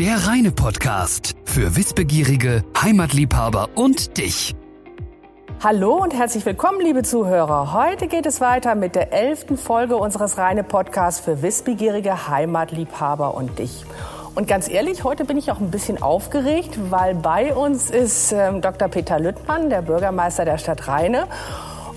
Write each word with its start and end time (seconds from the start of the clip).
Der 0.00 0.16
reine 0.26 0.50
Podcast 0.50 1.34
für 1.44 1.76
Wissbegierige, 1.76 2.64
Heimatliebhaber 2.74 3.68
und 3.74 4.16
dich. 4.16 4.56
Hallo 5.62 6.02
und 6.02 6.14
herzlich 6.14 6.46
willkommen, 6.46 6.80
liebe 6.80 7.02
Zuhörer. 7.02 7.74
Heute 7.74 8.08
geht 8.08 8.24
es 8.24 8.40
weiter 8.40 8.74
mit 8.76 8.94
der 8.94 9.12
elften 9.12 9.58
Folge 9.58 9.98
unseres 9.98 10.38
reine 10.38 10.64
Podcasts 10.64 11.20
für 11.20 11.42
Wissbegierige, 11.42 12.28
Heimatliebhaber 12.28 13.34
und 13.34 13.58
dich. 13.58 13.84
Und 14.34 14.48
ganz 14.48 14.70
ehrlich, 14.70 15.04
heute 15.04 15.26
bin 15.26 15.36
ich 15.36 15.50
auch 15.50 15.60
ein 15.60 15.70
bisschen 15.70 16.00
aufgeregt, 16.00 16.78
weil 16.88 17.14
bei 17.14 17.54
uns 17.54 17.90
ist 17.90 18.32
ähm, 18.32 18.62
Dr. 18.62 18.88
Peter 18.88 19.20
Lüttmann, 19.20 19.68
der 19.68 19.82
Bürgermeister 19.82 20.46
der 20.46 20.56
Stadt 20.56 20.88
Rheine. 20.88 21.26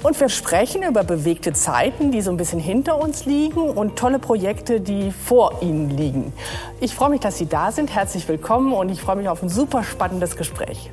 Und 0.04 0.20
wir 0.20 0.28
sprechen 0.28 0.84
über 0.84 1.06
bewegte 1.06 1.54
Zeiten, 1.54 2.12
die 2.12 2.22
so 2.22 2.30
ein 2.30 2.36
bisschen 2.36 2.60
hinter 2.60 3.00
uns 3.00 3.24
liegen 3.26 3.62
und 3.62 3.96
tolle 3.96 4.20
Projekte, 4.20 4.82
die 4.82 5.12
vor 5.12 5.62
Ihnen 5.62 5.90
liegen. 5.90 6.34
Ich 6.82 6.94
freue 6.94 7.10
mich, 7.10 7.22
dass 7.22 7.38
Sie 7.38 7.46
da 7.46 7.72
sind. 7.72 7.96
Herzlich 7.96 8.28
willkommen 8.28 8.74
und 8.74 8.90
ich 8.90 9.02
freue 9.02 9.16
mich 9.16 9.30
auf 9.30 9.42
ein 9.42 9.48
super 9.48 9.82
spannendes 9.82 10.36
Gespräch. 10.36 10.92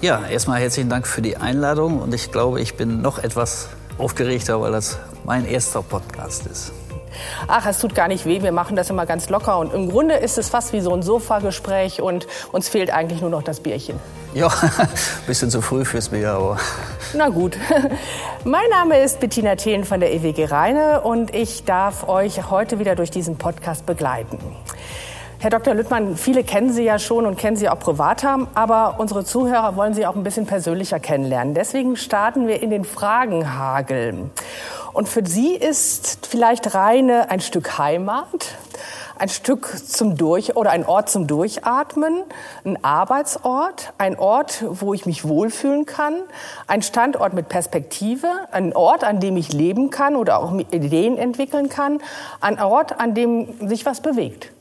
Ja, 0.00 0.26
erstmal 0.26 0.60
herzlichen 0.60 0.90
Dank 0.90 1.06
für 1.06 1.22
die 1.22 1.36
Einladung 1.36 2.00
und 2.00 2.12
ich 2.12 2.32
glaube, 2.32 2.60
ich 2.60 2.74
bin 2.74 3.00
noch 3.00 3.20
etwas 3.20 3.68
aufgeregter, 3.96 4.60
weil 4.60 4.72
das 4.72 4.98
mein 5.24 5.44
erster 5.44 5.80
Podcast 5.80 6.46
ist. 6.46 6.72
Ach, 7.46 7.66
es 7.66 7.78
tut 7.78 7.94
gar 7.94 8.08
nicht 8.08 8.26
weh, 8.26 8.42
wir 8.42 8.52
machen 8.52 8.76
das 8.76 8.90
immer 8.90 9.06
ganz 9.06 9.28
locker 9.28 9.58
und 9.58 9.72
im 9.72 9.90
Grunde 9.90 10.14
ist 10.14 10.38
es 10.38 10.48
fast 10.48 10.72
wie 10.72 10.80
so 10.80 10.92
ein 10.92 11.02
Sofagespräch 11.02 12.00
und 12.00 12.26
uns 12.52 12.68
fehlt 12.68 12.92
eigentlich 12.92 13.20
nur 13.20 13.30
noch 13.30 13.42
das 13.42 13.60
Bierchen. 13.60 13.98
Ja, 14.34 14.48
ein 14.48 14.88
bisschen 15.26 15.50
zu 15.50 15.60
früh 15.60 15.84
fürs 15.84 16.08
Bier, 16.08 16.30
aber. 16.30 16.58
Na 17.14 17.28
gut. 17.28 17.56
Mein 18.44 18.68
Name 18.70 18.98
ist 19.00 19.20
Bettina 19.20 19.56
Thelen 19.56 19.84
von 19.84 20.00
der 20.00 20.12
EWG 20.14 20.46
Rheine 20.46 21.02
und 21.02 21.34
ich 21.34 21.64
darf 21.64 22.08
euch 22.08 22.50
heute 22.50 22.78
wieder 22.78 22.94
durch 22.94 23.10
diesen 23.10 23.36
Podcast 23.36 23.84
begleiten. 23.84 24.38
Herr 25.42 25.50
Dr. 25.50 25.74
Lüttmann, 25.74 26.16
viele 26.16 26.44
kennen 26.44 26.72
Sie 26.72 26.84
ja 26.84 27.00
schon 27.00 27.26
und 27.26 27.36
kennen 27.36 27.56
Sie 27.56 27.68
auch 27.68 27.80
privat 27.80 28.22
haben, 28.22 28.46
aber 28.54 29.00
unsere 29.00 29.24
Zuhörer 29.24 29.74
wollen 29.74 29.92
Sie 29.92 30.06
auch 30.06 30.14
ein 30.14 30.22
bisschen 30.22 30.46
persönlicher 30.46 31.00
kennenlernen. 31.00 31.52
Deswegen 31.52 31.96
starten 31.96 32.46
wir 32.46 32.62
in 32.62 32.70
den 32.70 32.84
Fragenhagel. 32.84 34.30
Und 34.92 35.08
für 35.08 35.26
Sie 35.26 35.56
ist 35.56 36.28
vielleicht 36.28 36.76
Rheine 36.76 37.28
ein 37.28 37.40
Stück 37.40 37.76
Heimat, 37.76 38.54
ein 39.18 39.28
Stück 39.28 39.76
zum 39.84 40.16
Durch 40.16 40.54
oder 40.54 40.70
ein 40.70 40.86
Ort 40.86 41.10
zum 41.10 41.26
Durchatmen, 41.26 42.22
ein 42.64 42.84
Arbeitsort, 42.84 43.94
ein 43.98 44.16
Ort, 44.20 44.64
wo 44.68 44.94
ich 44.94 45.06
mich 45.06 45.26
wohlfühlen 45.26 45.86
kann, 45.86 46.20
ein 46.68 46.82
Standort 46.82 47.34
mit 47.34 47.48
Perspektive, 47.48 48.28
ein 48.52 48.76
Ort, 48.76 49.02
an 49.02 49.18
dem 49.18 49.36
ich 49.36 49.52
leben 49.52 49.90
kann 49.90 50.14
oder 50.14 50.38
auch 50.38 50.56
Ideen 50.70 51.18
entwickeln 51.18 51.68
kann, 51.68 52.00
ein 52.40 52.60
Ort, 52.60 53.00
an 53.00 53.14
dem 53.16 53.68
sich 53.68 53.84
was 53.84 54.00
bewegt. 54.00 54.52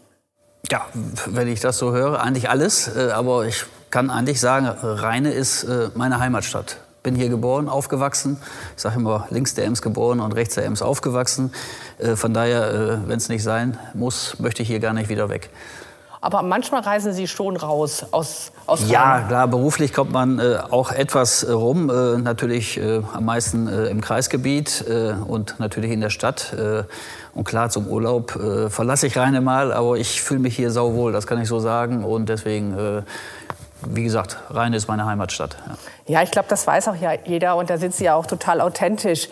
Ja, 0.70 0.86
wenn 1.26 1.48
ich 1.48 1.60
das 1.60 1.78
so 1.78 1.92
höre, 1.92 2.22
eigentlich 2.22 2.50
alles. 2.50 2.88
Äh, 2.96 3.12
aber 3.12 3.46
ich 3.46 3.66
kann 3.90 4.10
eigentlich 4.10 4.40
sagen, 4.40 4.68
Rheine 4.68 5.32
ist 5.32 5.64
äh, 5.64 5.90
meine 5.96 6.20
Heimatstadt 6.20 6.78
bin 7.04 7.16
hier 7.16 7.30
geboren, 7.30 7.68
aufgewachsen. 7.68 8.38
Ich 8.76 8.82
sage 8.84 8.98
immer, 8.98 9.26
links 9.32 9.56
der 9.56 9.66
Ems 9.66 9.82
geboren 9.82 10.20
und 10.20 10.34
rechts 10.34 10.56
der 10.56 10.66
Ems 10.66 10.84
aufgewachsen. 10.84 11.52
Äh, 11.98 12.16
von 12.16 12.34
daher, 12.34 13.02
wenn 13.08 13.18
es 13.18 13.28
nicht 13.28 13.44
sein 13.44 13.78
muss, 13.94 14.40
möchte 14.40 14.62
ich 14.62 14.68
hier 14.68 14.80
gar 14.80 14.94
nicht 14.94 15.10
wieder 15.10 15.30
weg. 15.30 15.50
Aber 16.24 16.44
manchmal 16.44 16.82
reisen 16.82 17.14
Sie 17.14 17.28
schon 17.28 17.58
raus 17.58 18.06
aus, 18.12 18.52
aus 18.68 18.88
Ja, 18.88 19.22
klar, 19.28 19.48
beruflich 19.48 19.92
kommt 19.92 20.12
man 20.12 20.38
äh, 20.38 20.60
auch 20.70 20.92
etwas 20.92 21.42
äh, 21.42 21.52
rum. 21.52 21.90
Äh, 21.90 22.20
natürlich 22.20 22.78
äh, 22.78 23.02
am 23.12 23.26
meisten 23.26 23.68
äh, 23.68 23.86
im 23.86 24.02
Kreisgebiet 24.02 24.86
äh, 24.88 25.14
und 25.14 25.60
natürlich 25.60 25.90
in 25.92 26.00
der 26.00 26.12
Stadt. 26.12 26.56
und 27.34 27.44
klar, 27.44 27.70
zum 27.70 27.88
Urlaub 27.88 28.40
verlasse 28.70 29.08
ich 29.08 29.18
Rheine 29.18 29.42
mal, 29.42 29.72
aber 29.72 29.98
ich 29.98 30.22
fühle 30.22 30.42
mich 30.42 30.56
hier 30.56 30.70
sauwohl, 30.70 31.12
das 31.12 31.26
kann 31.26 31.42
ich 31.42 31.48
so 31.48 31.60
sagen. 31.60 32.04
Und 32.04 32.30
deswegen 32.30 33.04
wie 33.84 34.04
gesagt, 34.04 34.38
Rhein 34.50 34.74
ist 34.74 34.88
meine 34.88 35.06
Heimatstadt. 35.06 35.58
Ja, 35.66 36.20
ja 36.20 36.24
ich 36.24 36.32
glaube, 36.32 36.48
das 36.50 36.68
weiß 36.68 36.88
auch 36.90 36.96
ja 36.96 37.14
jeder 37.26 37.56
und 37.56 37.70
da 37.70 37.78
sind 37.78 37.96
Sie 37.96 38.06
ja 38.06 38.16
auch 38.16 38.26
total 38.26 38.62
authentisch. 38.62 39.28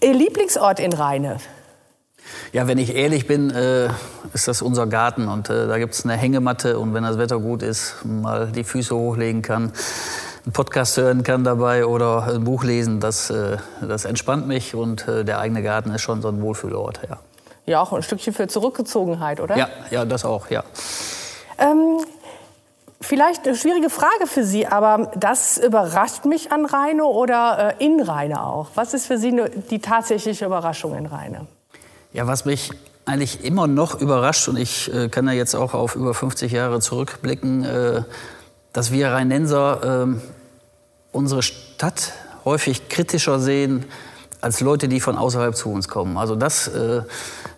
Ihr 0.00 0.14
Lieblingsort 0.14 0.80
in 0.80 0.92
Rheine? 0.92 1.36
Ja, 2.52 2.66
wenn 2.66 2.78
ich 2.78 2.94
ehrlich 2.94 3.26
bin, 3.26 3.50
äh, 3.50 3.88
ist 4.34 4.48
das 4.48 4.62
unser 4.62 4.86
Garten 4.86 5.28
und 5.28 5.50
äh, 5.50 5.66
da 5.66 5.78
gibt 5.78 5.94
es 5.94 6.04
eine 6.04 6.14
Hängematte 6.14 6.78
und 6.78 6.94
wenn 6.94 7.02
das 7.02 7.18
Wetter 7.18 7.38
gut 7.38 7.62
ist, 7.62 8.04
mal 8.04 8.48
die 8.48 8.64
Füße 8.64 8.94
hochlegen 8.94 9.42
kann, 9.42 9.72
einen 10.44 10.52
Podcast 10.52 10.96
hören 10.96 11.22
kann 11.22 11.44
dabei 11.44 11.86
oder 11.86 12.24
ein 12.24 12.44
Buch 12.44 12.64
lesen, 12.64 13.00
das, 13.00 13.30
äh, 13.30 13.58
das 13.80 14.04
entspannt 14.04 14.46
mich 14.46 14.74
und 14.74 15.06
äh, 15.08 15.24
der 15.24 15.38
eigene 15.38 15.62
Garten 15.62 15.90
ist 15.90 16.02
schon 16.02 16.22
so 16.22 16.28
ein 16.28 16.42
Wohlfühlort. 16.42 17.00
Ja. 17.08 17.18
ja, 17.66 17.80
auch 17.80 17.92
ein 17.92 18.02
Stückchen 18.02 18.32
für 18.32 18.48
Zurückgezogenheit, 18.48 19.40
oder? 19.40 19.56
Ja, 19.56 19.68
ja 19.90 20.04
das 20.04 20.24
auch, 20.24 20.50
ja. 20.50 20.64
Ähm, 21.58 21.98
Vielleicht 23.02 23.46
eine 23.48 23.56
schwierige 23.56 23.90
Frage 23.90 24.28
für 24.28 24.44
Sie, 24.44 24.66
aber 24.66 25.10
das 25.16 25.58
überrascht 25.58 26.24
mich 26.24 26.52
an 26.52 26.64
Rheine 26.64 27.04
oder 27.04 27.74
äh, 27.80 27.84
in 27.84 28.00
Rheine 28.00 28.44
auch. 28.44 28.68
Was 28.76 28.94
ist 28.94 29.06
für 29.06 29.18
Sie 29.18 29.42
die 29.70 29.80
tatsächliche 29.80 30.46
Überraschung 30.46 30.96
in 30.96 31.06
Rheine? 31.06 31.46
Ja, 32.12 32.26
was 32.26 32.44
mich 32.44 32.70
eigentlich 33.04 33.44
immer 33.44 33.66
noch 33.66 34.00
überrascht, 34.00 34.48
und 34.48 34.58
ich 34.58 34.92
äh, 34.92 35.08
kann 35.08 35.26
da 35.26 35.32
jetzt 35.32 35.54
auch 35.54 35.74
auf 35.74 35.96
über 35.96 36.14
50 36.14 36.52
Jahre 36.52 36.80
zurückblicken, 36.80 37.64
äh, 37.64 38.02
dass 38.72 38.92
wir 38.92 39.08
Rheinenser 39.08 40.06
äh, 40.06 40.20
unsere 41.12 41.42
Stadt 41.42 42.12
häufig 42.44 42.88
kritischer 42.88 43.38
sehen 43.38 43.84
als 44.40 44.60
Leute, 44.60 44.88
die 44.88 45.00
von 45.00 45.16
außerhalb 45.16 45.56
zu 45.56 45.70
uns 45.70 45.88
kommen. 45.88 46.18
Also 46.18 46.36
das 46.36 46.68
äh, 46.68 47.02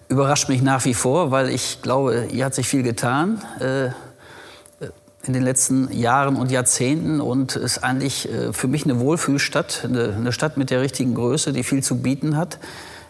überrascht 0.08 0.48
mich 0.48 0.62
nach 0.62 0.84
wie 0.84 0.94
vor, 0.94 1.30
weil 1.30 1.48
ich 1.48 1.82
glaube, 1.82 2.26
hier 2.30 2.44
hat 2.44 2.54
sich 2.54 2.68
viel 2.68 2.82
getan 2.82 3.42
äh, 3.58 3.88
in 5.26 5.32
den 5.32 5.42
letzten 5.42 5.90
Jahren 5.92 6.36
und 6.36 6.50
Jahrzehnten 6.50 7.20
und 7.20 7.56
ist 7.56 7.82
eigentlich 7.82 8.30
äh, 8.30 8.52
für 8.52 8.68
mich 8.68 8.84
eine 8.84 9.00
Wohlfühlstadt, 9.00 9.84
eine, 9.84 10.32
Stadt 10.32 10.56
mit 10.56 10.70
der 10.70 10.80
richtigen 10.80 11.14
Größe, 11.14 11.52
die 11.52 11.64
viel 11.64 11.82
zu 11.82 11.96
bieten 11.96 12.36
hat. 12.36 12.58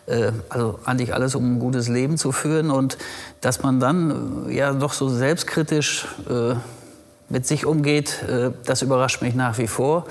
Äh, 0.07 0.33
also 0.49 0.79
eigentlich 0.85 1.15
alles, 1.15 1.35
um 1.35 1.55
ein 1.55 1.59
gutes 1.59 1.89
Leben 1.89 2.19
zu 2.19 2.33
führen 2.33 2.71
und 2.71 2.99
dass 3.41 3.63
man 3.63 3.81
dann 3.81 4.49
äh, 4.49 4.57
ja 4.57 4.73
doch 4.73 4.93
so 4.93 5.09
selbstkritisch 5.09 6.07
mit 7.29 7.47
sich 7.47 7.65
umgeht, 7.65 8.25
das 8.65 8.83
überrascht 8.83 9.23
mich 9.23 9.35
nach 9.35 9.57
wie 9.59 9.67
vor. 9.67 10.05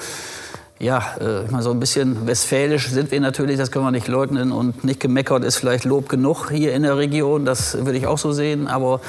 Ja, 0.80 1.16
ich 1.46 1.52
meine, 1.52 1.64
so 1.64 1.72
ein 1.72 1.80
bisschen 1.80 2.26
westfälisch 2.26 2.90
sind 2.90 3.12
wir 3.12 3.22
natürlich, 3.22 3.58
das 3.58 3.72
können 3.72 3.86
wir 3.86 3.92
nicht 3.92 4.08
leugnen. 4.08 4.52
Und 4.52 4.84
nicht 4.84 5.00
gemeckert 5.00 5.44
ist 5.44 5.58
vielleicht 5.58 5.86
Lob 5.86 6.09
genug 6.09 6.50
hier 6.50 6.74
in 6.74 6.84
der 6.84 6.98
Region, 6.98 7.46
das 7.46 7.78
würde 7.86 7.98
ich 7.98 8.08
auch 8.08 8.18
so 8.18 8.32
sehen. 8.32 8.68
Aber 8.68 9.00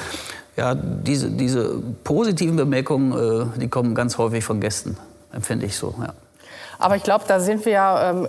ja, 0.55 0.75
diese, 0.75 1.31
diese 1.31 1.81
positiven 2.03 2.55
Bemerkungen, 2.55 3.11
äh, 3.11 3.59
die 3.59 3.67
kommen 3.67 3.95
ganz 3.95 4.17
häufig 4.17 4.43
von 4.43 4.61
Gästen, 4.61 4.97
empfinde 5.33 5.65
ich 5.65 5.75
so. 5.75 5.95
Ja. 5.99 6.13
Aber 6.79 6.95
ich 6.95 7.03
glaube, 7.03 7.25
da 7.27 7.39
sind 7.39 7.65
wir 7.65 7.79
ähm, 8.01 8.27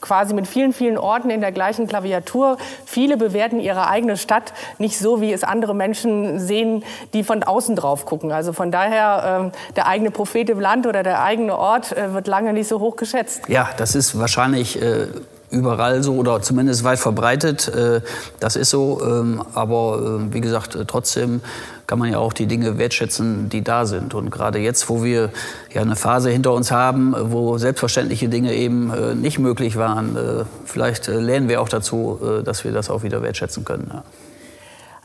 quasi 0.00 0.34
mit 0.34 0.46
vielen, 0.46 0.72
vielen 0.72 0.98
Orten 0.98 1.30
in 1.30 1.40
der 1.40 1.52
gleichen 1.52 1.86
Klaviatur. 1.86 2.56
Viele 2.84 3.16
bewerten 3.16 3.60
ihre 3.60 3.88
eigene 3.88 4.16
Stadt 4.16 4.52
nicht 4.78 4.98
so, 4.98 5.20
wie 5.20 5.32
es 5.32 5.44
andere 5.44 5.74
Menschen 5.74 6.38
sehen, 6.38 6.84
die 7.12 7.24
von 7.24 7.42
außen 7.42 7.76
drauf 7.76 8.06
gucken. 8.06 8.32
Also 8.32 8.52
von 8.52 8.70
daher, 8.70 9.40
ähm, 9.42 9.52
der 9.76 9.86
eigene 9.86 10.10
Prophet 10.10 10.50
im 10.50 10.60
Land 10.60 10.86
oder 10.86 11.02
der 11.02 11.22
eigene 11.22 11.56
Ort 11.56 11.96
äh, 11.96 12.12
wird 12.14 12.26
lange 12.26 12.52
nicht 12.52 12.68
so 12.68 12.80
hoch 12.80 12.96
geschätzt. 12.96 13.42
Ja, 13.48 13.70
das 13.76 13.94
ist 13.94 14.18
wahrscheinlich 14.18 14.80
äh, 14.80 15.06
überall 15.50 16.02
so 16.02 16.14
oder 16.14 16.40
zumindest 16.42 16.84
weit 16.84 16.98
verbreitet. 16.98 17.68
Äh, 17.68 18.00
das 18.38 18.56
ist 18.56 18.70
so. 18.70 19.00
Ähm, 19.02 19.42
aber 19.54 19.98
äh, 19.98 20.34
wie 20.34 20.40
gesagt, 20.40 20.74
äh, 20.74 20.84
trotzdem 20.86 21.40
kann 21.90 21.98
man 21.98 22.12
ja 22.12 22.18
auch 22.18 22.32
die 22.32 22.46
Dinge 22.46 22.78
wertschätzen, 22.78 23.48
die 23.48 23.64
da 23.64 23.84
sind. 23.84 24.14
Und 24.14 24.30
gerade 24.30 24.60
jetzt, 24.60 24.88
wo 24.88 25.02
wir 25.02 25.30
ja 25.74 25.82
eine 25.82 25.96
Phase 25.96 26.30
hinter 26.30 26.52
uns 26.52 26.70
haben, 26.70 27.16
wo 27.18 27.58
selbstverständliche 27.58 28.28
Dinge 28.28 28.54
eben 28.54 29.20
nicht 29.20 29.40
möglich 29.40 29.74
waren, 29.74 30.16
vielleicht 30.64 31.08
lernen 31.08 31.48
wir 31.48 31.60
auch 31.60 31.68
dazu, 31.68 32.20
dass 32.44 32.62
wir 32.62 32.70
das 32.70 32.90
auch 32.90 33.02
wieder 33.02 33.24
wertschätzen 33.24 33.64
können. 33.64 33.90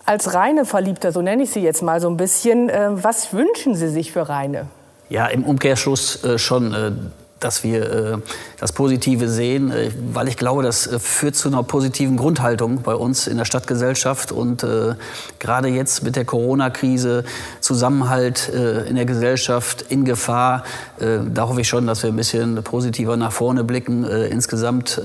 Als 0.05 0.35
reine 0.35 0.63
Verliebter, 0.63 1.11
so 1.11 1.23
nenne 1.23 1.41
ich 1.41 1.49
Sie 1.49 1.61
jetzt 1.61 1.81
mal 1.81 1.99
so 1.99 2.07
ein 2.07 2.17
bisschen, 2.17 2.67
was 2.67 3.33
wünschen 3.33 3.73
Sie 3.73 3.89
sich 3.89 4.11
für 4.11 4.29
Reine? 4.29 4.67
Ja, 5.09 5.25
im 5.25 5.43
Umkehrschluss 5.43 6.19
schon 6.35 7.11
dass 7.39 7.63
wir 7.63 7.91
äh, 7.91 8.17
das 8.59 8.71
Positive 8.71 9.27
sehen, 9.27 9.71
äh, 9.71 9.91
weil 10.13 10.27
ich 10.27 10.37
glaube, 10.37 10.63
das 10.63 10.87
äh, 10.87 10.99
führt 10.99 11.35
zu 11.35 11.49
einer 11.49 11.63
positiven 11.63 12.17
Grundhaltung 12.17 12.81
bei 12.81 12.95
uns 12.95 13.27
in 13.27 13.37
der 13.37 13.45
Stadtgesellschaft 13.45 14.31
und 14.31 14.63
äh, 14.63 14.95
gerade 15.39 15.67
jetzt 15.67 16.03
mit 16.03 16.15
der 16.15 16.25
Corona-Krise 16.25 17.25
Zusammenhalt 17.59 18.49
äh, 18.49 18.85
in 18.85 18.95
der 18.95 19.05
Gesellschaft 19.05 19.85
in 19.89 20.05
Gefahr. 20.05 20.63
Äh, 20.99 21.19
da 21.31 21.47
hoffe 21.47 21.61
ich 21.61 21.67
schon, 21.67 21.87
dass 21.87 22.03
wir 22.03 22.09
ein 22.09 22.15
bisschen 22.15 22.63
positiver 22.63 23.17
nach 23.17 23.31
vorne 23.31 23.63
blicken, 23.63 24.05
insgesamt 24.05 25.01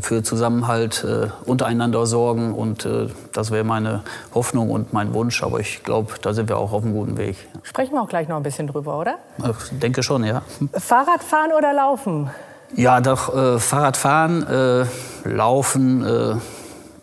für 0.00 0.22
Zusammenhalt 0.22 1.06
untereinander 1.44 2.06
sorgen 2.06 2.54
und 2.54 2.88
das 3.32 3.50
wäre 3.50 3.64
meine 3.64 4.02
Hoffnung 4.34 4.70
und 4.70 4.92
mein 4.92 5.14
Wunsch, 5.14 5.42
aber 5.42 5.60
ich 5.60 5.82
glaube, 5.82 6.14
da 6.22 6.32
sind 6.32 6.48
wir 6.48 6.56
auch 6.56 6.72
auf 6.72 6.82
einem 6.82 6.94
guten 6.94 7.16
Weg. 7.16 7.36
Sprechen 7.62 7.92
wir 7.94 8.02
auch 8.02 8.08
gleich 8.08 8.28
noch 8.28 8.36
ein 8.36 8.42
bisschen 8.42 8.66
drüber, 8.66 8.98
oder? 8.98 9.18
Ich 9.38 9.78
denke 9.78 10.02
schon, 10.02 10.24
ja. 10.24 10.42
Fahrradfahren 10.72 11.52
oder 11.52 11.67
Laufen? 11.72 12.30
Ja, 12.74 13.00
doch 13.00 13.34
äh, 13.34 13.58
Fahrradfahren, 13.58 14.46
äh, 14.46 14.84
Laufen, 15.24 16.04
äh, 16.04 16.34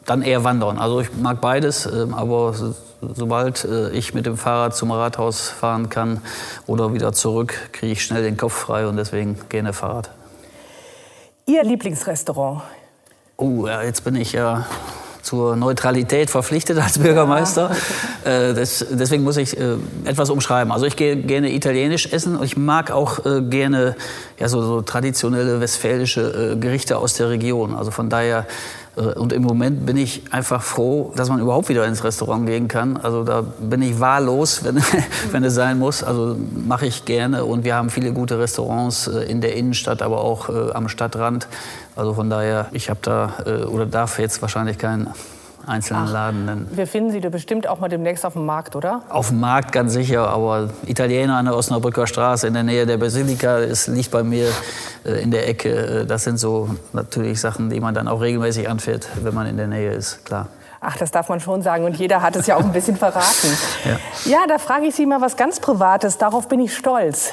dann 0.06 0.22
eher 0.22 0.44
wandern. 0.44 0.78
Also 0.78 1.02
ich 1.02 1.16
mag 1.16 1.42
beides, 1.42 1.86
äh, 1.86 2.06
aber 2.12 2.54
so, 2.54 2.76
sobald 3.02 3.66
äh, 3.66 3.90
ich 3.90 4.14
mit 4.14 4.26
dem 4.26 4.38
Fahrrad 4.38 4.76
zum 4.76 4.92
Rathaus 4.92 5.50
fahren 5.50 5.90
kann 5.90 6.22
oder 6.68 6.94
wieder 6.94 7.14
zurück, 7.14 7.54
kriege 7.72 7.94
ich 7.94 8.04
schnell 8.04 8.24
den 8.24 8.38
Kopf 8.38 8.54
frei 8.54 8.88
und 8.88 8.98
deswegen 8.98 9.38
gerne 9.50 9.74
Fahrrad. 9.74 10.12
Ihr 11.48 11.64
Lieblingsrestaurant? 11.64 12.62
Oh, 13.38 13.68
ja, 13.68 13.82
jetzt 13.82 14.04
bin 14.04 14.16
ich 14.16 14.34
ja 14.34 14.66
zur 15.26 15.56
Neutralität 15.56 16.30
verpflichtet 16.30 16.78
als 16.78 17.00
Bürgermeister. 17.00 17.72
Ja. 18.24 18.32
Äh, 18.32 18.54
das, 18.54 18.86
deswegen 18.92 19.24
muss 19.24 19.38
ich 19.38 19.58
äh, 19.60 19.76
etwas 20.06 20.30
umschreiben. 20.30 20.72
Also 20.72 20.86
ich 20.86 20.96
gehe 20.96 21.16
gerne 21.18 21.52
italienisch 21.52 22.12
essen 22.14 22.38
und 22.38 22.46
ich 22.46 22.58
mag 22.58 22.92
auch 22.92 23.26
äh, 23.26 23.42
gerne 23.42 23.96
ja, 24.40 24.48
so, 24.48 24.62
so 24.62 24.82
traditionelle 24.82 25.60
westfälische 25.60 26.54
äh, 26.54 26.56
Gerichte 26.58 26.98
aus 26.98 27.16
der 27.16 27.30
Region. 27.30 27.74
Also 27.76 27.90
von 27.90 28.10
daher 28.10 28.46
äh, 28.96 29.02
und 29.02 29.34
im 29.34 29.42
Moment 29.42 29.86
bin 29.86 29.98
ich 29.98 30.24
einfach 30.32 30.62
froh, 30.62 31.12
dass 31.16 31.30
man 31.30 31.40
überhaupt 31.40 31.70
wieder 31.70 31.86
ins 31.88 32.04
Restaurant 32.04 32.46
gehen 32.46 32.68
kann. 32.68 32.98
Also 32.98 33.24
da 33.24 33.42
bin 33.42 33.82
ich 33.82 34.00
wahllos, 34.00 34.64
wenn, 34.64 34.78
wenn 35.32 35.44
es 35.44 35.56
sein 35.56 35.80
muss. 35.80 36.04
Also 36.04 36.38
mache 36.68 36.86
ich 36.86 37.06
gerne. 37.06 37.46
Und 37.46 37.64
wir 37.64 37.76
haben 37.76 37.90
viele 37.90 38.14
gute 38.14 38.38
Restaurants 38.38 39.08
äh, 39.08 39.24
in 39.24 39.42
der 39.42 39.56
Innenstadt, 39.56 40.04
aber 40.04 40.22
auch 40.22 40.50
am 40.74 40.88
Stadtrand. 40.88 41.48
Also 41.96 42.14
von 42.14 42.30
daher, 42.30 42.68
ich 42.72 42.90
habe 42.90 43.00
da 43.02 43.34
oder 43.68 43.86
darf 43.86 44.20
jetzt 44.20 44.42
wahrscheinlich 44.42 44.78
keinen 44.78 45.14
einzelnen 45.68 46.06
Ach, 46.08 46.12
Laden 46.12 46.46
nennen. 46.46 46.68
Wir 46.72 46.88
finden 46.88 47.12
Sie 47.12 47.22
da 47.22 47.30
bestimmt 47.30 47.68
auch 47.68 47.80
mal 47.80 47.90
demnächst 47.90 48.26
auf 48.26 48.34
dem 48.34 48.46
Markt, 48.46 48.76
oder? 48.76 49.02
Auf 49.10 49.30
dem 49.30 49.40
Markt 49.40 49.72
ganz 49.72 49.94
sicher, 49.94 50.30
aber 50.30 50.70
Italiener 50.86 51.38
an 51.38 51.46
der 51.46 51.56
Osnabrücker 51.56 52.08
Straße 52.08 52.48
in 52.48 52.54
der 52.54 52.64
Nähe 52.64 52.86
der 52.86 52.98
Basilika, 52.98 53.60
es 53.60 53.88
liegt 53.88 54.12
bei 54.12 54.24
mir 54.24 54.50
äh, 55.06 55.22
in 55.22 55.32
der 55.32 55.48
Ecke. 55.48 56.02
Äh, 56.02 56.06
das 56.06 56.24
sind 56.24 56.38
so 56.38 56.70
natürlich 56.94 57.40
Sachen, 57.40 57.70
die 57.70 57.80
man 57.80 57.94
dann 57.94 58.08
auch 58.08 58.22
regelmäßig 58.22 58.70
anfährt, 58.70 59.08
wenn 59.22 59.34
man 59.34 59.48
in 59.48 59.58
der 59.58 59.68
Nähe 59.68 59.92
ist, 59.92 60.26
klar. 60.26 60.48
Ach, 60.82 60.98
das 60.98 61.10
darf 61.10 61.30
man 61.30 61.40
schon 61.40 61.64
sagen. 61.64 61.84
Und 61.84 61.96
jeder 61.96 62.22
hat 62.22 62.36
es 62.36 62.46
ja 62.46 62.58
auch 62.58 62.64
ein 62.64 62.72
bisschen 62.72 62.96
verraten. 62.96 63.58
ja. 63.86 63.98
ja, 64.26 64.48
da 64.48 64.60
frage 64.60 64.86
ich 64.86 64.96
Sie 64.96 65.08
mal 65.08 65.20
was 65.20 65.36
ganz 65.36 65.60
Privates. 65.60 66.20
Darauf 66.20 66.48
bin 66.48 66.60
ich 66.60 66.76
stolz. 66.76 67.32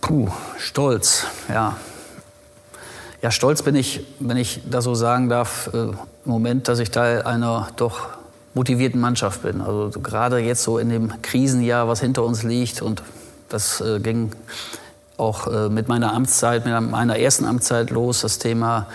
Puh, 0.00 0.28
stolz, 0.58 1.26
ja. 1.48 1.76
Ja, 3.22 3.30
stolz 3.30 3.62
bin 3.62 3.74
ich, 3.74 4.00
wenn 4.20 4.36
ich 4.36 4.60
das 4.68 4.84
so 4.84 4.94
sagen 4.94 5.28
darf, 5.28 5.70
äh, 5.72 5.78
im 5.78 5.96
Moment, 6.24 6.68
dass 6.68 6.78
ich 6.78 6.90
Teil 6.90 7.22
einer 7.22 7.68
doch 7.76 8.08
motivierten 8.54 9.00
Mannschaft 9.00 9.42
bin. 9.42 9.60
Also 9.60 10.00
gerade 10.00 10.38
jetzt 10.38 10.62
so 10.62 10.78
in 10.78 10.88
dem 10.88 11.22
Krisenjahr, 11.22 11.88
was 11.88 12.00
hinter 12.00 12.24
uns 12.24 12.42
liegt 12.42 12.82
und 12.82 13.02
das 13.48 13.80
äh, 13.80 14.00
ging 14.00 14.32
auch 15.16 15.46
äh, 15.46 15.68
mit 15.68 15.88
meiner 15.88 16.12
Amtszeit, 16.12 16.66
mit 16.66 16.90
meiner 16.90 17.18
ersten 17.18 17.44
Amtszeit 17.44 17.90
los, 17.90 18.20
das 18.20 18.38
Thema 18.38 18.86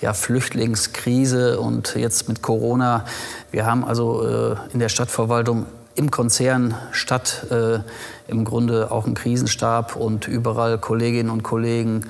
ja, 0.00 0.14
Flüchtlingskrise 0.14 1.60
und 1.60 1.94
jetzt 1.94 2.28
mit 2.28 2.42
Corona. 2.42 3.04
Wir 3.50 3.66
haben 3.66 3.84
also 3.84 4.26
äh, 4.26 4.56
in 4.72 4.80
der 4.80 4.88
Stadtverwaltung 4.88 5.66
im 5.94 6.10
Konzern 6.10 6.74
Stadt 6.92 7.46
äh, 7.50 7.80
im 8.28 8.44
Grunde 8.44 8.90
auch 8.90 9.06
einen 9.06 9.14
Krisenstab 9.14 9.96
und 9.96 10.28
überall 10.28 10.78
Kolleginnen 10.78 11.30
und 11.30 11.42
Kollegen 11.42 12.06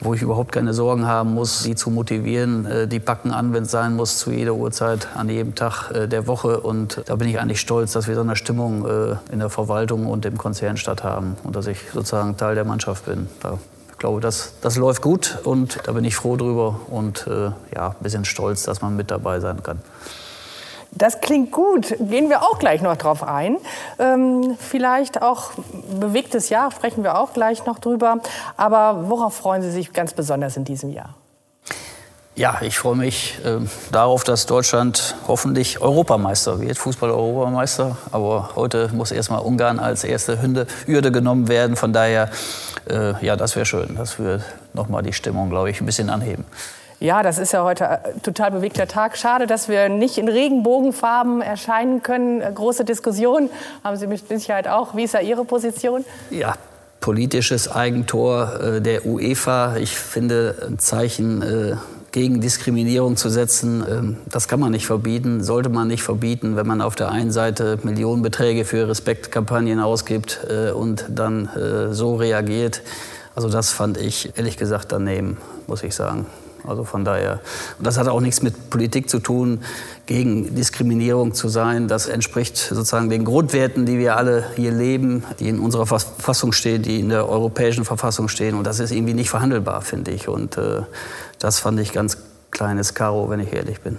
wo 0.00 0.14
ich 0.14 0.22
überhaupt 0.22 0.52
keine 0.52 0.72
Sorgen 0.72 1.06
haben 1.06 1.34
muss, 1.34 1.62
sie 1.62 1.74
zu 1.74 1.90
motivieren. 1.90 2.66
Äh, 2.66 2.88
die 2.88 3.00
packen 3.00 3.30
an, 3.32 3.52
wenn 3.52 3.64
es 3.64 3.70
sein 3.70 3.94
muss, 3.96 4.18
zu 4.18 4.30
jeder 4.30 4.54
Uhrzeit, 4.54 5.08
an 5.14 5.28
jedem 5.28 5.54
Tag 5.54 5.90
äh, 5.90 6.08
der 6.08 6.26
Woche. 6.26 6.60
Und 6.60 7.02
da 7.06 7.16
bin 7.16 7.28
ich 7.28 7.38
eigentlich 7.38 7.60
stolz, 7.60 7.92
dass 7.92 8.08
wir 8.08 8.14
so 8.14 8.22
eine 8.22 8.36
Stimmung 8.36 8.86
äh, 8.86 9.16
in 9.32 9.38
der 9.38 9.50
Verwaltung 9.50 10.06
und 10.06 10.24
im 10.24 10.38
Konzern 10.38 10.76
statt 10.76 11.04
haben 11.04 11.36
und 11.44 11.54
dass 11.54 11.66
ich 11.66 11.78
sozusagen 11.92 12.36
Teil 12.36 12.54
der 12.54 12.64
Mannschaft 12.64 13.04
bin. 13.04 13.28
ich 13.92 13.98
glaube, 13.98 14.20
das, 14.20 14.54
das 14.62 14.76
läuft 14.76 15.02
gut 15.02 15.38
und 15.44 15.78
da 15.84 15.92
bin 15.92 16.04
ich 16.04 16.16
froh 16.16 16.36
drüber 16.36 16.80
und 16.88 17.26
ja, 17.74 17.88
ein 17.88 17.96
bisschen 18.00 18.24
stolz, 18.24 18.62
dass 18.62 18.80
man 18.80 18.96
mit 18.96 19.10
dabei 19.10 19.40
sein 19.40 19.62
kann. 19.62 19.80
Das 20.92 21.20
klingt 21.20 21.52
gut. 21.52 21.94
Gehen 21.98 22.28
wir 22.28 22.42
auch 22.42 22.58
gleich 22.58 22.82
noch 22.82 22.96
drauf 22.96 23.22
ein. 23.22 23.56
Ähm, 23.98 24.56
vielleicht 24.58 25.22
auch 25.22 25.52
bewegtes 25.98 26.48
Jahr, 26.48 26.70
sprechen 26.72 27.04
wir 27.04 27.18
auch 27.18 27.32
gleich 27.32 27.64
noch 27.66 27.78
drüber. 27.78 28.18
Aber 28.56 29.08
worauf 29.08 29.34
freuen 29.34 29.62
Sie 29.62 29.70
sich 29.70 29.92
ganz 29.92 30.12
besonders 30.12 30.56
in 30.56 30.64
diesem 30.64 30.90
Jahr? 30.90 31.14
Ja, 32.36 32.58
ich 32.62 32.78
freue 32.78 32.96
mich 32.96 33.38
äh, 33.44 33.58
darauf, 33.92 34.24
dass 34.24 34.46
Deutschland 34.46 35.14
hoffentlich 35.28 35.80
Europameister 35.80 36.60
wird, 36.60 36.78
Fußball-Europameister. 36.78 37.98
Aber 38.12 38.50
heute 38.56 38.88
muss 38.94 39.10
erstmal 39.10 39.40
Ungarn 39.40 39.78
als 39.78 40.04
erste 40.04 40.40
Hünde, 40.40 40.66
Hürde 40.86 41.12
genommen 41.12 41.48
werden. 41.48 41.76
Von 41.76 41.92
daher, 41.92 42.30
äh, 42.88 43.24
ja, 43.24 43.36
das 43.36 43.56
wäre 43.56 43.66
schön. 43.66 43.94
Das 43.96 44.18
würde 44.18 44.42
nochmal 44.72 45.02
die 45.02 45.12
Stimmung, 45.12 45.50
glaube 45.50 45.70
ich, 45.70 45.80
ein 45.80 45.86
bisschen 45.86 46.08
anheben. 46.08 46.44
Ja, 47.00 47.22
das 47.22 47.38
ist 47.38 47.52
ja 47.52 47.64
heute 47.64 47.88
ein 47.88 47.98
äh, 48.04 48.20
total 48.22 48.50
bewegter 48.50 48.86
Tag. 48.86 49.16
Schade, 49.16 49.46
dass 49.46 49.70
wir 49.70 49.88
nicht 49.88 50.18
in 50.18 50.28
Regenbogenfarben 50.28 51.40
erscheinen 51.40 52.02
können. 52.02 52.42
Äh, 52.42 52.52
große 52.54 52.84
Diskussion 52.84 53.48
haben 53.82 53.96
Sie 53.96 54.06
mit 54.06 54.28
Sicherheit 54.28 54.68
auch. 54.68 54.94
Wie 54.94 55.04
ist 55.04 55.14
da 55.14 55.20
Ihre 55.20 55.46
Position? 55.46 56.04
Ja, 56.28 56.56
politisches 57.00 57.72
Eigentor 57.72 58.60
äh, 58.60 58.80
der 58.82 59.06
UEFA. 59.06 59.78
Ich 59.78 59.96
finde 59.96 60.54
ein 60.68 60.78
Zeichen 60.78 61.78
gegen 62.12 62.42
Diskriminierung 62.42 63.16
zu 63.16 63.30
setzen, 63.30 63.82
ähm, 63.88 64.16
das 64.26 64.46
kann 64.46 64.60
man 64.60 64.72
nicht 64.72 64.84
verbieten, 64.84 65.42
sollte 65.42 65.70
man 65.70 65.88
nicht 65.88 66.02
verbieten, 66.02 66.56
wenn 66.56 66.66
man 66.66 66.82
auf 66.82 66.96
der 66.96 67.10
einen 67.10 67.30
Seite 67.30 67.78
Millionenbeträge 67.82 68.66
für 68.66 68.88
Respektkampagnen 68.88 69.80
ausgibt 69.80 70.40
und 70.74 71.06
dann 71.08 71.48
so 71.92 72.16
reagiert. 72.16 72.82
Also 73.34 73.48
das 73.48 73.70
fand 73.70 73.96
ich 73.96 74.36
ehrlich 74.36 74.56
gesagt 74.56 74.92
daneben, 74.92 75.38
muss 75.66 75.82
ich 75.82 75.94
sagen. 75.94 76.26
Also 76.66 76.84
von 76.84 77.04
daher, 77.04 77.40
und 77.78 77.86
das 77.86 77.98
hat 77.98 78.08
auch 78.08 78.20
nichts 78.20 78.42
mit 78.42 78.70
Politik 78.70 79.08
zu 79.08 79.18
tun, 79.18 79.60
gegen 80.06 80.54
Diskriminierung 80.54 81.34
zu 81.34 81.48
sein. 81.48 81.88
Das 81.88 82.06
entspricht 82.06 82.56
sozusagen 82.56 83.10
den 83.10 83.24
Grundwerten, 83.24 83.86
die 83.86 83.98
wir 83.98 84.16
alle 84.16 84.44
hier 84.56 84.72
leben, 84.72 85.24
die 85.38 85.48
in 85.48 85.60
unserer 85.60 85.86
Verfassung 85.86 86.52
stehen, 86.52 86.82
die 86.82 87.00
in 87.00 87.08
der 87.08 87.28
europäischen 87.28 87.84
Verfassung 87.84 88.28
stehen. 88.28 88.56
Und 88.56 88.66
das 88.66 88.80
ist 88.80 88.90
irgendwie 88.90 89.14
nicht 89.14 89.30
verhandelbar, 89.30 89.82
finde 89.82 90.10
ich. 90.10 90.28
Und 90.28 90.58
äh, 90.58 90.82
das 91.38 91.58
fand 91.58 91.80
ich 91.80 91.92
ganz 91.92 92.18
kleines 92.50 92.94
Karo, 92.94 93.30
wenn 93.30 93.40
ich 93.40 93.52
ehrlich 93.52 93.80
bin. 93.80 93.98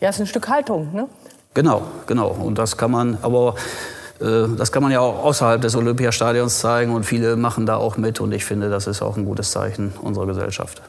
Ja, 0.00 0.08
es 0.08 0.16
ist 0.16 0.22
ein 0.22 0.26
Stück 0.26 0.48
Haltung, 0.48 0.92
ne? 0.94 1.08
Genau, 1.52 1.82
genau. 2.06 2.28
Und 2.28 2.58
das 2.58 2.76
kann 2.76 2.90
man, 2.90 3.18
aber 3.22 3.56
äh, 4.20 4.46
das 4.56 4.70
kann 4.72 4.82
man 4.82 4.92
ja 4.92 5.00
auch 5.00 5.24
außerhalb 5.24 5.60
des 5.60 5.74
Olympiastadions 5.76 6.60
zeigen 6.60 6.92
und 6.92 7.04
viele 7.04 7.36
machen 7.36 7.66
da 7.66 7.76
auch 7.76 7.96
mit 7.96 8.20
und 8.20 8.32
ich 8.32 8.44
finde, 8.44 8.70
das 8.70 8.86
ist 8.86 9.02
auch 9.02 9.16
ein 9.16 9.24
gutes 9.24 9.50
Zeichen 9.50 9.92
unserer 10.00 10.26
Gesellschaft. 10.26 10.80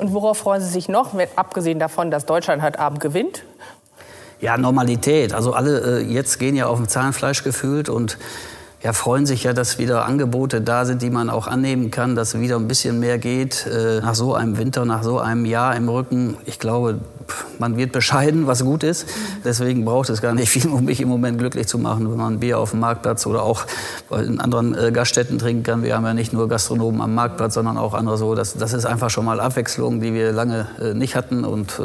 Und 0.00 0.14
worauf 0.14 0.38
freuen 0.38 0.62
Sie 0.62 0.68
sich 0.68 0.88
noch, 0.88 1.12
abgesehen 1.36 1.78
davon, 1.78 2.10
dass 2.10 2.24
Deutschland 2.24 2.62
heute 2.62 2.78
Abend 2.78 3.00
gewinnt? 3.00 3.44
Ja, 4.40 4.56
Normalität. 4.56 5.34
Also 5.34 5.52
alle 5.52 6.00
äh, 6.00 6.02
jetzt 6.02 6.38
gehen 6.38 6.56
ja 6.56 6.66
auf 6.66 6.78
dem 6.78 6.88
Zahnfleisch 6.88 7.44
gefühlt 7.44 7.90
und 7.90 8.16
ja, 8.82 8.94
freuen 8.94 9.26
sich 9.26 9.44
ja, 9.44 9.52
dass 9.52 9.78
wieder 9.78 10.06
Angebote 10.06 10.62
da 10.62 10.86
sind, 10.86 11.02
die 11.02 11.10
man 11.10 11.28
auch 11.28 11.46
annehmen 11.46 11.90
kann, 11.90 12.16
dass 12.16 12.38
wieder 12.40 12.56
ein 12.56 12.66
bisschen 12.66 12.98
mehr 12.98 13.18
geht. 13.18 13.66
Äh, 13.66 14.00
nach 14.00 14.14
so 14.14 14.34
einem 14.34 14.56
Winter, 14.56 14.86
nach 14.86 15.02
so 15.02 15.18
einem 15.18 15.44
Jahr 15.44 15.76
im 15.76 15.86
Rücken, 15.90 16.38
ich 16.46 16.58
glaube, 16.58 16.98
man 17.58 17.76
wird 17.76 17.92
bescheiden, 17.92 18.46
was 18.46 18.64
gut 18.64 18.82
ist. 18.82 19.06
Deswegen 19.44 19.84
braucht 19.84 20.08
es 20.08 20.22
gar 20.22 20.32
nicht 20.32 20.48
viel, 20.48 20.66
um 20.68 20.86
mich 20.86 21.02
im 21.02 21.08
Moment 21.08 21.38
glücklich 21.38 21.66
zu 21.68 21.78
machen, 21.78 22.10
wenn 22.10 22.16
man 22.16 22.40
Bier 22.40 22.58
auf 22.58 22.70
dem 22.70 22.80
Marktplatz 22.80 23.26
oder 23.26 23.42
auch 23.42 23.66
in 24.10 24.40
anderen 24.40 24.74
äh, 24.74 24.92
Gaststätten 24.92 25.38
trinken 25.38 25.62
kann. 25.62 25.82
Wir 25.82 25.94
haben 25.94 26.06
ja 26.06 26.14
nicht 26.14 26.32
nur 26.32 26.48
Gastronomen 26.48 27.02
am 27.02 27.14
Marktplatz, 27.14 27.54
sondern 27.54 27.76
auch 27.76 27.92
andere 27.92 28.16
so. 28.16 28.34
Das, 28.34 28.54
das 28.54 28.72
ist 28.72 28.86
einfach 28.86 29.10
schon 29.10 29.26
mal 29.26 29.40
Abwechslung, 29.40 30.00
die 30.00 30.14
wir 30.14 30.32
lange 30.32 30.66
äh, 30.80 30.94
nicht 30.94 31.16
hatten. 31.16 31.44
Und 31.44 31.78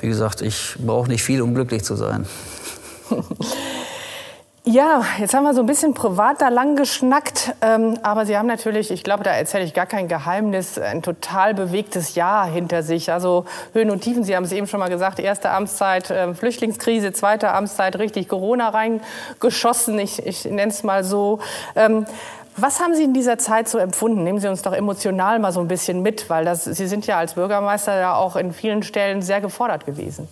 wie 0.00 0.08
gesagt, 0.08 0.42
ich 0.42 0.76
brauche 0.78 1.08
nicht 1.08 1.22
viel, 1.22 1.40
um 1.40 1.54
glücklich 1.54 1.82
zu 1.84 1.96
sein. 1.96 2.26
Ja, 4.68 5.04
jetzt 5.20 5.32
haben 5.32 5.44
wir 5.44 5.54
so 5.54 5.60
ein 5.60 5.66
bisschen 5.66 5.94
privat 5.94 6.42
da 6.42 6.48
lang 6.48 6.74
geschnackt, 6.74 7.54
ähm, 7.60 8.00
aber 8.02 8.26
Sie 8.26 8.36
haben 8.36 8.48
natürlich, 8.48 8.90
ich 8.90 9.04
glaube, 9.04 9.22
da 9.22 9.30
erzähle 9.30 9.62
ich 9.62 9.74
gar 9.74 9.86
kein 9.86 10.08
Geheimnis, 10.08 10.76
ein 10.76 11.02
total 11.02 11.54
bewegtes 11.54 12.16
Jahr 12.16 12.48
hinter 12.48 12.82
sich. 12.82 13.12
Also 13.12 13.44
Höhen 13.74 13.90
und 13.90 14.00
Tiefen, 14.00 14.24
Sie 14.24 14.34
haben 14.34 14.42
es 14.42 14.50
eben 14.50 14.66
schon 14.66 14.80
mal 14.80 14.88
gesagt, 14.88 15.20
erste 15.20 15.50
Amtszeit 15.50 16.10
äh, 16.10 16.34
Flüchtlingskrise, 16.34 17.12
zweite 17.12 17.52
Amtszeit 17.52 17.96
richtig 18.00 18.28
Corona 18.28 18.70
reingeschossen, 18.70 20.00
ich, 20.00 20.26
ich 20.26 20.44
nenne 20.46 20.72
es 20.72 20.82
mal 20.82 21.04
so. 21.04 21.38
Ähm, 21.76 22.04
was 22.56 22.80
haben 22.80 22.96
Sie 22.96 23.04
in 23.04 23.14
dieser 23.14 23.38
Zeit 23.38 23.68
so 23.68 23.78
empfunden? 23.78 24.24
Nehmen 24.24 24.40
Sie 24.40 24.48
uns 24.48 24.62
doch 24.62 24.72
emotional 24.72 25.38
mal 25.38 25.52
so 25.52 25.60
ein 25.60 25.68
bisschen 25.68 26.02
mit, 26.02 26.28
weil 26.28 26.44
das, 26.44 26.64
Sie 26.64 26.88
sind 26.88 27.06
ja 27.06 27.18
als 27.18 27.34
Bürgermeister 27.34 27.96
ja 27.96 28.16
auch 28.16 28.34
in 28.34 28.52
vielen 28.52 28.82
Stellen 28.82 29.22
sehr 29.22 29.40
gefordert 29.40 29.86
gewesen. 29.86 30.26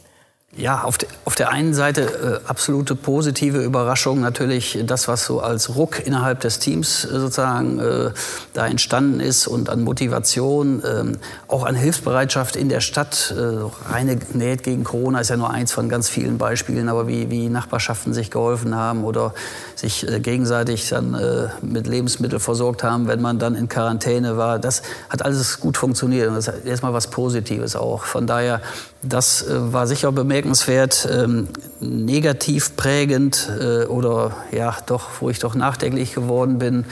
Ja, 0.57 0.83
auf, 0.83 0.99
de, 0.99 1.09
auf 1.25 1.35
der 1.35 1.51
einen 1.51 1.75
Seite 1.75 2.41
äh, 2.45 2.49
absolute 2.49 2.95
positive 2.95 3.61
Überraschung, 3.61 4.21
natürlich 4.21 4.79
das, 4.87 5.09
was 5.09 5.25
so 5.25 5.41
als 5.41 5.75
Ruck 5.75 6.07
innerhalb 6.07 6.41
des 6.41 6.61
Teams 6.61 7.05
äh, 7.05 7.09
sozusagen 7.19 7.81
äh, 7.81 8.11
da 8.53 8.67
entstanden 8.69 9.19
ist 9.19 9.49
und 9.49 9.69
an 9.69 9.83
Motivation, 9.83 10.81
ähm, 10.89 11.19
auch 11.49 11.65
an 11.65 11.75
Hilfsbereitschaft 11.75 12.55
in 12.55 12.69
der 12.69 12.81
Stadt. 12.81 13.35
Äh, 13.37 13.91
reine 13.93 14.17
Näht 14.33 14.63
gegen 14.63 14.85
Corona 14.85 15.19
ist 15.19 15.31
ja 15.31 15.37
nur 15.37 15.51
eins 15.51 15.73
von 15.73 15.89
ganz 15.89 16.09
vielen 16.09 16.39
Beispielen, 16.39 16.89
aber 16.89 17.09
wie, 17.09 17.31
wie 17.31 17.49
Nachbarschaften 17.49 18.15
sich 18.15 18.31
geholfen 18.31 18.77
haben 18.77 19.03
oder 19.03 19.35
sich 19.75 20.09
äh, 20.09 20.21
gegenseitig 20.21 20.89
dann 20.89 21.15
äh, 21.15 21.49
mit 21.63 21.89
Lebensmitteln 21.89 22.39
versorgt 22.39 22.85
haben, 22.85 23.09
wenn 23.09 23.21
man 23.21 23.41
dann 23.41 23.57
in 23.57 23.69
Quarantäne 23.69 24.37
war, 24.37 24.61
das 24.61 24.83
hat 25.11 25.25
alles 25.25 25.59
gut 25.59 25.77
funktioniert 25.77 26.29
und 26.29 26.37
das 26.37 26.47
ist 26.47 26.65
erstmal 26.65 26.93
was 26.93 27.09
Positives 27.09 27.75
auch. 27.75 28.05
Von 28.05 28.29
daher, 28.29 28.61
das 29.03 29.45
war 29.49 29.87
sicher 29.87 30.13
bemerkenswert 30.13 30.44
bemerkenswert, 30.45 31.09
ähm, 31.11 31.49
negativ 31.81 32.77
prägend 32.77 33.51
äh, 33.61 33.87
oder 33.87 34.33
ja, 34.53 34.77
doch, 34.87 35.09
wo 35.21 35.31
ich 35.31 35.39
doch 35.39 35.55
nachdenklich 35.55 36.15
geworden 36.15 36.59
bin, 36.59 36.85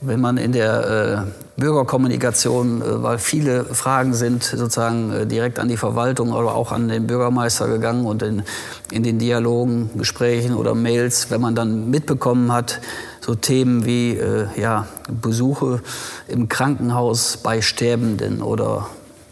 wenn 0.00 0.20
man 0.20 0.38
in 0.38 0.52
der 0.52 1.26
äh, 1.56 1.60
Bürgerkommunikation, 1.60 2.80
äh, 2.80 3.02
weil 3.02 3.18
viele 3.18 3.64
Fragen 3.64 4.14
sind 4.14 4.42
sozusagen 4.42 5.12
äh, 5.12 5.26
direkt 5.26 5.58
an 5.58 5.68
die 5.68 5.76
Verwaltung 5.76 6.32
oder 6.32 6.54
auch 6.54 6.72
an 6.72 6.88
den 6.88 7.06
Bürgermeister 7.06 7.68
gegangen 7.68 8.06
und 8.06 8.22
in, 8.22 8.42
in 8.90 9.02
den 9.02 9.18
Dialogen, 9.18 9.90
Gesprächen 9.96 10.54
oder 10.54 10.74
Mails, 10.74 11.30
wenn 11.30 11.40
man 11.40 11.54
dann 11.54 11.90
mitbekommen 11.90 12.52
hat, 12.52 12.80
so 13.20 13.34
Themen 13.34 13.84
wie 13.84 14.16
äh, 14.16 14.46
ja, 14.56 14.86
Besuche 15.10 15.82
im 16.26 16.48
Krankenhaus 16.48 17.36
bei 17.36 17.60
Sterbenden 17.60 18.40
oder 18.40 18.86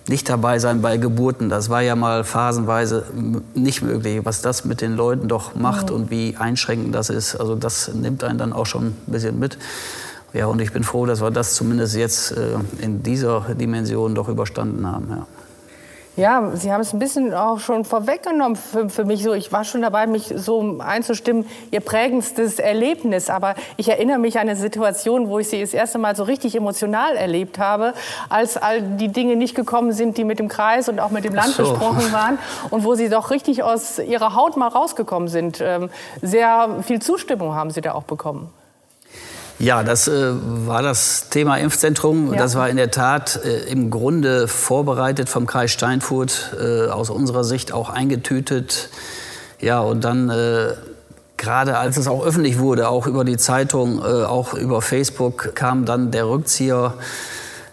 nicht 0.09 0.29
dabei 0.29 0.59
sein 0.59 0.83
bei 0.83 0.97
Geburten. 0.97 1.49
Das 1.49 1.69
war 1.69 1.83
ja 1.83 1.97
mal 1.97 2.25
phasenweise 2.25 3.05
nicht 3.55 3.83
möglich. 3.83 4.21
Was 4.25 4.43
das 4.43 4.65
mit 4.65 4.81
den 4.81 4.95
Leuten 4.95 5.29
doch 5.29 5.55
macht 5.55 5.91
mhm. 5.91 5.97
und 5.97 6.11
wie 6.11 6.37
einschränkend 6.37 6.95
das 6.95 7.11
ist, 7.11 7.37
also 7.37 7.55
das 7.55 7.93
nimmt 7.95 8.25
einen 8.25 8.39
dann 8.39 8.53
auch 8.53 8.67
schon 8.67 8.87
ein 8.87 8.97
bisschen 9.07 9.39
mit. 9.39 9.59
Ja, 10.33 10.47
und 10.47 10.61
ich 10.61 10.73
bin 10.73 10.85
froh, 10.85 11.07
dass 11.07 11.23
wir 11.23 11.31
das 11.31 11.55
zumindest 11.55 11.97
jetzt 11.97 12.33
äh, 12.33 12.59
in 12.81 13.03
dieser 13.03 13.41
Dimension 13.55 14.15
doch 14.15 14.29
überstanden 14.29 14.87
haben. 14.87 15.07
Ja. 15.11 15.27
Ja, 16.17 16.53
Sie 16.55 16.73
haben 16.73 16.81
es 16.81 16.95
ein 16.95 16.99
bisschen 16.99 17.35
auch 17.35 17.61
schon 17.61 17.85
vorweggenommen 17.85 18.57
für, 18.57 18.89
für, 18.89 19.05
mich. 19.05 19.23
So, 19.23 19.35
ich 19.35 19.53
war 19.53 19.65
schon 19.65 19.83
dabei, 19.83 20.07
mich 20.07 20.33
so 20.35 20.79
einzustimmen, 20.79 21.45
Ihr 21.71 21.81
prägendstes 21.81 22.59
Erlebnis. 22.59 23.29
Aber 23.29 23.55
ich 23.77 23.91
erinnere 23.91 24.19
mich 24.19 24.37
an 24.37 24.49
eine 24.49 24.57
Situation, 24.57 25.29
wo 25.29 25.39
ich 25.39 25.49
Sie 25.49 25.61
das 25.61 25.75
erste 25.75 25.99
Mal 25.99 26.17
so 26.17 26.23
richtig 26.23 26.57
emotional 26.57 27.17
erlebt 27.17 27.59
habe, 27.59 27.93
als 28.31 28.57
all 28.57 28.81
die 28.81 29.09
Dinge 29.09 29.37
nicht 29.37 29.55
gekommen 29.55 29.93
sind, 29.93 30.17
die 30.17 30.25
mit 30.25 30.39
dem 30.39 30.49
Kreis 30.49 30.89
und 30.89 31.01
auch 31.01 31.11
mit 31.11 31.25
dem 31.25 31.35
Land 31.35 31.53
so. 31.53 31.65
besprochen 31.65 32.11
waren 32.13 32.39
und 32.71 32.85
wo 32.85 32.95
Sie 32.95 33.11
doch 33.11 33.31
richtig 33.31 33.63
aus 33.63 33.99
Ihrer 33.99 34.35
Haut 34.35 34.57
mal 34.57 34.69
rausgekommen 34.69 35.29
sind. 35.29 35.61
Ähm, 35.61 35.91
sehr 36.23 36.83
viel 36.83 37.03
Zustimmung 37.03 37.55
haben 37.55 37.71
Sie 37.71 37.83
da 37.83 37.93
auch 37.93 38.05
bekommen. 38.05 38.51
Ja, 39.59 39.83
das 39.83 40.07
äh, 40.07 40.33
war 40.67 40.83
das 40.83 41.29
Thema 41.31 41.57
Impfzentrum. 41.57 42.33
Ja. 42.33 42.39
Das 42.39 42.57
war 42.57 42.69
in 42.69 42.77
der 42.77 42.91
Tat 42.91 43.41
äh, 43.43 43.71
im 43.71 43.91
Grunde 43.91 44.49
vorbereitet 44.49 45.29
vom 45.29 45.47
Kreis 45.47 45.73
Steinfurt, 45.73 46.55
äh, 46.61 46.89
aus 46.89 47.09
unserer 47.09 47.43
Sicht 47.43 47.73
auch 47.73 47.89
eingetütet. 47.89 48.91
Ja, 49.61 49.81
und 49.81 50.05
dann 50.05 50.29
äh, 50.29 50.75
gerade 51.37 51.79
als 51.79 51.97
es 51.97 52.07
auch 52.09 52.25
öffentlich 52.25 52.59
wurde, 52.59 52.89
auch 52.89 53.07
über 53.07 53.25
die 53.25 53.39
Zeitung, 53.39 53.99
äh, 53.99 54.25
auch 54.25 54.53
über 54.55 54.83
Facebook, 54.83 55.55
kam 55.55 55.87
dann 55.87 56.11
der 56.11 56.29
Rückzieher. 56.29 56.95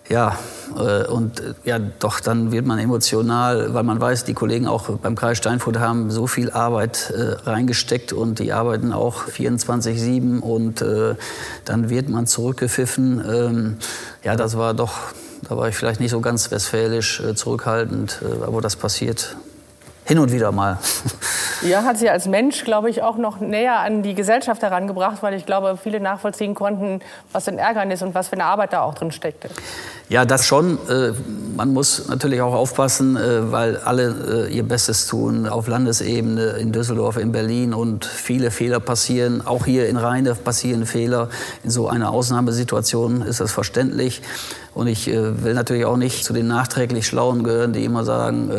Ja, 0.10 0.38
äh, 0.78 1.06
und 1.08 1.40
äh, 1.40 1.54
ja, 1.64 1.80
doch, 1.80 2.20
dann 2.20 2.52
wird 2.52 2.66
man 2.66 2.78
emotional, 2.78 3.74
weil 3.74 3.84
man 3.84 4.02
weiß, 4.02 4.26
die 4.26 4.34
Kollegen 4.34 4.68
auch 4.68 4.90
beim 4.90 5.16
Kreis 5.16 5.38
Steinfurt 5.38 5.80
haben 5.80 6.12
so 6.12 6.28
viel 6.28 6.52
Arbeit 6.52 7.12
äh, 7.16 7.50
reingesteckt 7.50 8.12
und 8.12 8.40
die 8.40 8.52
arbeiten 8.52 8.92
auch 8.92 9.28
24-7 9.28 10.40
und 10.40 10.82
äh, 10.82 11.16
dann 11.64 11.90
wird 11.90 12.10
man 12.10 12.28
zurückgepfiffen. 12.28 13.24
Ähm, 13.26 13.78
ja, 14.24 14.36
das 14.36 14.58
war 14.58 14.74
doch, 14.74 14.94
da 15.48 15.56
war 15.56 15.70
ich 15.70 15.76
vielleicht 15.76 16.02
nicht 16.02 16.12
so 16.12 16.20
ganz 16.20 16.52
westfälisch 16.52 17.22
äh, 17.22 17.34
zurückhaltend, 17.34 18.22
äh, 18.22 18.44
aber 18.44 18.60
das 18.60 18.76
passiert 18.76 19.38
hin 20.06 20.20
und 20.20 20.32
wieder 20.32 20.52
mal. 20.52 20.78
Ja, 21.62 21.84
hat 21.84 21.98
sie 21.98 22.10
als 22.10 22.28
Mensch, 22.28 22.66
glaube 22.66 22.90
ich, 22.90 23.02
auch 23.02 23.18
noch 23.18 23.40
näher 23.40 23.80
an 23.80 24.04
die 24.04 24.16
Gesellschaft 24.16 24.62
herangebracht, 24.62 25.24
weil 25.24 25.34
ich 25.34 25.46
glaube, 25.46 25.78
viele 25.82 26.00
nachvollziehen 26.02 26.56
konnten, 26.56 27.02
was 27.32 27.46
für 27.46 27.52
ein 27.52 27.58
Ärgernis 27.58 28.02
und 28.02 28.14
was 28.14 28.28
für 28.28 28.34
eine 28.34 28.46
Arbeit 28.46 28.74
da 28.74 28.82
auch 28.82 28.96
drin 28.96 29.12
steckte. 29.12 29.50
Ja, 30.10 30.26
das 30.26 30.46
schon. 30.46 30.78
Äh, 30.90 31.14
man 31.56 31.72
muss 31.72 32.08
natürlich 32.10 32.42
auch 32.42 32.54
aufpassen, 32.54 33.16
äh, 33.16 33.52
weil 33.52 33.78
alle 33.78 34.48
äh, 34.50 34.54
ihr 34.54 34.64
Bestes 34.64 35.08
tun 35.08 35.48
auf 35.48 35.68
Landesebene, 35.68 36.58
in 36.60 36.72
Düsseldorf, 36.72 37.18
in 37.18 37.32
Berlin 37.32 37.74
und 37.74 38.06
viele 38.06 38.52
Fehler 38.52 38.80
passieren. 38.82 39.46
Auch 39.46 39.66
hier 39.66 39.88
in 39.88 39.96
Rheine 39.96 40.36
passieren 40.36 40.86
Fehler. 40.86 41.30
In 41.64 41.70
so 41.70 41.88
einer 41.88 42.12
Ausnahmesituation 42.12 43.22
ist 43.22 43.40
das 43.40 43.52
verständlich. 43.52 44.22
Und 44.74 44.88
ich 44.88 45.06
will 45.06 45.54
natürlich 45.54 45.86
auch 45.86 45.98
nicht 45.98 46.26
zu 46.26 46.34
den 46.34 46.48
nachträglich 46.48 47.06
Schlauen 47.06 47.44
gehören, 47.44 47.74
die 47.74 47.86
immer 47.86 48.04
sagen, 48.04 48.50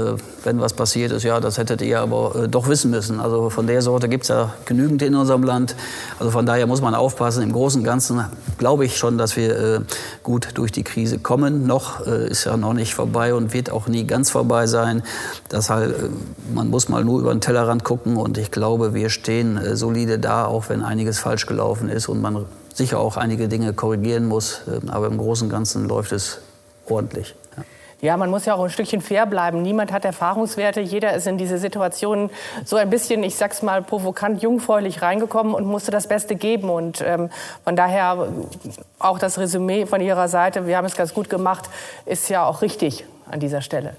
wenn 0.44 0.60
was 0.60 0.72
passiert 0.72 1.10
ist, 1.10 1.24
ja, 1.24 1.40
das 1.40 1.58
hättet 1.58 1.82
ihr 1.82 1.98
aber 1.98 2.46
doch 2.46 2.68
wissen 2.68 2.92
müssen. 2.92 3.18
Also 3.18 3.50
von 3.50 3.66
der 3.66 3.82
Sorte 3.82 4.08
gibt 4.08 4.22
es 4.22 4.28
ja 4.28 4.54
genügend 4.64 5.02
in 5.02 5.16
unserem 5.16 5.42
Land. 5.42 5.74
Also 6.20 6.30
von 6.30 6.46
daher 6.46 6.68
muss 6.68 6.80
man 6.80 6.94
aufpassen. 6.94 7.42
Im 7.42 7.50
Großen 7.50 7.80
und 7.80 7.84
Ganzen 7.84 8.24
glaube 8.58 8.84
ich 8.84 8.96
schon, 8.96 9.18
dass 9.18 9.34
wir 9.34 9.82
gut 10.22 10.50
durch 10.54 10.70
die 10.70 10.84
Krise 10.84 11.18
kommen. 11.18 11.33
Noch 11.36 12.06
äh, 12.06 12.28
ist 12.28 12.44
ja 12.44 12.56
noch 12.56 12.72
nicht 12.72 12.94
vorbei 12.94 13.34
und 13.34 13.52
wird 13.52 13.70
auch 13.70 13.86
nie 13.86 14.06
ganz 14.06 14.30
vorbei 14.30 14.66
sein. 14.66 15.02
Das 15.48 15.70
halt, 15.70 15.90
äh, 15.92 16.08
man 16.54 16.70
muss 16.70 16.88
mal 16.88 17.04
nur 17.04 17.20
über 17.20 17.34
den 17.34 17.40
Tellerrand 17.40 17.84
gucken 17.84 18.16
und 18.16 18.38
ich 18.38 18.50
glaube, 18.50 18.94
wir 18.94 19.10
stehen 19.10 19.60
solide 19.76 20.18
da, 20.18 20.46
auch 20.46 20.68
wenn 20.68 20.82
einiges 20.82 21.18
falsch 21.18 21.46
gelaufen 21.46 21.88
ist 21.88 22.08
und 22.08 22.20
man 22.20 22.46
sicher 22.74 22.98
auch 22.98 23.16
einige 23.16 23.48
Dinge 23.48 23.72
korrigieren 23.72 24.26
muss. 24.26 24.62
Ähm, 24.68 24.90
aber 24.90 25.06
im 25.06 25.18
Großen 25.18 25.46
und 25.46 25.50
Ganzen 25.50 25.88
läuft 25.88 26.12
es 26.12 26.38
ordentlich. 26.86 27.34
Ja. 28.04 28.18
Man 28.18 28.28
muss 28.28 28.44
ja 28.44 28.54
auch 28.54 28.62
ein 28.62 28.68
Stückchen 28.68 29.00
fair 29.00 29.24
bleiben. 29.24 29.62
Niemand 29.62 29.90
hat 29.90 30.04
Erfahrungswerte. 30.04 30.82
Jeder 30.82 31.14
ist 31.14 31.26
in 31.26 31.38
diese 31.38 31.56
Situation 31.56 32.28
so 32.62 32.76
ein 32.76 32.90
bisschen, 32.90 33.22
ich 33.24 33.36
sag's 33.36 33.62
mal, 33.62 33.80
provokant, 33.80 34.42
jungfräulich 34.42 35.00
reingekommen 35.00 35.54
und 35.54 35.64
musste 35.64 35.90
das 35.90 36.06
Beste 36.06 36.36
geben. 36.36 36.68
Und 36.68 37.00
ähm, 37.00 37.30
von 37.64 37.76
daher 37.76 38.28
auch 38.98 39.18
das 39.18 39.38
Resümee 39.38 39.86
von 39.86 40.02
Ihrer 40.02 40.28
Seite, 40.28 40.66
wir 40.66 40.76
haben 40.76 40.84
es 40.84 40.96
ganz 40.96 41.14
gut 41.14 41.30
gemacht, 41.30 41.70
ist 42.04 42.28
ja 42.28 42.44
auch 42.44 42.60
richtig 42.60 43.06
an 43.30 43.40
dieser 43.40 43.62
Stelle. 43.62 43.96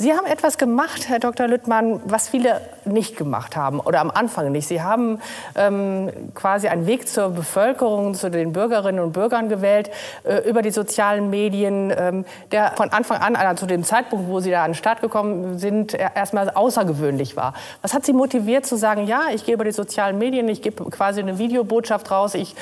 Sie 0.00 0.14
haben 0.14 0.24
etwas 0.24 0.56
gemacht, 0.56 1.10
Herr 1.10 1.18
Dr. 1.18 1.46
Lüttmann, 1.46 2.00
was 2.06 2.30
viele 2.30 2.62
nicht 2.86 3.18
gemacht 3.18 3.54
haben 3.54 3.80
oder 3.80 4.00
am 4.00 4.10
Anfang 4.10 4.50
nicht. 4.50 4.66
Sie 4.66 4.80
haben 4.80 5.20
ähm, 5.54 6.10
quasi 6.34 6.68
einen 6.68 6.86
Weg 6.86 7.06
zur 7.06 7.28
Bevölkerung, 7.28 8.14
zu 8.14 8.30
den 8.30 8.54
Bürgerinnen 8.54 9.00
und 9.00 9.12
Bürgern 9.12 9.50
gewählt 9.50 9.90
äh, 10.24 10.48
über 10.48 10.62
die 10.62 10.70
sozialen 10.70 11.28
Medien, 11.28 11.92
ähm, 11.94 12.24
der 12.50 12.72
von 12.78 12.88
Anfang 12.88 13.18
an, 13.18 13.36
also 13.36 13.60
zu 13.60 13.66
dem 13.66 13.84
Zeitpunkt, 13.84 14.30
wo 14.30 14.40
Sie 14.40 14.50
da 14.50 14.64
an 14.64 14.70
den 14.70 14.74
Start 14.74 15.02
gekommen 15.02 15.58
sind, 15.58 15.92
erstmal 15.92 16.48
außergewöhnlich 16.48 17.36
war. 17.36 17.52
Was 17.82 17.92
hat 17.92 18.06
Sie 18.06 18.14
motiviert 18.14 18.64
zu 18.64 18.76
sagen, 18.76 19.06
ja, 19.06 19.24
ich 19.34 19.44
gehe 19.44 19.52
über 19.52 19.64
die 19.64 19.72
sozialen 19.72 20.16
Medien, 20.16 20.48
ich 20.48 20.62
gebe 20.62 20.82
quasi 20.88 21.20
eine 21.20 21.36
Videobotschaft 21.36 22.10
raus, 22.10 22.32
ich 22.32 22.56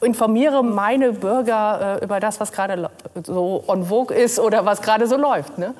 informiere 0.00 0.62
meine 0.62 1.14
Bürger 1.14 1.98
äh, 2.00 2.04
über 2.04 2.20
das, 2.20 2.38
was 2.38 2.52
gerade 2.52 2.90
so 3.24 3.64
on 3.66 3.86
vogue 3.86 4.16
ist 4.16 4.38
oder 4.38 4.64
was 4.64 4.82
gerade 4.82 5.08
so 5.08 5.16
läuft? 5.16 5.58
Ne? 5.58 5.74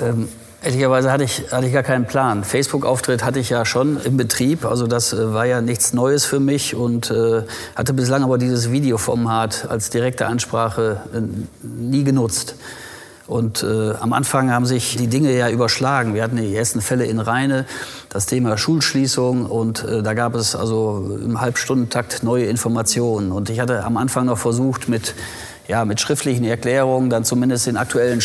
Ähm, 0.00 0.28
ehrlicherweise 0.62 1.12
hatte 1.12 1.24
ich, 1.24 1.44
hatte 1.50 1.66
ich 1.66 1.72
gar 1.72 1.82
keinen 1.82 2.06
Plan. 2.06 2.44
Facebook-Auftritt 2.44 3.24
hatte 3.24 3.38
ich 3.38 3.50
ja 3.50 3.64
schon 3.64 4.00
im 4.02 4.16
Betrieb, 4.16 4.64
also 4.64 4.86
das 4.86 5.12
äh, 5.12 5.32
war 5.32 5.46
ja 5.46 5.60
nichts 5.60 5.92
Neues 5.92 6.24
für 6.24 6.40
mich 6.40 6.74
und 6.74 7.10
äh, 7.10 7.42
hatte 7.74 7.92
bislang 7.92 8.24
aber 8.24 8.38
dieses 8.38 8.70
Videoformat 8.70 9.68
als 9.68 9.90
direkte 9.90 10.26
Ansprache 10.26 11.00
äh, 11.14 11.20
nie 11.62 12.04
genutzt. 12.04 12.56
Und 13.26 13.64
äh, 13.64 13.92
am 13.94 14.12
Anfang 14.12 14.52
haben 14.52 14.66
sich 14.66 14.96
die 14.96 15.08
Dinge 15.08 15.36
ja 15.36 15.50
überschlagen. 15.50 16.14
Wir 16.14 16.22
hatten 16.22 16.36
die 16.36 16.54
ersten 16.54 16.80
Fälle 16.80 17.06
in 17.06 17.18
Rheine, 17.18 17.64
das 18.08 18.26
Thema 18.26 18.56
Schulschließung 18.56 19.46
und 19.46 19.82
äh, 19.82 20.02
da 20.02 20.14
gab 20.14 20.36
es 20.36 20.54
also 20.54 21.18
im 21.20 21.40
Halbstundentakt 21.40 22.22
neue 22.22 22.46
Informationen. 22.46 23.32
Und 23.32 23.50
ich 23.50 23.58
hatte 23.58 23.84
am 23.84 23.96
Anfang 23.96 24.26
noch 24.26 24.38
versucht, 24.38 24.88
mit 24.88 25.14
ja, 25.68 25.84
mit 25.84 26.00
schriftlichen 26.00 26.44
Erklärungen 26.44 27.10
dann 27.10 27.24
zumindest 27.24 27.66
den 27.66 27.76
aktuellen 27.76 28.22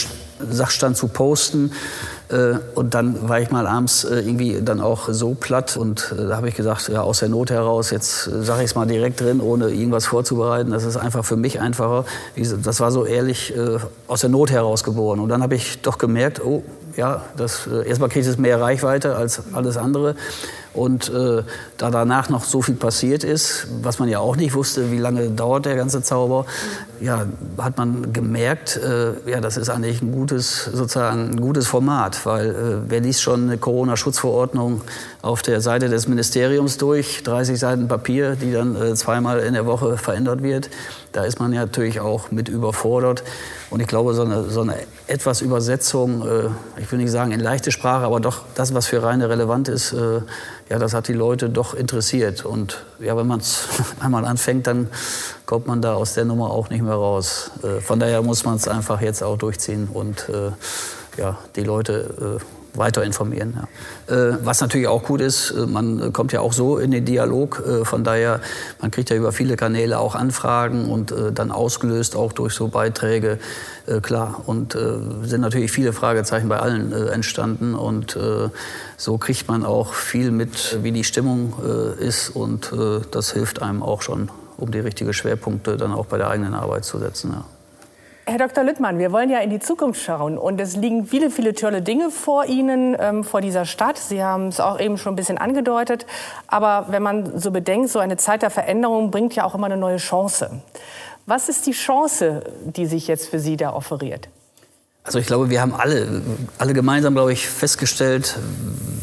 Sachstand 0.50 0.98
zu 0.98 1.08
posten. 1.08 1.72
Äh, 2.32 2.60
und 2.76 2.94
dann 2.94 3.28
war 3.28 3.40
ich 3.40 3.52
mal 3.52 3.68
abends 3.68 4.04
äh, 4.04 4.20
irgendwie 4.20 4.62
dann 4.62 4.80
auch 4.80 5.10
so 5.10 5.34
platt 5.34 5.76
und 5.76 6.14
äh, 6.18 6.28
da 6.28 6.38
habe 6.38 6.48
ich 6.48 6.56
gesagt, 6.56 6.88
ja, 6.88 7.02
aus 7.02 7.20
der 7.20 7.30
Not 7.30 7.52
heraus, 7.52 7.92
jetzt 7.92 8.24
sage 8.24 8.64
ich 8.64 8.72
es 8.72 8.76
mal 8.76 8.86
direkt 8.86 9.20
drin, 9.20 9.42
ohne 9.42 9.70
irgendwas 9.70 10.06
vorzubereiten. 10.06 10.72
Das 10.72 10.84
ist 10.84 10.98
einfach 10.98 11.26
für 11.26 11.36
mich 11.36 11.60
einfacher. 11.60 12.06
Das 12.64 12.80
war 12.80 12.92
so 12.92 13.06
ehrlich 13.06 13.54
aus 14.08 14.22
der 14.22 14.30
Not 14.30 14.52
heraus 14.52 14.84
geboren. 14.84 15.20
Und 15.20 15.30
dann 15.30 15.44
habe 15.44 15.56
ich 15.56 15.82
doch 15.82 15.98
gemerkt, 15.98 16.44
oh, 16.44 16.64
ja, 16.96 17.24
das, 17.38 17.68
erstmal 17.68 18.10
kriegt 18.10 18.26
es 18.26 18.38
mehr 18.38 18.60
Reichweite 18.60 19.16
als 19.16 19.42
alles 19.54 19.78
andere. 19.78 20.16
Und 20.74 21.10
äh, 21.10 21.44
da 21.78 21.92
danach 21.92 22.30
noch 22.30 22.46
so 22.46 22.62
viel 22.62 22.76
passiert 22.76 23.26
ist, 23.26 23.68
was 23.82 24.00
man 24.00 24.08
ja 24.08 24.20
auch 24.20 24.38
nicht 24.38 24.54
wusste, 24.54 24.90
wie 24.92 24.98
lange 24.98 25.30
dauert 25.30 25.66
der 25.66 25.76
ganze 25.76 26.02
Zauber, 26.02 26.46
ja, 27.02 27.26
hat 27.58 27.78
man 27.78 28.14
gemerkt, 28.14 28.78
äh, 28.78 29.30
ja, 29.30 29.42
das 29.42 29.58
ist 29.58 29.70
eigentlich 29.70 30.02
ein 30.02 30.14
gutes, 30.14 30.66
sozusagen 30.66 31.32
ein 31.32 31.42
gutes 31.42 31.68
Format, 31.68 32.26
weil 32.26 32.50
äh, 32.50 32.90
wer 32.90 33.02
liest 33.02 33.22
schon 33.22 33.44
eine 33.44 33.58
Corona-Schutzverordnung 33.58 34.82
auf 35.22 35.44
der 35.44 35.62
Seite 35.62 35.88
des 35.88 36.08
Ministeriums 36.08 36.78
durch, 36.78 37.22
30 37.24 37.60
Seiten 37.60 37.88
Papier, 37.88 38.36
die 38.36 38.52
dann 38.52 38.76
äh, 38.76 38.96
zweimal 38.96 39.40
in 39.40 39.54
der 39.54 39.68
Woche 39.68 39.98
verändert 39.98 40.42
wird, 40.42 40.70
da 41.12 41.24
ist 41.26 41.40
man 41.40 41.54
ja 41.54 41.62
natürlich 41.62 42.00
auch 42.00 42.32
mit 42.32 42.50
überfordert. 42.50 43.24
Und 43.70 43.82
ich 43.82 43.88
glaube, 43.88 44.14
so 44.16 44.24
eine, 44.24 44.44
so 44.46 44.62
eine 44.62 44.76
etwas 45.06 45.42
Übersetzung, 45.42 46.28
äh, 46.28 46.50
ich 46.82 46.92
will 46.92 46.98
nicht 46.98 47.12
sagen 47.12 47.32
in 47.32 47.40
leichte 47.40 47.72
Sprache, 47.72 48.06
aber 48.06 48.20
doch 48.20 48.42
das, 48.56 48.74
was 48.74 48.88
für 48.88 49.04
reine 49.04 49.30
relevant 49.30 49.68
ist, 49.68 49.94
äh, 49.94 50.22
ja, 50.70 50.80
das 50.80 50.94
hat 50.94 51.08
die 51.08 51.14
Leute 51.14 51.50
doch 51.50 51.76
interessiert. 51.76 52.44
Und 52.44 52.84
ja, 53.00 53.16
wenn 53.16 53.28
man 53.28 53.42
es 53.42 53.68
einmal 54.00 54.26
anfängt, 54.26 54.66
dann 54.66 54.88
kommt 55.46 55.68
man 55.68 55.84
da 55.84 55.94
aus 55.94 56.16
der 56.16 56.26
Nummer 56.26 56.50
auch 56.50 56.70
nicht 56.70 56.82
mehr 56.82 56.96
raus. 56.96 57.52
Äh, 57.62 57.80
von 57.82 58.00
daher 58.00 58.24
muss 58.24 58.44
man 58.44 58.56
es 58.56 58.68
einfach 58.68 59.02
jetzt 59.02 59.22
auch 59.22 59.38
durchziehen 59.38 59.88
und 59.94 60.30
äh, 60.30 60.52
ja, 61.18 61.38
die 61.56 61.64
Leute 61.64 62.40
äh, 62.40 62.61
weiter 62.74 63.04
informieren. 63.04 63.58
Ja. 64.08 64.16
Äh, 64.16 64.38
was 64.44 64.62
natürlich 64.62 64.88
auch 64.88 65.04
gut 65.04 65.22
ist, 65.22 65.52
äh, 65.52 65.66
man 65.66 66.14
kommt 66.14 66.32
ja 66.32 66.42
auch 66.42 66.54
so 66.54 66.78
in 66.78 66.92
den 66.92 67.06
Dialog. 67.06 67.64
Äh, 67.66 67.86
von 67.86 68.04
daher, 68.04 68.40
man 68.82 68.92
kriegt 68.92 69.10
ja 69.10 69.16
über 69.16 69.32
viele 69.32 69.56
Kanäle 69.56 70.00
auch 70.00 70.16
Anfragen 70.16 70.90
und 70.90 71.14
dann 71.34 71.52
ausgelöst 71.52 72.16
auch 72.16 72.34
durch 72.34 72.54
so 72.54 72.68
Beiträge. 72.68 73.40
Klar, 74.02 74.44
und 74.46 74.78
sind 75.24 75.42
natürlich 75.42 75.72
viele 75.72 75.94
Fragezeichen 75.94 76.48
bei 76.48 76.60
allen 76.60 76.92
entstanden. 76.92 77.76
Und 77.76 78.18
so 78.98 79.18
kriegt 79.18 79.48
man 79.48 79.66
auch 79.66 79.94
viel 79.94 80.32
mit, 80.32 80.80
wie 80.82 80.92
die 80.92 81.04
Stimmung 81.04 81.54
ist. 82.00 82.30
Und 82.30 82.72
das 83.12 83.32
hilft 83.32 83.62
einem 83.62 83.84
auch 83.84 84.02
schon, 84.02 84.30
um 84.58 84.72
die 84.72 84.80
richtigen 84.80 85.14
Schwerpunkte 85.14 85.78
dann 85.78 85.94
auch 85.94 86.06
bei 86.06 86.18
der 86.18 86.30
eigenen 86.30 86.54
Arbeit 86.54 86.86
zu 86.86 87.00
setzen. 87.00 87.32
Ja. 87.34 87.46
Herr 88.28 88.38
Dr. 88.38 88.64
Lüttmann, 88.64 89.00
wir 89.00 89.12
wollen 89.12 89.32
ja 89.32 89.40
in 89.40 89.50
die 89.50 89.60
Zukunft 89.60 90.00
schauen 90.00 90.38
und 90.38 90.62
es 90.62 90.76
liegen 90.76 91.08
viele, 91.08 91.32
viele 91.32 91.56
tolle 91.56 91.82
Dinge 91.82 92.12
vor 92.12 92.46
Ihnen, 92.46 92.96
ähm, 93.00 93.24
vor 93.24 93.42
dieser 93.42 93.66
Stadt. 93.66 93.98
Sie 93.98 94.24
haben 94.24 94.50
es 94.50 94.60
auch 94.60 94.80
eben 94.80 95.00
schon 95.00 95.14
ein 95.14 95.16
bisschen 95.16 95.40
angedeutet. 95.40 96.06
Aber 96.46 96.86
wenn 96.90 97.02
man 97.02 97.40
so 97.40 97.50
bedenkt, 97.50 97.90
so 97.90 97.98
eine 97.98 98.18
Zeit 98.18 98.44
der 98.44 98.52
Veränderung 98.52 99.10
bringt 99.10 99.36
ja 99.36 99.44
auch 99.44 99.56
immer 99.56 99.66
eine 99.66 99.78
neue 99.78 99.98
Chance. 99.98 100.62
Was 101.26 101.50
ist 101.50 101.66
die 101.66 101.72
Chance, 101.72 102.44
die 102.64 102.86
sich 102.86 103.08
jetzt 103.08 103.28
für 103.28 103.40
Sie 103.40 103.58
da 103.58 103.74
offeriert? 103.74 104.30
Also 105.04 105.18
ich 105.18 105.26
glaube, 105.26 105.50
wir 105.50 105.62
haben 105.62 105.74
alle, 105.74 106.22
alle 106.60 106.74
gemeinsam, 106.74 107.16
glaube 107.16 107.34
ich, 107.34 107.48
festgestellt, 107.48 108.38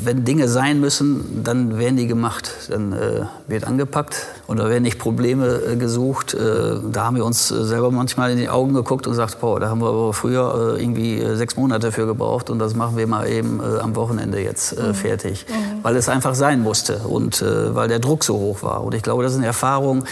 wenn 0.05 0.25
Dinge 0.25 0.47
sein 0.47 0.79
müssen, 0.79 1.43
dann 1.43 1.77
werden 1.77 1.97
die 1.97 2.07
gemacht. 2.07 2.53
Dann 2.71 2.93
äh, 2.93 3.25
wird 3.49 3.65
angepackt 3.65 4.27
und 4.47 4.59
da 4.59 4.69
werden 4.69 4.85
nicht 4.85 5.01
Probleme 5.01 5.47
äh, 5.47 5.77
gesucht. 5.77 6.35
Äh, 6.35 6.77
da 6.93 7.05
haben 7.05 7.17
wir 7.17 7.25
uns 7.25 7.51
äh, 7.51 7.65
selber 7.65 7.91
manchmal 7.91 8.31
in 8.31 8.39
die 8.39 8.49
Augen 8.49 8.75
geguckt 8.75 9.09
und 9.09 9.15
gesagt, 9.15 9.41
boah, 9.41 9.59
da 9.59 9.69
haben 9.69 9.81
wir 9.81 9.89
aber 9.89 10.15
früher 10.15 10.77
äh, 10.77 10.81
irgendwie 10.81 11.19
äh, 11.19 11.35
sechs 11.35 11.57
Monate 11.57 11.91
für 11.91 12.07
gebraucht 12.07 12.49
und 12.49 12.61
das 12.61 12.77
machen 12.77 12.97
wir 12.97 13.09
mal 13.09 13.29
eben 13.29 13.61
am 13.61 13.97
Wochenende 13.97 14.41
jetzt 14.41 14.79
mhm. 14.79 14.95
fertig. 14.95 15.47
Mhm. 15.49 15.83
Weil 15.83 15.97
es 15.97 16.09
einfach 16.09 16.37
sein 16.37 16.63
musste 16.63 16.99
und 16.99 17.43
weil 17.43 17.89
der 17.89 17.99
Druck 17.99 18.25
so 18.25 18.35
hoch 18.35 18.63
war. 18.63 18.85
Und 18.85 18.95
ich 18.95 19.03
glaube, 19.03 19.23
das 19.23 19.33
ist 19.33 19.39
eine 19.39 19.47
Erfahrung, 19.47 20.05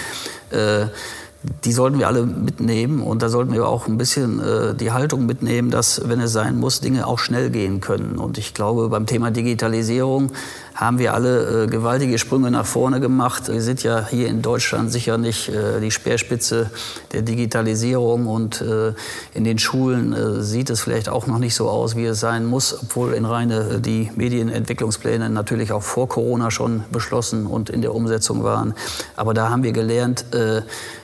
die 1.65 1.73
sollten 1.73 1.99
wir 1.99 2.09
alle 2.09 2.27
mitnehmen 2.27 3.03
und 3.03 3.23
da 3.23 3.29
sollten 3.29 3.53
wir 3.53 3.69
auch 3.69 3.87
ein 3.87 3.99
bisschen 3.99 4.41
äh, 4.41 4.75
die 4.75 4.93
Haltung 4.93 5.27
mitnehmen, 5.27 5.71
dass, 5.71 6.09
wenn 6.09 6.21
es 6.21 6.33
sein 6.33 6.59
muss, 6.59 6.81
Dinge 6.81 7.07
auch 7.07 7.19
schnell 7.19 7.51
gehen 7.51 7.81
können. 7.81 8.19
Und 8.19 8.39
ich 8.39 8.55
glaube, 8.55 8.89
beim 8.89 9.07
Thema 9.07 9.31
Digitalisierung 9.31 10.33
haben 10.77 10.99
wir 10.99 11.15
alle 11.15 11.65
äh, 11.65 11.67
gewaltige 11.69 12.19
Sprünge 12.19 12.51
nach 12.51 12.67
vorne 12.67 13.01
gemacht. 13.01 13.49
Wir 13.49 13.63
sind 13.63 13.83
ja 13.83 14.07
hier 14.07 14.29
in 14.29 14.43
Deutschland 14.43 14.93
sicher 14.93 15.17
nicht 15.17 15.49
äh, 15.49 15.81
die 15.81 15.91
Speerspitze 15.91 16.71
der 17.13 17.23
Digitalisierung 17.23 18.27
und 18.27 18.61
äh, 18.61 18.93
in 19.33 19.45
den 19.45 19.59
Schulen 19.59 20.13
äh, 20.13 20.43
sieht 20.43 20.69
es 20.69 20.83
vielleicht 20.83 21.09
auch 21.09 21.27
noch 21.27 21.39
nicht 21.39 21.55
so 21.55 21.71
aus, 21.71 21.97
wie 21.97 22.05
es 22.05 22.21
sein 22.21 22.45
muss, 22.45 22.79
obwohl 22.83 23.15
in 23.15 23.25
Reine 23.25 23.77
äh, 23.77 23.81
die 23.81 24.11
Medienentwicklungspläne 24.15 25.31
natürlich 25.31 25.73
auch 25.73 25.83
vor 25.83 26.11
Corona 26.11 26.51
schon 26.51 26.85
beschlossen 26.93 27.47
und 27.47 27.71
in 27.71 27.81
der 27.81 27.95
Umsetzung 27.95 28.45
waren. 28.45 28.75
Aber 29.17 29.33
da 29.33 29.49
haben 29.49 29.63
wir 29.63 29.73
gelernt, 29.73 30.35
äh, 30.35 30.61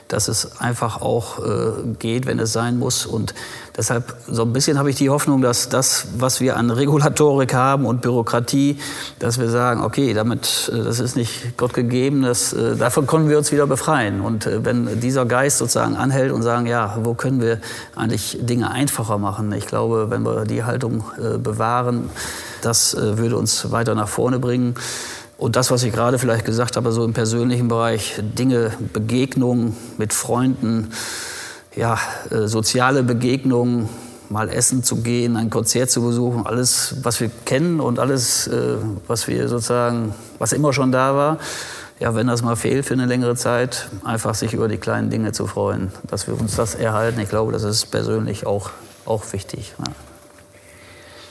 dass 0.07 0.27
es 0.27 0.59
einfach 0.61 1.01
auch 1.01 1.39
geht, 1.97 2.27
wenn 2.27 2.37
es 2.37 2.53
sein 2.53 2.77
muss. 2.77 3.07
Und 3.07 3.33
deshalb 3.77 4.15
so 4.27 4.43
ein 4.43 4.53
bisschen 4.53 4.77
habe 4.77 4.89
ich 4.89 4.95
die 4.95 5.09
Hoffnung, 5.09 5.41
dass 5.41 5.69
das, 5.69 6.07
was 6.17 6.41
wir 6.41 6.57
an 6.57 6.69
Regulatorik 6.69 7.53
haben 7.53 7.85
und 7.85 8.01
Bürokratie, 8.01 8.79
dass 9.19 9.39
wir 9.39 9.49
sagen, 9.49 9.81
okay, 9.81 10.13
damit, 10.13 10.71
äh, 10.73 10.83
das 10.83 10.99
ist 10.99 11.15
nicht 11.15 11.57
Gott 11.57 11.73
gegeben, 11.73 12.21
das, 12.21 12.53
äh, 12.53 12.75
davon 12.75 13.07
können 13.07 13.29
wir 13.29 13.37
uns 13.37 13.51
wieder 13.51 13.67
befreien. 13.67 14.21
Und 14.21 14.45
äh, 14.45 14.63
wenn 14.63 14.99
dieser 14.99 15.25
Geist 15.25 15.57
sozusagen 15.57 15.95
anhält 15.95 16.31
und 16.31 16.43
sagen, 16.43 16.67
ja, 16.67 16.97
wo 17.03 17.13
können 17.13 17.41
wir 17.41 17.59
eigentlich 17.95 18.37
Dinge 18.41 18.71
einfacher 18.71 19.17
machen? 19.17 19.51
Ich 19.53 19.67
glaube, 19.67 20.09
wenn 20.09 20.23
wir 20.23 20.45
die 20.45 20.63
Haltung 20.63 21.03
bewahren, 21.41 22.09
das 22.61 22.95
würde 22.97 23.37
uns 23.37 23.71
weiter 23.71 23.95
nach 23.95 24.07
vorne 24.07 24.39
bringen. 24.39 24.75
Und 25.37 25.55
das, 25.55 25.71
was 25.71 25.83
ich 25.83 25.91
gerade 25.91 26.19
vielleicht 26.19 26.45
gesagt 26.45 26.77
habe, 26.77 26.91
so 26.91 27.03
im 27.03 27.13
persönlichen 27.13 27.67
Bereich, 27.67 28.15
Dinge, 28.21 28.71
Begegnungen 28.93 29.75
mit 29.97 30.13
Freunden, 30.13 30.91
ja, 31.75 31.97
äh, 32.29 32.47
soziale 32.47 33.03
Begegnungen, 33.03 33.89
mal 34.29 34.49
essen 34.49 34.83
zu 34.83 34.97
gehen, 34.97 35.37
ein 35.37 35.49
Konzert 35.49 35.91
zu 35.91 36.01
besuchen, 36.01 36.45
alles, 36.45 36.95
was 37.03 37.19
wir 37.19 37.29
kennen 37.45 37.79
und 37.79 37.99
alles, 37.99 38.47
äh, 38.47 38.77
was 39.07 39.27
wir 39.27 39.47
sozusagen, 39.47 40.13
was 40.39 40.53
immer 40.53 40.73
schon 40.73 40.91
da 40.91 41.15
war. 41.15 41.37
Ja, 41.99 42.15
wenn 42.15 42.27
das 42.27 42.41
mal 42.41 42.55
fehlt 42.55 42.85
für 42.85 42.95
eine 42.95 43.05
längere 43.05 43.35
Zeit, 43.35 43.89
einfach 44.03 44.33
sich 44.33 44.53
über 44.53 44.67
die 44.67 44.77
kleinen 44.77 45.09
Dinge 45.09 45.31
zu 45.31 45.45
freuen, 45.45 45.91
dass 46.03 46.27
wir 46.27 46.39
uns 46.39 46.55
das 46.55 46.75
erhalten. 46.75 47.19
Ich 47.19 47.29
glaube, 47.29 47.51
das 47.51 47.63
ist 47.63 47.91
persönlich 47.91 48.45
auch, 48.45 48.71
auch 49.05 49.23
wichtig. 49.31 49.75
Ja. 49.77 49.93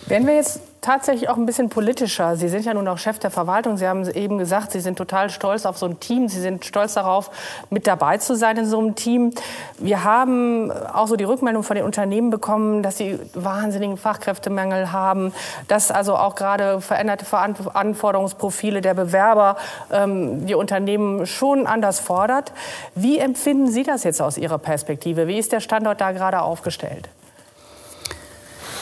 Wenn 0.07 0.27
wir 0.27 0.37
jetzt 0.37 0.61
tatsächlich 0.83 1.29
auch 1.29 1.37
ein 1.37 1.47
bisschen 1.47 1.69
politischer. 1.69 2.37
Sie 2.37 2.49
sind 2.49 2.67
ja 2.67 2.75
nun 2.75 2.87
auch 2.89 2.99
Chef 2.99 3.19
der 3.21 3.31
Verwaltung. 3.31 3.77
Sie 3.77 3.87
haben 3.87 4.05
eben 4.11 4.37
gesagt, 4.37 4.73
Sie 4.73 4.81
sind 4.81 4.99
total 4.99 5.31
stolz 5.31 5.65
auf 5.65 5.79
so 5.79 5.87
ein 5.87 6.01
Team. 6.01 6.29
Sie 6.29 6.41
sind 6.41 6.65
stolz 6.65 6.95
darauf, 6.95 7.31
mit 7.71 7.87
dabei 7.87 8.19
zu 8.19 8.35
sein 8.35 8.57
in 8.57 8.67
so 8.67 8.79
einem 8.79 8.97
Team. 8.97 9.33
Wir 9.79 10.03
haben 10.03 10.73
auch 10.73 11.07
so 11.07 11.15
die 11.15 11.25
Rückmeldung 11.25 11.63
von 11.63 11.77
den 11.77 11.85
Unternehmen 11.85 12.31
bekommen, 12.31 12.83
dass 12.83 12.97
sie 12.99 13.19
wahnsinnigen 13.33 13.97
Fachkräftemangel 13.97 14.91
haben, 14.91 15.33
dass 15.69 15.93
also 15.93 16.17
auch 16.17 16.35
gerade 16.35 16.81
veränderte 16.81 17.27
Anforderungsprofile 17.39 18.81
der 18.81 18.95
Bewerber 18.95 19.57
ähm, 19.93 20.47
die 20.47 20.57
Unternehmen 20.57 21.27
schon 21.27 21.69
anders 21.69 22.01
fordert. 22.01 22.53
Wie 22.97 23.19
empfinden 23.19 23.69
Sie 23.69 23.85
das 23.85 24.03
jetzt 24.03 24.21
aus 24.21 24.37
Ihrer 24.37 24.59
Perspektive? 24.59 25.29
Wie 25.29 25.39
ist 25.39 25.53
der 25.53 25.61
Standort 25.61 26.01
da 26.01 26.11
gerade 26.11 26.43
aufgestellt? 26.43 27.09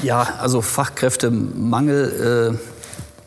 Ja, 0.03 0.27
also 0.41 0.63
Fachkräftemangel 0.63 2.59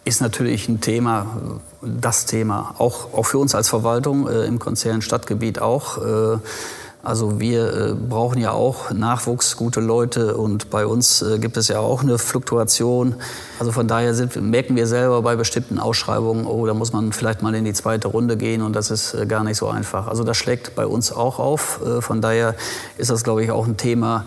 äh, 0.06 0.10
ist 0.10 0.22
natürlich 0.22 0.68
ein 0.68 0.82
Thema, 0.82 1.60
das 1.82 2.26
Thema, 2.26 2.74
auch, 2.80 3.14
auch 3.14 3.28
für 3.28 3.38
uns 3.38 3.54
als 3.54 3.70
Verwaltung 3.70 4.28
äh, 4.28 4.46
im 4.46 4.58
Konzern 4.58 5.04
Stadtgebiet 5.04 5.60
auch. 5.60 5.98
Äh, 6.00 6.38
also 7.06 7.42
wir 7.42 7.74
äh, 7.74 7.94
brauchen 7.96 8.40
ja 8.40 8.52
auch 8.52 8.92
Nachwuchs, 8.92 9.58
gute 9.58 9.82
Leute 9.82 10.38
und 10.38 10.70
bei 10.70 10.86
uns 10.86 11.22
äh, 11.22 11.38
gibt 11.38 11.58
es 11.58 11.68
ja 11.68 11.80
auch 11.80 12.02
eine 12.02 12.18
Fluktuation. 12.18 13.16
Also 13.60 13.74
von 13.74 13.90
daher 13.90 14.14
sind, 14.14 14.42
merken 14.42 14.78
wir 14.78 14.88
selber 14.88 15.22
bei 15.22 15.36
bestimmten 15.36 15.80
Ausschreibungen, 15.80 16.46
oh, 16.46 16.66
da 16.66 16.74
muss 16.74 16.94
man 16.94 17.12
vielleicht 17.12 17.42
mal 17.42 17.54
in 17.56 17.66
die 17.66 17.74
zweite 17.74 18.08
Runde 18.08 18.38
gehen 18.38 18.62
und 18.62 18.74
das 18.74 18.90
ist 18.90 19.16
äh, 19.16 19.26
gar 19.26 19.44
nicht 19.44 19.58
so 19.58 19.68
einfach. 19.68 20.08
Also 20.08 20.24
das 20.24 20.38
schlägt 20.38 20.76
bei 20.76 20.86
uns 20.88 21.12
auch 21.12 21.40
auf. 21.40 21.82
Von 22.00 22.22
daher 22.22 22.56
ist 22.98 23.10
das, 23.10 23.26
glaube 23.26 23.44
ich, 23.44 23.52
auch 23.52 23.68
ein 23.68 23.76
Thema, 23.76 24.26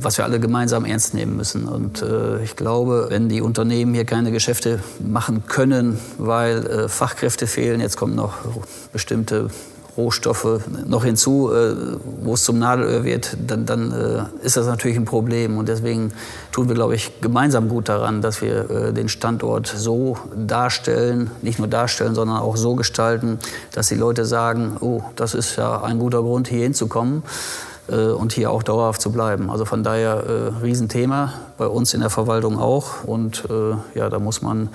was 0.00 0.18
wir 0.18 0.24
alle 0.24 0.38
gemeinsam 0.38 0.84
ernst 0.84 1.14
nehmen 1.14 1.36
müssen. 1.36 1.66
Und 1.66 2.04
ich 2.42 2.56
glaube, 2.56 3.06
wenn 3.10 3.28
die 3.28 3.40
Unternehmen 3.40 3.94
hier 3.94 4.04
keine 4.04 4.30
Geschäfte 4.30 4.80
machen 5.00 5.44
können, 5.46 5.98
weil 6.18 6.88
Fachkräfte 6.88 7.46
fehlen, 7.46 7.80
jetzt 7.80 7.96
kommen 7.96 8.14
noch 8.14 8.34
bestimmte 8.92 9.48
Rohstoffe 9.96 10.60
noch 10.86 11.04
hinzu, 11.04 11.50
äh, 11.52 11.74
wo 12.22 12.34
es 12.34 12.44
zum 12.44 12.58
Nadelöhr 12.58 13.04
wird, 13.04 13.36
dann, 13.46 13.66
dann 13.66 13.92
äh, 13.92 14.44
ist 14.44 14.56
das 14.56 14.66
natürlich 14.66 14.96
ein 14.96 15.04
Problem. 15.04 15.56
Und 15.56 15.68
deswegen 15.68 16.12
tun 16.52 16.68
wir, 16.68 16.74
glaube 16.74 16.94
ich, 16.94 17.20
gemeinsam 17.20 17.68
gut 17.68 17.88
daran, 17.88 18.20
dass 18.20 18.42
wir 18.42 18.70
äh, 18.70 18.92
den 18.92 19.08
Standort 19.08 19.66
so 19.66 20.18
darstellen, 20.34 21.30
nicht 21.42 21.58
nur 21.58 21.68
darstellen, 21.68 22.14
sondern 22.14 22.38
auch 22.38 22.56
so 22.56 22.74
gestalten, 22.74 23.38
dass 23.72 23.88
die 23.88 23.94
Leute 23.94 24.24
sagen, 24.24 24.76
oh, 24.80 25.02
das 25.16 25.34
ist 25.34 25.56
ja 25.56 25.82
ein 25.82 25.98
guter 25.98 26.22
Grund, 26.22 26.48
hier 26.48 26.62
hinzukommen 26.62 27.22
und 27.88 28.32
hier 28.32 28.50
auch 28.50 28.64
dauerhaft 28.64 29.00
zu 29.00 29.12
bleiben. 29.12 29.48
Also 29.48 29.64
von 29.64 29.84
daher 29.84 30.52
Riesenthema, 30.60 31.34
bei 31.56 31.68
uns 31.68 31.94
in 31.94 32.00
der 32.00 32.10
Verwaltung 32.10 32.58
auch. 32.58 33.04
Und 33.04 33.44
ja, 33.94 34.08
da 34.08 34.18
muss 34.18 34.42
man 34.42 34.70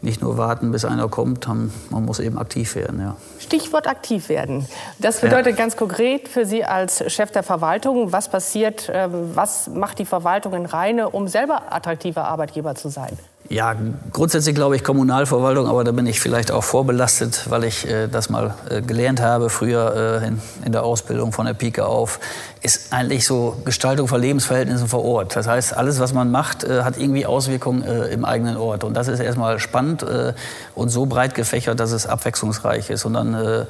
nicht 0.00 0.20
nur 0.20 0.36
warten, 0.36 0.72
bis 0.72 0.84
einer 0.84 1.08
kommt, 1.08 1.46
man 1.46 2.04
muss 2.04 2.18
eben 2.18 2.36
aktiv 2.38 2.74
werden. 2.74 3.00
Ja. 3.00 3.16
Stichwort 3.52 3.86
aktiv 3.86 4.30
werden. 4.30 4.66
Das 4.98 5.20
bedeutet 5.20 5.52
ja. 5.52 5.56
ganz 5.56 5.76
konkret 5.76 6.26
für 6.26 6.46
Sie 6.46 6.64
als 6.64 7.04
Chef 7.12 7.32
der 7.32 7.42
Verwaltung, 7.42 8.10
was 8.10 8.30
passiert, 8.30 8.90
ähm, 8.90 9.32
was 9.34 9.68
macht 9.68 9.98
die 9.98 10.06
Verwaltung 10.06 10.54
in 10.54 10.64
Rheine, 10.64 11.10
um 11.10 11.28
selber 11.28 11.70
attraktiver 11.70 12.24
Arbeitgeber 12.24 12.74
zu 12.76 12.88
sein? 12.88 13.18
Ja, 13.50 13.76
grundsätzlich 14.10 14.54
glaube 14.54 14.76
ich 14.76 14.84
Kommunalverwaltung, 14.84 15.66
aber 15.66 15.84
da 15.84 15.92
bin 15.92 16.06
ich 16.06 16.18
vielleicht 16.18 16.50
auch 16.50 16.64
vorbelastet, 16.64 17.50
weil 17.50 17.64
ich 17.64 17.86
äh, 17.86 18.08
das 18.08 18.30
mal 18.30 18.54
äh, 18.70 18.80
gelernt 18.80 19.20
habe, 19.20 19.50
früher 19.50 20.22
äh, 20.22 20.28
in, 20.28 20.40
in, 20.64 20.72
der 20.72 20.84
Ausbildung 20.84 21.32
von 21.32 21.44
der 21.44 21.52
Pike 21.52 21.84
auf, 21.84 22.20
ist 22.62 22.92
eigentlich 22.92 23.26
so 23.26 23.56
Gestaltung 23.64 24.06
von 24.06 24.20
Lebensverhältnissen 24.20 24.86
vor 24.86 25.04
Ort. 25.04 25.34
Das 25.34 25.48
heißt, 25.48 25.76
alles, 25.76 25.98
was 25.98 26.12
man 26.12 26.30
macht, 26.30 26.62
äh, 26.62 26.84
hat 26.84 26.96
irgendwie 26.96 27.26
Auswirkungen 27.26 27.82
äh, 27.82 28.06
im 28.06 28.24
eigenen 28.24 28.56
Ort. 28.56 28.84
Und 28.84 28.94
das 28.94 29.08
ist 29.08 29.18
erstmal 29.18 29.58
spannend 29.58 30.04
äh, 30.04 30.32
und 30.76 30.88
so 30.88 31.06
breit 31.06 31.34
gefächert, 31.34 31.80
dass 31.80 31.90
es 31.90 32.06
abwechslungsreich 32.06 32.88
ist. 32.90 33.04
Und 33.04 33.14
dann 33.14 33.66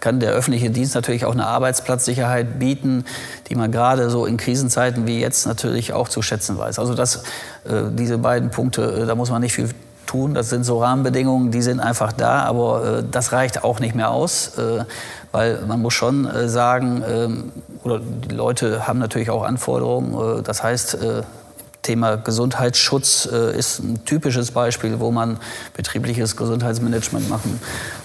kann 0.00 0.20
der 0.20 0.32
öffentliche 0.32 0.70
Dienst 0.70 0.94
natürlich 0.94 1.24
auch 1.24 1.32
eine 1.32 1.46
Arbeitsplatzsicherheit 1.46 2.58
bieten, 2.58 3.04
die 3.48 3.54
man 3.54 3.70
gerade 3.70 4.08
so 4.08 4.24
in 4.26 4.36
Krisenzeiten 4.36 5.06
wie 5.06 5.20
jetzt 5.20 5.46
natürlich 5.46 5.92
auch 5.92 6.08
zu 6.08 6.22
schätzen 6.22 6.56
weiß. 6.58 6.78
Also 6.78 6.94
das, 6.94 7.22
diese 7.64 8.18
beiden 8.18 8.50
Punkte 8.50 9.04
da 9.06 9.14
muss 9.14 9.30
man 9.30 9.42
nicht 9.42 9.54
viel 9.54 9.68
tun. 10.14 10.34
Das 10.34 10.48
sind 10.48 10.64
so 10.64 10.80
Rahmenbedingungen, 10.80 11.50
die 11.50 11.60
sind 11.60 11.80
einfach 11.80 12.12
da, 12.12 12.44
aber 12.44 12.98
äh, 12.98 13.04
das 13.10 13.32
reicht 13.32 13.64
auch 13.64 13.80
nicht 13.80 13.96
mehr 13.96 14.10
aus, 14.10 14.56
äh, 14.58 14.84
weil 15.32 15.60
man 15.66 15.82
muss 15.82 15.94
schon 15.94 16.24
äh, 16.26 16.48
sagen, 16.48 17.02
ähm, 17.08 17.52
oder 17.82 17.98
die 17.98 18.34
Leute 18.34 18.86
haben 18.86 19.00
natürlich 19.00 19.30
auch 19.30 19.42
Anforderungen. 19.42 20.38
Äh, 20.38 20.42
das 20.42 20.62
heißt, 20.62 20.94
äh, 20.94 21.22
Thema 21.84 22.16
Gesundheitsschutz 22.16 23.28
äh, 23.30 23.56
ist 23.56 23.78
ein 23.78 24.04
typisches 24.06 24.50
Beispiel, 24.50 25.00
wo 25.00 25.10
man 25.10 25.36
betriebliches 25.76 26.34
Gesundheitsmanagement 26.34 27.28
machen 27.28 27.60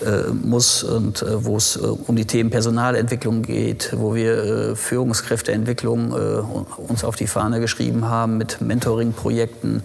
äh, 0.06 0.30
muss 0.32 0.84
und 0.84 1.22
äh, 1.22 1.46
wo 1.46 1.56
es 1.56 1.78
äh, 1.78 1.80
um 1.80 2.16
die 2.16 2.26
Themen 2.26 2.50
Personalentwicklung 2.50 3.42
geht, 3.42 3.94
wo 3.98 4.14
wir 4.14 4.44
äh, 4.44 4.76
Führungskräfteentwicklung 4.76 6.12
äh, 6.12 6.82
uns 6.90 7.06
auf 7.06 7.16
die 7.16 7.28
Fahne 7.28 7.62
geschrieben 7.62 8.10
haben 8.10 8.38
mit 8.38 8.60
Mentoring-Projekten, 8.60 9.84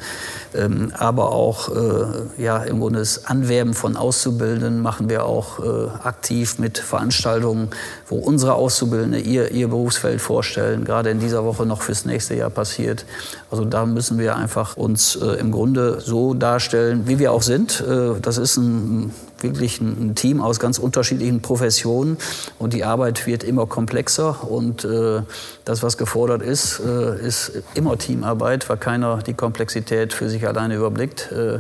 ähm, 0.55 0.93
aber 0.99 1.31
auch 1.33 1.71
ja, 2.37 2.59
im 2.59 2.81
Grunde 2.81 2.99
das 2.99 3.27
Anwerben 3.27 3.75
von 3.75 3.97
Auszubildenden 3.97 4.81
machen 4.81 5.09
wir 5.09 5.25
auch 5.25 5.59
aktiv 6.03 6.59
mit 6.59 6.79
Veranstaltungen, 6.79 7.69
wo 8.09 8.17
unsere 8.17 8.55
Auszubildende 8.55 9.21
ihr, 9.21 9.53
ihr 9.53 9.69
Berufsfeld 9.69 10.21
vorstellen, 10.21 10.85
gerade 10.85 11.11
in 11.11 11.21
dieser 11.21 11.45
Woche 11.45 11.65
noch 11.65 11.83
fürs 11.83 12.05
nächste 12.05 12.35
Jahr 12.35 12.51
passiert. 12.51 13.05
Also 13.51 13.65
da 13.65 13.84
müssen 13.93 14.19
wir 14.19 14.37
einfach 14.37 14.77
uns 14.77 15.17
äh, 15.17 15.39
im 15.41 15.53
Grunde 15.53 16.01
so 16.01 16.35
darstellen, 16.35 17.07
wie 17.07 17.19
wir 17.19 17.33
auch 17.33 17.43
sind. 17.43 17.81
Äh, 17.81 18.21
das 18.21 18.39
ist 18.39 18.57
ein, 18.57 19.13
wirklich 19.41 19.81
ein, 19.81 20.15
Team 20.15 20.41
aus 20.41 20.61
ganz 20.61 20.79
unterschiedlichen 20.79 21.43
Professionen 21.43 22.19
und 22.59 22.73
die 22.73 22.85
Arbeit 22.85 23.27
wird 23.27 23.45
immer 23.45 23.67
komplexer 23.67 24.49
und 24.51 24.85
äh, 24.85 25.23
das, 25.65 25.83
was 25.83 25.99
gefordert 25.99 26.43
ist, 26.43 26.81
äh, 26.81 27.27
ist 27.27 27.53
immer 27.75 27.99
Teamarbeit, 27.99 28.69
weil 28.69 28.77
keiner 28.79 29.19
die 29.19 29.35
Komplexität 29.35 30.13
für 30.13 30.29
sich 30.29 30.47
alleine 30.47 30.77
überblickt. 30.77 31.31
Äh, 31.33 31.59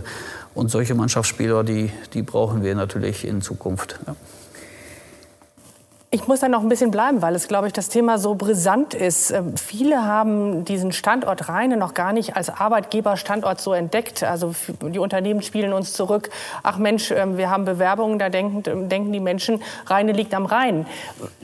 und 0.55 0.71
solche 0.71 0.95
Mannschaftsspieler, 0.95 1.65
die, 1.65 1.91
die 2.13 2.23
brauchen 2.23 2.63
wir 2.63 2.77
natürlich 2.77 3.27
in 3.27 3.43
Zukunft. 3.43 3.99
Ja. 4.07 4.15
Ich 6.15 6.29
muss 6.29 6.39
da 6.39 6.49
noch 6.49 6.61
ein 6.61 6.69
bisschen 6.69 6.93
bleiben, 6.93 7.23
weil 7.23 7.35
es, 7.35 7.49
glaube 7.49 7.67
ich, 7.67 7.73
das 7.73 7.89
Thema 7.89 8.19
so 8.19 8.37
brisant 8.37 8.95
ist. 8.95 9.33
Ähm, 9.33 9.57
viele 9.57 10.07
haben 10.07 10.65
diesen 10.65 10.93
Standort 10.93 11.49
Rheine 11.49 11.77
noch 11.77 11.93
gar 11.93 12.13
nicht 12.13 12.37
als 12.37 12.51
Arbeitgeberstandort 12.51 13.61
so 13.61 13.73
entdeckt. 13.73 14.23
Also 14.23 14.55
die 14.81 15.01
Unternehmen 15.01 15.43
spielen 15.43 15.73
uns 15.73 15.93
zurück. 15.93 16.31
Ach 16.63 16.79
Mensch, 16.79 17.11
ähm, 17.11 17.37
wir 17.37 17.51
haben 17.51 17.65
Bewerbungen, 17.65 18.21
da 18.21 18.29
denken, 18.29 18.63
ähm, 18.71 18.89
denken 18.89 19.13
die 19.13 19.19
Menschen, 19.19 19.61
Rheine 19.87 20.13
liegt 20.13 20.35
am 20.35 20.47
Rhein. 20.47 20.87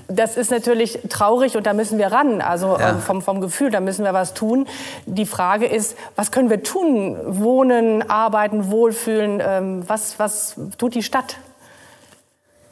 Das 0.06 0.36
ist 0.36 0.52
natürlich 0.52 1.00
traurig 1.08 1.56
und 1.56 1.66
da 1.66 1.72
müssen 1.72 1.98
wir 1.98 2.12
ran. 2.12 2.40
Also 2.40 2.78
ja. 2.78 2.94
vom, 2.94 3.22
vom 3.22 3.40
Gefühl, 3.40 3.72
da 3.72 3.80
müssen 3.80 4.04
wir 4.04 4.14
was 4.14 4.34
tun. 4.34 4.68
Die 5.04 5.26
Frage 5.26 5.66
ist, 5.66 5.96
was 6.14 6.30
können 6.30 6.48
wir 6.48 6.62
tun? 6.62 7.16
Wohnen, 7.26 8.08
arbeiten, 8.08 8.70
wohlfühlen. 8.70 9.82
Was, 9.88 10.20
was 10.20 10.54
tut 10.78 10.94
die 10.94 11.02
Stadt? 11.02 11.38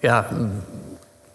Ja, 0.01 0.27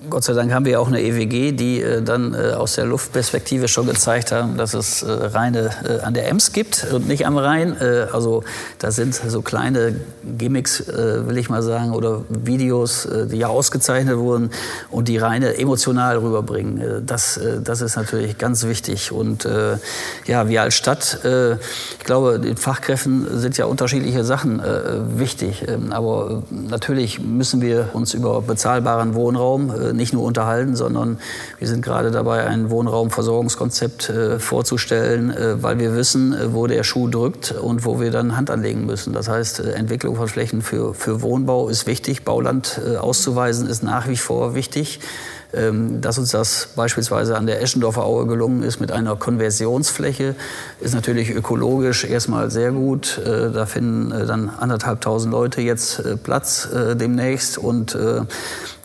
Gott 0.09 0.23
sei 0.23 0.33
Dank 0.33 0.51
haben 0.51 0.65
wir 0.65 0.81
auch 0.81 0.87
eine 0.87 1.01
EWG, 1.01 1.53
die 1.53 1.81
äh, 1.81 2.01
dann 2.01 2.33
äh, 2.33 2.53
aus 2.53 2.73
der 2.73 2.85
Luftperspektive 2.85 3.67
schon 3.67 3.87
gezeigt 3.87 4.31
haben, 4.31 4.57
dass 4.57 4.73
es 4.73 5.03
äh, 5.03 5.11
Reine 5.11 5.69
äh, 5.87 5.99
an 5.99 6.13
der 6.13 6.27
Ems 6.29 6.51
gibt 6.51 6.87
und 6.91 7.07
nicht 7.07 7.25
am 7.25 7.37
Rhein. 7.37 7.79
Äh, 7.79 8.07
also 8.11 8.43
da 8.79 8.91
sind 8.91 9.13
so 9.15 9.41
kleine 9.41 9.95
Gimmicks, 10.37 10.81
äh, 10.81 11.27
will 11.27 11.37
ich 11.37 11.49
mal 11.49 11.61
sagen, 11.63 11.91
oder 11.91 12.21
Videos, 12.29 13.07
die 13.31 13.37
ja 13.37 13.47
ausgezeichnet 13.47 14.17
wurden 14.17 14.49
und 14.89 15.07
die 15.07 15.17
Reine 15.17 15.57
emotional 15.57 16.17
rüberbringen. 16.17 17.05
das, 17.05 17.39
das 17.63 17.81
ist 17.81 17.95
natürlich 17.95 18.37
ganz 18.37 18.63
wichtig. 18.63 19.11
Und 19.11 19.47
ja, 20.25 20.49
wir 20.49 20.61
als 20.61 20.75
Stadt, 20.75 21.19
ich 21.23 22.03
glaube, 22.05 22.39
den 22.39 22.57
Fachkräften 22.57 23.39
sind 23.39 23.57
ja 23.57 23.65
unterschiedliche 23.65 24.23
Sachen 24.23 24.61
wichtig. 25.17 25.65
Ähm, 25.67 25.91
aber 25.91 26.43
natürlich 26.49 27.19
müssen 27.19 27.61
wir 27.61 27.89
uns 27.93 28.13
über 28.13 28.41
bezahlbaren 28.41 29.13
Wohnraum 29.13 29.71
nicht 29.93 30.13
nur 30.13 30.23
unterhalten, 30.23 30.75
sondern 30.75 31.19
wir 31.59 31.67
sind 31.67 31.83
gerade 31.83 32.11
dabei, 32.11 32.45
ein 32.45 32.69
Wohnraumversorgungskonzept 32.69 34.09
äh, 34.09 34.39
vorzustellen, 34.39 35.31
äh, 35.31 35.61
weil 35.61 35.79
wir 35.79 35.95
wissen, 35.95 36.33
äh, 36.33 36.53
wo 36.53 36.67
der 36.67 36.83
Schuh 36.83 37.07
drückt 37.07 37.51
und 37.51 37.85
wo 37.85 37.99
wir 37.99 38.11
dann 38.11 38.35
Hand 38.35 38.49
anlegen 38.49 38.85
müssen. 38.85 39.13
Das 39.13 39.29
heißt, 39.29 39.59
äh, 39.59 39.71
Entwicklung 39.73 40.15
von 40.15 40.27
Flächen 40.27 40.61
für, 40.61 40.93
für 40.93 41.21
Wohnbau 41.21 41.69
ist 41.69 41.87
wichtig, 41.87 42.23
Bauland 42.23 42.81
äh, 42.85 42.97
auszuweisen 42.97 43.67
ist 43.67 43.83
nach 43.83 44.07
wie 44.07 44.17
vor 44.17 44.55
wichtig 44.55 44.99
dass 45.53 46.17
uns 46.17 46.31
das 46.31 46.69
beispielsweise 46.75 47.37
an 47.37 47.45
der 47.45 47.61
Eschendorfer 47.61 48.03
Aue 48.03 48.25
gelungen 48.25 48.63
ist 48.63 48.79
mit 48.79 48.91
einer 48.91 49.15
Konversionsfläche, 49.15 50.35
ist 50.79 50.95
natürlich 50.95 51.29
ökologisch 51.29 52.05
erstmal 52.05 52.49
sehr 52.49 52.71
gut. 52.71 53.19
Äh, 53.19 53.51
da 53.51 53.65
finden 53.65 54.09
dann 54.09 54.49
anderthalbtausend 54.49 55.31
Leute 55.31 55.61
jetzt 55.61 56.01
Platz 56.23 56.67
demnächst 56.97 57.57
und 57.57 57.95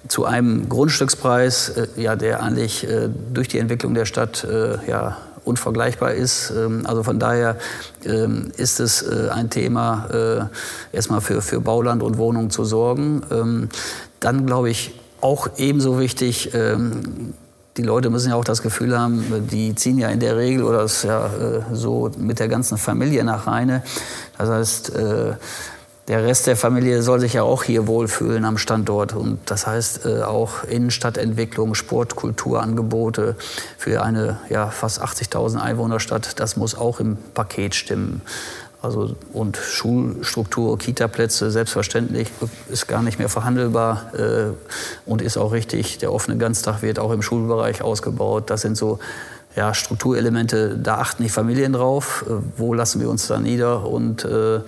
zu 0.09 0.25
einem 0.25 0.69
Grundstückspreis, 0.69 1.71
äh, 1.71 1.87
ja, 1.97 2.17
der 2.17 2.43
eigentlich 2.43 2.89
äh, 2.89 3.09
durch 3.33 3.49
die 3.49 3.59
Entwicklung 3.59 3.95
der 3.95 4.07
Stadt 4.07 4.45
äh, 4.45 4.79
ja, 4.89 5.19
unvergleichbar 5.45 6.13
ist. 6.13 6.53
Ähm, 6.57 6.87
also 6.87 7.03
von 7.03 7.19
daher 7.19 7.57
ähm, 8.05 8.51
ist 8.57 8.81
es 8.81 9.03
äh, 9.03 9.29
ein 9.31 9.51
Thema, 9.51 10.51
äh, 10.93 10.97
erstmal 10.97 11.21
für, 11.21 11.43
für 11.43 11.61
Bauland 11.61 12.03
und 12.03 12.19
Wohnungen 12.19 12.51
zu 12.51 12.65
sorgen. 12.65 13.23
Ähm, 13.31 13.69
dann 14.21 14.47
glaube 14.47 14.71
ich 14.71 14.99
auch 15.21 15.49
ebenso 15.57 15.99
wichtig, 15.99 16.55
ähm, 16.55 17.35
die 17.77 17.83
Leute 17.83 18.11
müssen 18.11 18.31
ja 18.31 18.35
auch 18.35 18.45
das 18.45 18.63
Gefühl 18.63 18.99
haben, 18.99 19.47
die 19.51 19.75
ziehen 19.75 19.99
ja 19.99 20.09
in 20.09 20.21
der 20.21 20.37
Regel 20.37 20.65
oder 20.65 20.83
ist 20.83 21.05
ja 21.05 21.27
äh, 21.27 21.61
so 21.73 22.11
mit 22.19 22.41
der 22.41 22.49
ganzen 22.49 22.77
Familie 22.77 23.23
nach 23.23 23.47
Rheine. 23.47 23.83
Das 24.37 24.49
heißt, 24.49 24.93
der 26.09 26.25
Rest 26.25 26.47
der 26.47 26.57
Familie 26.57 27.03
soll 27.03 27.21
sich 27.21 27.35
ja 27.35 27.43
auch 27.43 27.65
hier 27.65 27.87
wohlfühlen 27.87 28.47
am 28.47 28.57
Standort. 28.57 29.13
Und 29.13 29.39
das 29.45 29.67
heißt 29.67 30.07
äh, 30.07 30.23
auch 30.23 30.65
Innenstadtentwicklung, 30.65 31.75
Sport, 31.75 32.17
Kulturangebote 32.17 33.37
für 33.77 34.03
eine 34.03 34.39
ja, 34.49 34.69
fast 34.71 35.03
80.000 35.03 35.59
Einwohnerstadt, 35.59 36.41
das 36.41 36.57
muss 36.57 36.75
auch 36.75 36.99
im 36.99 37.19
Paket 37.35 37.75
stimmen. 37.75 38.23
Also, 38.81 39.17
und 39.33 39.57
Schulstruktur, 39.57 40.79
Kitaplätze, 40.79 41.51
selbstverständlich, 41.51 42.29
ist 42.71 42.87
gar 42.87 43.03
nicht 43.03 43.19
mehr 43.19 43.29
verhandelbar 43.29 44.15
äh, 44.15 44.53
und 45.05 45.21
ist 45.21 45.37
auch 45.37 45.51
richtig. 45.53 45.99
Der 45.99 46.13
offene 46.13 46.37
Ganztag 46.39 46.83
wird 46.83 47.01
auch 47.01 47.11
im 47.11 47.23
Schulbereich 47.23 47.83
ausgebaut. 47.83 48.51
Das 48.51 48.61
sind 48.61 48.77
so 48.77 49.01
ja, 49.57 49.75
Strukturelemente, 49.75 50.79
da 50.79 50.99
achten 50.99 51.25
die 51.25 51.29
Familien 51.29 51.73
drauf. 51.73 52.25
Äh, 52.29 52.35
wo 52.57 52.73
lassen 52.73 53.01
wir 53.01 53.11
uns 53.11 53.27
da 53.27 53.41
nieder? 53.41 53.85
Und 53.85 54.25
äh, 54.25 54.61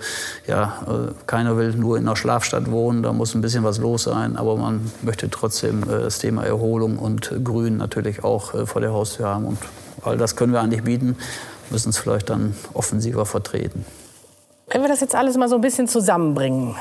ja, 0.45 0.83
äh, 0.85 1.13
keiner 1.25 1.55
will 1.55 1.71
nur 1.71 1.97
in 1.97 2.05
einer 2.05 2.17
Schlafstadt 2.17 2.69
wohnen, 2.69 3.03
da 3.03 3.13
muss 3.13 3.33
ein 3.33 3.39
bisschen 3.39 3.63
was 3.63 3.77
los 3.77 4.03
sein. 4.03 4.35
Aber 4.35 4.57
man 4.57 4.91
möchte 5.03 5.29
trotzdem 5.29 5.83
äh, 5.83 6.01
das 6.01 6.19
Thema 6.19 6.43
Erholung 6.43 6.97
und 6.97 7.31
Grün 7.45 7.77
natürlich 7.77 8.25
auch 8.25 8.53
äh, 8.53 8.65
vor 8.65 8.81
der 8.81 8.91
Haustür 8.91 9.29
haben. 9.29 9.45
Und 9.45 9.59
all 10.01 10.17
das 10.17 10.35
können 10.35 10.51
wir 10.51 10.59
eigentlich 10.59 10.83
bieten, 10.83 11.15
müssen 11.69 11.91
es 11.91 11.97
vielleicht 11.97 12.29
dann 12.29 12.53
offensiver 12.73 13.25
vertreten. 13.25 13.85
Wenn 14.73 14.83
wir 14.83 14.87
das 14.87 15.01
jetzt 15.01 15.15
alles 15.15 15.35
mal 15.35 15.49
so 15.49 15.55
ein 15.55 15.61
bisschen 15.61 15.89
zusammenbringen, 15.89 16.77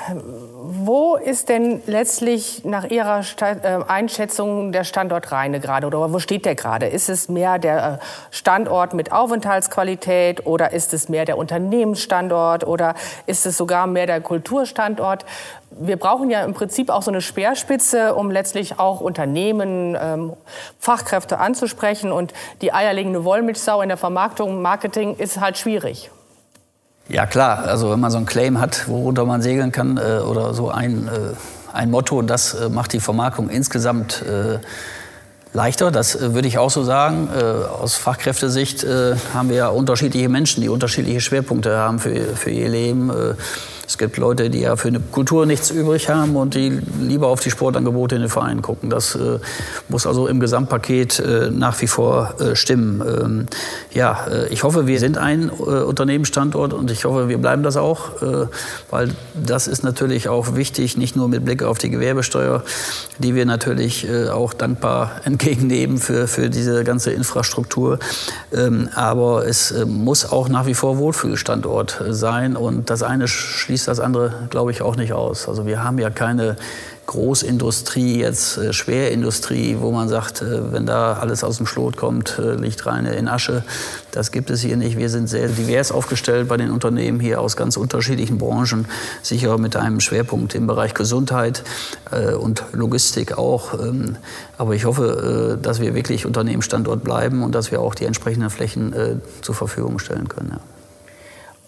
wo 0.63 1.17
ist 1.17 1.49
denn 1.49 1.83
letztlich 1.87 2.65
nach 2.65 2.85
Ihrer 2.85 3.25
äh, 3.41 3.83
Einschätzung 3.89 4.71
der 4.71 4.85
Standort 4.85 5.33
Rheine 5.33 5.59
gerade 5.59 5.89
oder 5.89 6.13
wo 6.13 6.21
steht 6.21 6.47
der 6.47 6.55
gerade? 6.55 6.87
Ist 6.87 7.09
es 7.09 7.29
mehr 7.29 7.59
der 7.59 7.95
äh, 8.01 8.05
Standort 8.31 8.95
mit 8.95 9.11
Aufenthaltsqualität 9.11 10.47
oder 10.47 10.73
ist 10.73 10.95
es 10.95 11.09
mehr 11.09 11.25
der 11.25 11.37
Unternehmensstandort 11.37 12.65
oder 12.65 12.95
ist 13.27 13.45
es 13.45 13.57
sogar 13.57 13.89
mehr 13.89 14.07
der 14.07 14.21
Kulturstandort? 14.21 15.27
Wir 15.71 15.97
brauchen 15.97 16.31
ja 16.31 16.45
im 16.45 16.55
Prinzip 16.55 16.91
auch 16.91 17.03
so 17.03 17.11
eine 17.11 17.21
Speerspitze, 17.21 18.15
um 18.15 18.31
letztlich 18.31 18.79
auch 18.79 19.01
Unternehmen, 19.01 19.97
ähm, 20.01 20.35
Fachkräfte 20.79 21.39
anzusprechen 21.39 22.13
und 22.13 22.33
die 22.63 22.73
eierlegende 22.73 23.25
Wollmilchsau 23.25 23.83
in 23.83 23.89
der 23.89 23.99
Vermarktung, 23.99 24.63
Marketing 24.63 25.17
ist 25.17 25.41
halt 25.41 25.59
schwierig. 25.59 26.11
Ja 27.11 27.27
klar, 27.27 27.65
also 27.65 27.91
wenn 27.91 27.99
man 27.99 28.13
so 28.13 28.19
einen 28.19 28.27
Claim 28.27 28.61
hat, 28.61 28.89
worunter 28.89 29.25
man 29.25 29.43
segeln 29.43 29.73
kann 29.73 29.97
äh, 29.97 30.21
oder 30.21 30.55
so 30.55 30.71
ein, 30.71 31.09
äh, 31.09 31.35
ein 31.73 31.91
Motto, 31.91 32.23
das 32.23 32.55
äh, 32.55 32.69
macht 32.69 32.93
die 32.93 33.01
Vermarktung 33.01 33.51
insgesamt 33.51 34.23
äh, 34.23 34.61
leichter. 35.53 35.91
Das 35.91 36.15
äh, 36.15 36.35
würde 36.35 36.47
ich 36.47 36.59
auch 36.59 36.71
so 36.71 36.85
sagen. 36.85 37.29
Äh, 37.37 37.43
aus 37.43 37.97
Fachkräftesicht 37.97 38.87
haben 39.35 39.49
wir 39.49 39.57
ja 39.57 39.69
unterschiedliche 39.69 40.29
Menschen, 40.29 40.61
die 40.61 40.69
unterschiedliche 40.69 41.21
Schwerpunkte 41.21 41.77
haben 41.77 41.99
für, 41.99 42.37
für 42.37 42.51
ihr 42.51 42.69
Leben. 42.69 43.11
Es 43.91 43.99
gibt 43.99 44.19
Leute, 44.19 44.51
die 44.51 44.61
ja 44.61 44.77
für 44.77 44.87
eine 44.87 45.01
Kultur 45.01 45.47
nichts 45.47 45.73
übrig 45.73 46.09
haben 46.09 46.37
und 46.37 46.55
die 46.55 46.81
lieber 47.01 47.27
auf 47.27 47.41
die 47.41 47.51
Sportangebote 47.51 48.15
in 48.15 48.21
den 48.21 48.31
Vereinen 48.31 48.63
gucken. 48.63 48.89
Das 48.89 49.17
äh, 49.17 49.41
muss 49.89 50.07
also 50.07 50.29
im 50.29 50.39
Gesamtpaket 50.39 51.19
äh, 51.19 51.51
nach 51.51 51.83
wie 51.83 51.89
vor 51.89 52.41
äh, 52.41 52.55
stimmen. 52.55 53.03
Ähm, 53.05 53.47
ja, 53.93 54.27
äh, 54.31 54.47
ich 54.51 54.63
hoffe, 54.63 54.87
wir 54.87 55.01
sind 55.01 55.19
ein 55.19 55.49
äh, 55.49 55.83
Unternehmensstandort 55.83 56.73
und 56.73 56.89
ich 56.93 57.05
hoffe, 57.05 57.29
wir 57.29 57.39
bleiben 57.39 57.65
das 57.65 57.77
auch, 57.77 58.23
äh, 58.23 58.47
weil 58.91 59.11
das 59.35 59.67
ist 59.67 59.83
natürlich 59.83 60.29
auch 60.29 60.55
wichtig, 60.55 60.97
nicht 60.97 61.17
nur 61.17 61.27
mit 61.27 61.45
Blick 61.45 61.65
auf 61.65 61.79
die 61.79 61.91
Gewerbesteuer, 61.91 62.63
die 63.19 63.35
wir 63.35 63.45
natürlich 63.45 64.07
auch 64.31 64.55
dankbar 64.55 65.11
entgegennehmen 65.25 65.99
für, 65.99 66.29
für 66.29 66.49
diese 66.49 66.85
ganze 66.85 67.11
Infrastruktur. 67.11 67.99
Ähm, 68.53 68.89
aber 68.95 69.49
es 69.49 69.75
muss 69.85 70.31
auch 70.31 70.49
nach 70.49 70.67
wie 70.67 70.75
vor 70.75 70.99
Wohlfühlstandort 70.99 72.05
sein 72.11 72.55
und 72.55 72.89
das 72.89 73.03
eine 73.03 73.27
schließt 73.27 73.80
schließt 73.81 73.89
das 73.89 74.01
andere, 74.01 74.33
glaube 74.51 74.73
ich, 74.73 74.83
auch 74.83 74.97
nicht 74.97 75.15
aus. 75.15 75.49
Also 75.49 75.65
wir 75.65 75.83
haben 75.83 75.99
ja 75.99 76.11
keine 76.11 76.57
Großindustrie, 77.07 78.21
jetzt 78.21 78.59
äh, 78.59 78.75
Schwerindustrie, 78.75 79.79
wo 79.81 79.91
man 79.91 80.09
sagt, 80.09 80.43
äh, 80.43 80.73
wenn 80.73 80.85
da 80.85 81.15
alles 81.15 81.43
aus 81.43 81.57
dem 81.57 81.67
Schlot 81.67 81.97
kommt, 81.97 82.39
äh, 82.39 82.57
liegt 82.57 82.85
rein 82.85 83.07
in 83.07 83.27
Asche. 83.27 83.65
Das 84.11 84.33
gibt 84.33 84.51
es 84.51 84.61
hier 84.61 84.77
nicht. 84.77 84.99
Wir 84.99 85.09
sind 85.09 85.29
sehr 85.29 85.49
divers 85.49 85.93
aufgestellt 85.93 86.47
bei 86.47 86.59
den 86.59 86.71
Unternehmen 86.71 87.21
hier 87.21 87.41
aus 87.41 87.57
ganz 87.57 87.79
unterschiedlichen 87.79 88.37
Branchen, 88.37 88.87
sicher 89.23 89.57
mit 89.57 89.77
einem 89.77 90.01
Schwerpunkt 90.01 90.55
im 90.55 90.67
Bereich 90.67 90.93
Gesundheit 90.93 91.65
äh, 92.11 92.35
und 92.35 92.65
Logistik 92.73 93.39
auch. 93.39 93.73
Ähm, 93.75 94.17
aber 94.59 94.75
ich 94.75 94.85
hoffe, 94.85 95.57
äh, 95.59 95.63
dass 95.63 95.81
wir 95.81 95.95
wirklich 95.95 96.27
Unternehmensstandort 96.27 97.03
bleiben 97.03 97.43
und 97.43 97.55
dass 97.55 97.71
wir 97.71 97.81
auch 97.81 97.95
die 97.95 98.05
entsprechenden 98.05 98.51
Flächen 98.51 98.93
äh, 98.93 99.17
zur 99.41 99.55
Verfügung 99.55 99.99
stellen 99.99 100.29
können. 100.29 100.51
Ja. 100.53 100.80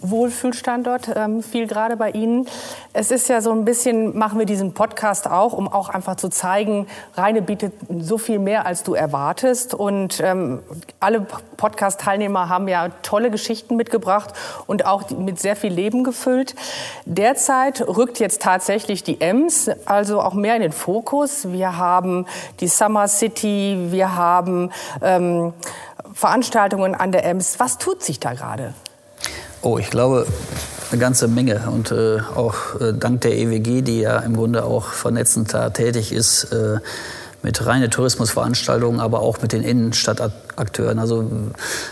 Wohlfühlstandort 0.02 1.10
ähm, 1.14 1.42
fiel 1.42 1.66
gerade 1.66 1.96
bei 1.96 2.10
Ihnen. 2.10 2.46
Es 2.92 3.10
ist 3.10 3.28
ja 3.28 3.40
so 3.40 3.52
ein 3.52 3.64
bisschen, 3.64 4.16
machen 4.18 4.38
wir 4.38 4.46
diesen 4.46 4.74
Podcast 4.74 5.28
auch, 5.28 5.52
um 5.52 5.68
auch 5.68 5.88
einfach 5.88 6.16
zu 6.16 6.28
zeigen, 6.28 6.86
Rheine 7.14 7.42
bietet 7.42 7.72
so 8.00 8.18
viel 8.18 8.38
mehr, 8.38 8.66
als 8.66 8.82
du 8.82 8.94
erwartest. 8.94 9.74
Und 9.74 10.20
ähm, 10.20 10.60
alle 11.00 11.26
Podcast-Teilnehmer 11.56 12.48
haben 12.48 12.68
ja 12.68 12.88
tolle 13.02 13.30
Geschichten 13.30 13.76
mitgebracht 13.76 14.34
und 14.66 14.86
auch 14.86 15.10
mit 15.10 15.40
sehr 15.40 15.56
viel 15.56 15.72
Leben 15.72 16.04
gefüllt. 16.04 16.54
Derzeit 17.06 17.80
rückt 17.86 18.18
jetzt 18.18 18.42
tatsächlich 18.42 19.02
die 19.04 19.20
Ems, 19.20 19.70
also 19.86 20.20
auch 20.20 20.34
mehr 20.34 20.56
in 20.56 20.62
den 20.62 20.72
Fokus. 20.72 21.52
Wir 21.52 21.76
haben 21.76 22.26
die 22.60 22.68
Summer 22.68 23.08
City, 23.08 23.88
wir 23.90 24.16
haben 24.16 24.70
ähm, 25.00 25.52
Veranstaltungen 26.14 26.94
an 26.94 27.12
der 27.12 27.24
Ems. 27.24 27.58
Was 27.58 27.78
tut 27.78 28.02
sich 28.02 28.20
da 28.20 28.34
gerade? 28.34 28.74
Oh, 29.64 29.78
ich 29.78 29.90
glaube, 29.90 30.26
eine 30.90 31.00
ganze 31.00 31.28
Menge. 31.28 31.62
Und 31.72 31.92
äh, 31.92 32.18
auch 32.34 32.80
äh, 32.80 32.92
dank 32.92 33.20
der 33.20 33.36
EWG, 33.38 33.82
die 33.82 34.00
ja 34.00 34.18
im 34.18 34.36
Grunde 34.36 34.64
auch 34.64 34.86
vernetzend 34.86 35.54
da 35.54 35.70
tätig 35.70 36.12
ist, 36.12 36.52
äh, 36.52 36.78
mit 37.44 37.64
reine 37.64 37.90
Tourismusveranstaltungen, 37.90 39.00
aber 39.00 39.20
auch 39.20 39.40
mit 39.40 39.52
den 39.52 39.62
Innenstadtakteuren. 39.62 40.98
Also 40.98 41.28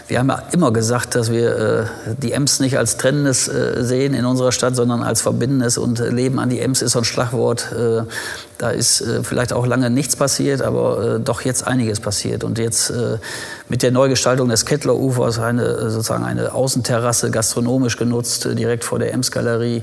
wir 0.08 0.18
haben 0.18 0.28
ja 0.28 0.42
immer 0.52 0.72
gesagt, 0.72 1.14
dass 1.14 1.30
wir 1.30 1.56
äh, 1.56 1.84
die 2.18 2.32
Ems 2.32 2.60
nicht 2.60 2.76
als 2.76 2.96
Trennendes 2.96 3.46
äh, 3.46 3.84
sehen 3.84 4.14
in 4.14 4.24
unserer 4.24 4.52
Stadt, 4.52 4.74
sondern 4.74 5.02
als 5.02 5.20
Verbindendes. 5.22 5.78
Und 5.78 5.98
Leben 5.98 6.38
an 6.38 6.50
die 6.50 6.60
Ems 6.60 6.82
ist 6.82 6.92
so 6.92 7.00
ein 7.00 7.04
Schlagwort, 7.04 7.72
äh, 7.72 8.02
da 8.60 8.70
ist 8.70 9.00
äh, 9.00 9.24
vielleicht 9.24 9.54
auch 9.54 9.66
lange 9.66 9.88
nichts 9.88 10.16
passiert, 10.16 10.60
aber 10.60 11.16
äh, 11.16 11.20
doch 11.20 11.40
jetzt 11.40 11.66
einiges 11.66 11.98
passiert. 11.98 12.44
Und 12.44 12.58
jetzt 12.58 12.90
äh, 12.90 13.16
mit 13.70 13.82
der 13.82 13.90
Neugestaltung 13.90 14.50
des 14.50 14.66
Kettlerufers 14.66 15.38
eine, 15.38 15.62
äh, 15.62 15.88
sozusagen 15.88 16.24
eine 16.24 16.52
Außenterrasse 16.52 17.30
gastronomisch 17.30 17.96
genutzt, 17.96 18.44
äh, 18.44 18.54
direkt 18.54 18.84
vor 18.84 18.98
der 18.98 19.14
Ems-Galerie. 19.14 19.82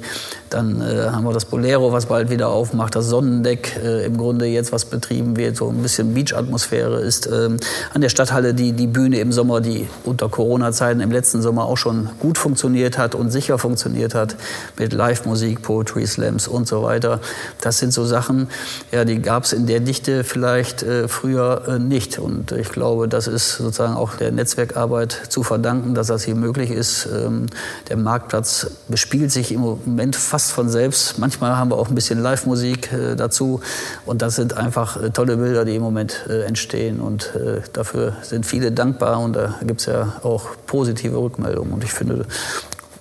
Dann 0.52 0.80
äh, 0.82 1.10
haben 1.10 1.24
wir 1.24 1.34
das 1.34 1.46
Bolero, 1.46 1.92
was 1.92 2.06
bald 2.06 2.30
wieder 2.30 2.50
aufmacht, 2.50 2.96
das 2.96 3.08
Sonnendeck 3.08 3.80
im 4.06 4.18
Grunde 4.18 4.46
jetzt, 4.46 4.72
was 4.72 4.86
betrieben 4.86 5.38
wird, 5.38 5.58
so 5.58 5.70
ein 5.70 5.82
bisschen 5.82 6.14
Beach-Atmosphäre 6.14 7.00
ist. 7.00 7.28
Ähm, 7.28 7.58
an 7.94 8.02
der 8.02 8.10
Stadthalle 8.10 8.54
die, 8.54 8.74
die 8.74 8.88
Bühne 8.88 9.20
im 9.20 9.32
Sommer, 9.32 9.62
die 9.62 9.88
unter 10.04 10.30
Corona-Zeiten 10.30 11.00
im 11.00 11.12
letzten 11.12 11.42
Sommer 11.42 11.66
auch 11.66 11.78
schon 11.78 12.10
gut 12.20 12.38
funktioniert 12.38 12.98
hat 12.98 13.16
und 13.16 13.32
sicher 13.32 13.58
funktioniert 13.58 14.14
hat, 14.14 14.36
mit 14.78 14.94
Live-Musik, 14.94 15.62
Poetry 15.62 16.06
Slams 16.06 16.48
und 16.48 16.68
so 16.68 16.84
weiter. 16.84 17.20
Das 17.62 17.80
sind 17.80 17.94
so 17.94 18.06
Sachen, 18.06 18.50
ja, 18.92 19.06
die 19.06 19.22
gab 19.22 19.44
es 19.44 19.54
in 19.54 19.68
der 19.68 19.80
Dichte 19.80 20.24
vielleicht 20.24 20.84
äh, 20.84 21.08
früher 21.08 21.64
äh, 21.68 21.80
nicht. 21.80 22.20
Und 22.20 22.52
ich 22.52 22.70
glaube, 22.70 23.08
das 23.08 23.28
ist 23.28 23.58
sozusagen 23.58 23.96
auch 23.96 24.16
der 24.16 24.32
Netzwerkarbeit 24.32 25.12
zu 25.30 25.44
verdanken, 25.44 25.94
dass 25.94 26.08
das 26.08 26.24
hier 26.24 26.36
möglich 26.36 26.72
ist. 26.72 27.08
Ähm, 27.08 27.48
der 27.90 27.98
Marktplatz 27.98 28.70
bespielt 28.88 29.32
sich 29.32 29.52
im 29.52 29.62
Moment 29.62 30.16
fast 30.16 30.52
von 30.52 30.70
selbst. 30.70 31.20
Manchmal 31.20 31.58
haben 31.58 31.72
wir 31.72 31.78
auch 31.78 31.90
ein 31.90 31.96
bisschen 31.96 32.22
Live-Musik 32.22 32.92
äh, 32.94 33.16
dazu. 33.16 33.62
Und 34.06 34.22
das 34.22 34.36
sind 34.36 34.56
einfach 34.56 35.02
äh, 35.02 35.10
tolle 35.10 35.38
Bilder, 35.38 35.66
die 35.66 35.76
im 35.76 35.84
Moment 35.84 36.26
äh, 36.30 36.44
entstehen. 36.44 37.00
Und 37.00 37.36
äh, 37.36 37.62
dafür 37.74 38.14
sind 38.22 38.46
viele 38.46 38.72
dankbar. 38.72 39.20
Und 39.20 39.34
da 39.34 39.56
gibt 39.64 39.82
es 39.82 39.88
ja 39.88 40.14
auch 40.24 40.48
positive 40.66 41.18
Rückmeldungen. 41.18 41.74
Und 41.74 41.84
ich 41.84 41.92
finde, 41.92 42.26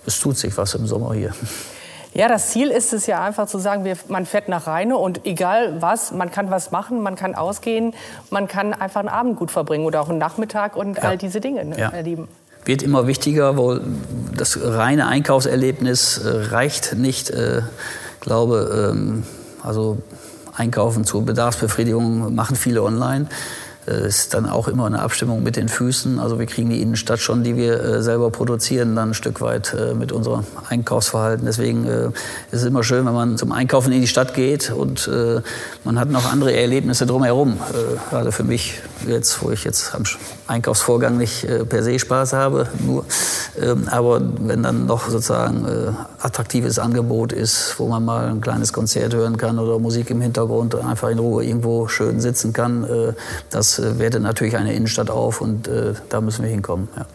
es 0.07 0.21
tut 0.21 0.37
sich 0.39 0.57
was 0.57 0.75
im 0.75 0.87
Sommer 0.87 1.15
hier. 1.15 1.33
Ja, 2.17 2.29
das 2.29 2.49
Ziel 2.49 2.69
ist 2.69 2.95
es 2.95 3.07
ja 3.07 3.23
einfach 3.23 3.47
zu 3.47 3.59
sagen, 3.59 3.85
wir, 3.85 3.97
man 4.09 4.25
fährt 4.25 4.49
nach 4.49 4.67
Rheine 4.67 4.97
und 4.97 5.27
egal 5.27 5.83
was, 5.83 6.13
man 6.13 6.31
kann 6.31 6.51
was 6.51 6.71
machen, 6.71 7.03
man 7.03 7.15
kann 7.15 7.35
ausgehen, 7.35 7.93
man 8.31 8.49
kann 8.49 8.73
einfach 8.73 9.01
einen 9.01 9.11
Abend 9.11 9.37
gut 9.37 9.51
verbringen 9.51 9.85
oder 9.85 10.01
auch 10.01 10.09
einen 10.09 10.19
Nachmittag 10.19 10.77
und 10.77 10.97
ja. 10.97 11.03
all 11.03 11.19
diese 11.19 11.41
Dinge 11.41 11.65
ne, 11.65 11.79
ja. 11.79 11.91
erleben 11.91 12.29
wird 12.65 12.83
immer 12.83 13.07
wichtiger, 13.07 13.57
wo 13.57 13.79
das 14.37 14.59
reine 14.61 15.07
Einkaufserlebnis 15.07 16.19
äh, 16.19 16.29
reicht 16.51 16.95
nicht. 16.97 17.31
Äh, 17.31 17.63
glaube, 18.21 18.91
ähm, 18.93 19.23
also 19.63 19.99
Einkaufen 20.53 21.05
zur 21.05 21.25
Bedarfsbefriedigung 21.25 22.35
machen 22.35 22.57
viele 22.57 22.83
online. 22.83 23.29
Äh, 23.87 24.07
ist 24.07 24.35
dann 24.35 24.47
auch 24.49 24.69
immer 24.69 24.87
eine 24.87 25.01
Abstimmung 25.01 25.43
mit 25.43 25.57
den 25.57 25.69
Füßen. 25.69 26.19
Also 26.19 26.39
wir 26.39 26.47
kriegen 26.47 26.71
die 26.71 26.81
Innenstadt 26.83 27.21
schon, 27.21 27.45
die 27.45 27.57
wir 27.57 27.81
äh, 27.81 28.03
selber 28.03 28.31
produzieren, 28.31 28.97
dann 28.97 29.11
ein 29.11 29.15
Stück 29.15 29.41
weit 29.41 29.75
äh, 29.75 29.95
mit 29.95 30.13
unserem 30.13 30.45
Einkaufsverhalten. 30.69 31.47
Deswegen 31.47 31.87
ist 31.87 32.13
es 32.61 32.65
immer 32.65 32.83
schön, 32.83 33.07
wenn 33.07 33.15
man 33.15 33.39
zum 33.39 33.53
Einkaufen 33.53 33.93
in 33.93 34.01
die 34.01 34.07
Stadt 34.07 34.35
geht 34.35 34.71
und 34.71 35.09
man 35.85 35.99
hat 35.99 36.11
noch 36.11 36.31
andere 36.31 36.55
Erlebnisse 36.55 37.07
drumherum. 37.07 37.59
Gerade 38.11 38.33
für 38.33 38.45
mich 38.45 38.81
jetzt, 39.07 39.43
wo 39.43 39.51
ich 39.51 39.65
jetzt 39.65 39.95
am 39.95 40.05
Einkaufsvorgang 40.47 41.17
nicht 41.17 41.47
per 41.69 41.83
se 41.83 41.99
Spaß 41.99 42.33
habe, 42.33 42.69
nur. 42.85 43.05
Ähm, 43.61 43.89
aber 43.91 44.21
wenn 44.41 44.63
dann 44.63 44.87
noch 44.87 45.09
sozusagen 45.09 45.67
attraktives 46.21 46.79
Angebot 46.79 47.33
ist, 47.33 47.75
wo 47.79 47.89
man 47.89 48.05
mal 48.05 48.29
ein 48.29 48.41
kleines 48.41 48.73
Konzert 48.73 49.15
hören 49.15 49.37
kann 49.37 49.59
oder 49.59 49.79
Musik 49.79 50.11
im 50.11 50.21
Hintergrund 50.21 50.75
einfach 50.75 51.09
in 51.09 51.19
Ruhe 51.19 51.45
irgendwo 51.45 51.89
schön 51.89 52.21
sitzen 52.21 52.53
kann, 52.53 52.87
das 53.51 53.79
äh, 53.79 53.99
wertet 53.99 54.23
natürlich 54.23 54.57
eine 54.57 54.75
Innenstadt 54.75 55.11
auf 55.11 55.41
und 55.41 55.69
äh, 55.69 55.95
da 56.09 56.21
müssen 56.21 56.43
wir 56.43 56.51
hinkommen. 56.51 56.89
Ja. 56.97 57.07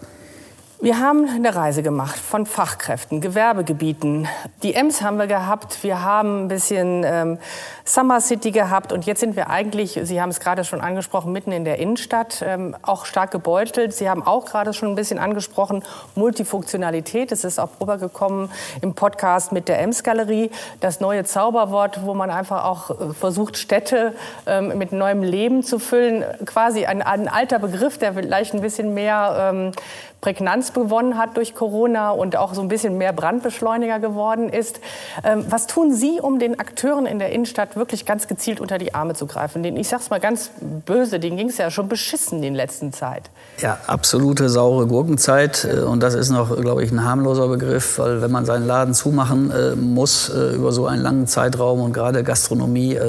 Wir 0.84 0.98
haben 0.98 1.30
eine 1.30 1.56
Reise 1.56 1.84
gemacht 1.84 2.18
von 2.18 2.48
Fachkräften, 2.48 3.22
Gewerbegebieten. 3.22 4.28
Die 4.64 4.74
Ems 4.74 5.04
haben 5.04 5.20
wir 5.20 5.28
gehabt. 5.28 5.84
Wir 5.84 6.02
haben 6.02 6.46
ein 6.46 6.48
bisschen 6.48 7.04
ähm, 7.06 7.38
Summer 7.86 8.20
City 8.20 8.50
gehabt. 8.50 8.92
Und 8.92 9.06
jetzt 9.06 9.20
sind 9.20 9.36
wir 9.36 9.52
eigentlich, 9.52 10.00
Sie 10.02 10.20
haben 10.20 10.30
es 10.30 10.40
gerade 10.40 10.64
schon 10.64 10.82
angesprochen, 10.82 11.34
mitten 11.34 11.52
in 11.52 11.66
der 11.66 11.78
Innenstadt, 11.78 12.44
ähm, 12.44 12.76
auch 12.82 13.06
stark 13.06 13.30
gebeutelt. 13.30 13.94
Sie 13.94 14.10
haben 14.10 14.26
auch 14.26 14.46
gerade 14.46 14.74
schon 14.74 14.90
ein 14.90 14.96
bisschen 14.96 15.20
angesprochen, 15.20 15.84
Multifunktionalität. 16.16 17.32
Es 17.32 17.44
ist 17.44 17.60
auch 17.60 17.70
rübergekommen 17.80 18.50
im 18.82 18.96
Podcast 18.96 19.52
mit 19.52 19.68
der 19.68 19.80
Ems-Galerie. 19.82 20.50
Das 20.80 21.00
neue 21.00 21.26
Zauberwort, 21.26 22.08
wo 22.08 22.16
man 22.16 22.32
einfach 22.32 22.66
auch 22.66 22.90
äh, 22.90 23.14
versucht, 23.14 23.58
Städte 23.58 24.16
ähm, 24.48 24.80
mit 24.80 24.94
neuem 24.94 25.22
Leben 25.22 25.62
zu 25.62 25.78
füllen. 25.78 26.26
Quasi 26.48 26.88
ein, 26.88 27.04
ein 27.04 27.28
alter 27.28 27.60
Begriff, 27.60 28.00
der 28.00 28.16
vielleicht 28.16 28.56
ein 28.56 28.62
bisschen 28.62 28.96
mehr 28.96 29.52
ähm, 29.54 29.74
Prägnanz 30.22 30.74
gewonnen 30.74 31.18
hat 31.18 31.36
durch 31.36 31.56
Corona 31.56 32.12
und 32.12 32.36
auch 32.38 32.54
so 32.54 32.62
ein 32.62 32.68
bisschen 32.68 32.98
mehr 32.98 33.12
Brandbeschleuniger 33.12 34.00
geworden 34.00 34.50
ist. 34.50 34.80
Ähm, 35.24 35.46
was 35.50 35.66
tun 35.66 35.94
Sie, 35.94 36.20
um 36.22 36.38
den 36.38 36.60
Akteuren 36.60 37.08
in 37.08 37.20
der 37.20 37.32
Innenstadt 37.32 37.76
wirklich 37.76 38.06
ganz 38.06 38.28
gezielt 38.28 38.60
unter 38.60 38.78
die 38.78 38.94
Arme 38.94 39.16
zu 39.16 39.26
greifen? 39.26 39.64
Den, 39.64 39.76
ich 39.78 39.88
sage 39.88 40.04
es 40.04 40.10
mal 40.12 40.20
ganz 40.20 40.52
böse, 40.86 41.20
denen 41.20 41.38
ging 41.38 41.50
es 41.50 41.58
ja 41.58 41.72
schon 41.72 41.90
beschissen 41.90 42.44
in 42.44 42.54
letzter 42.54 42.92
Zeit. 42.92 43.30
Ja, 43.60 43.80
absolute 43.88 44.50
saure 44.50 44.88
Gurkenzeit. 44.88 45.66
Äh, 45.66 45.80
und 45.82 46.02
das 46.02 46.14
ist 46.14 46.30
noch, 46.30 46.56
glaube 46.62 46.84
ich, 46.84 46.92
ein 46.92 47.04
harmloser 47.04 47.48
Begriff, 47.48 47.98
weil 47.98 48.22
wenn 48.22 48.32
man 48.32 48.46
seinen 48.46 48.68
Laden 48.68 48.94
zumachen 48.94 49.52
äh, 49.52 49.76
muss 49.76 50.30
äh, 50.30 50.56
über 50.56 50.72
so 50.72 50.86
einen 50.86 51.02
langen 51.02 51.28
Zeitraum 51.28 51.82
und 51.82 51.94
gerade 51.94 52.24
Gastronomie 52.24 53.00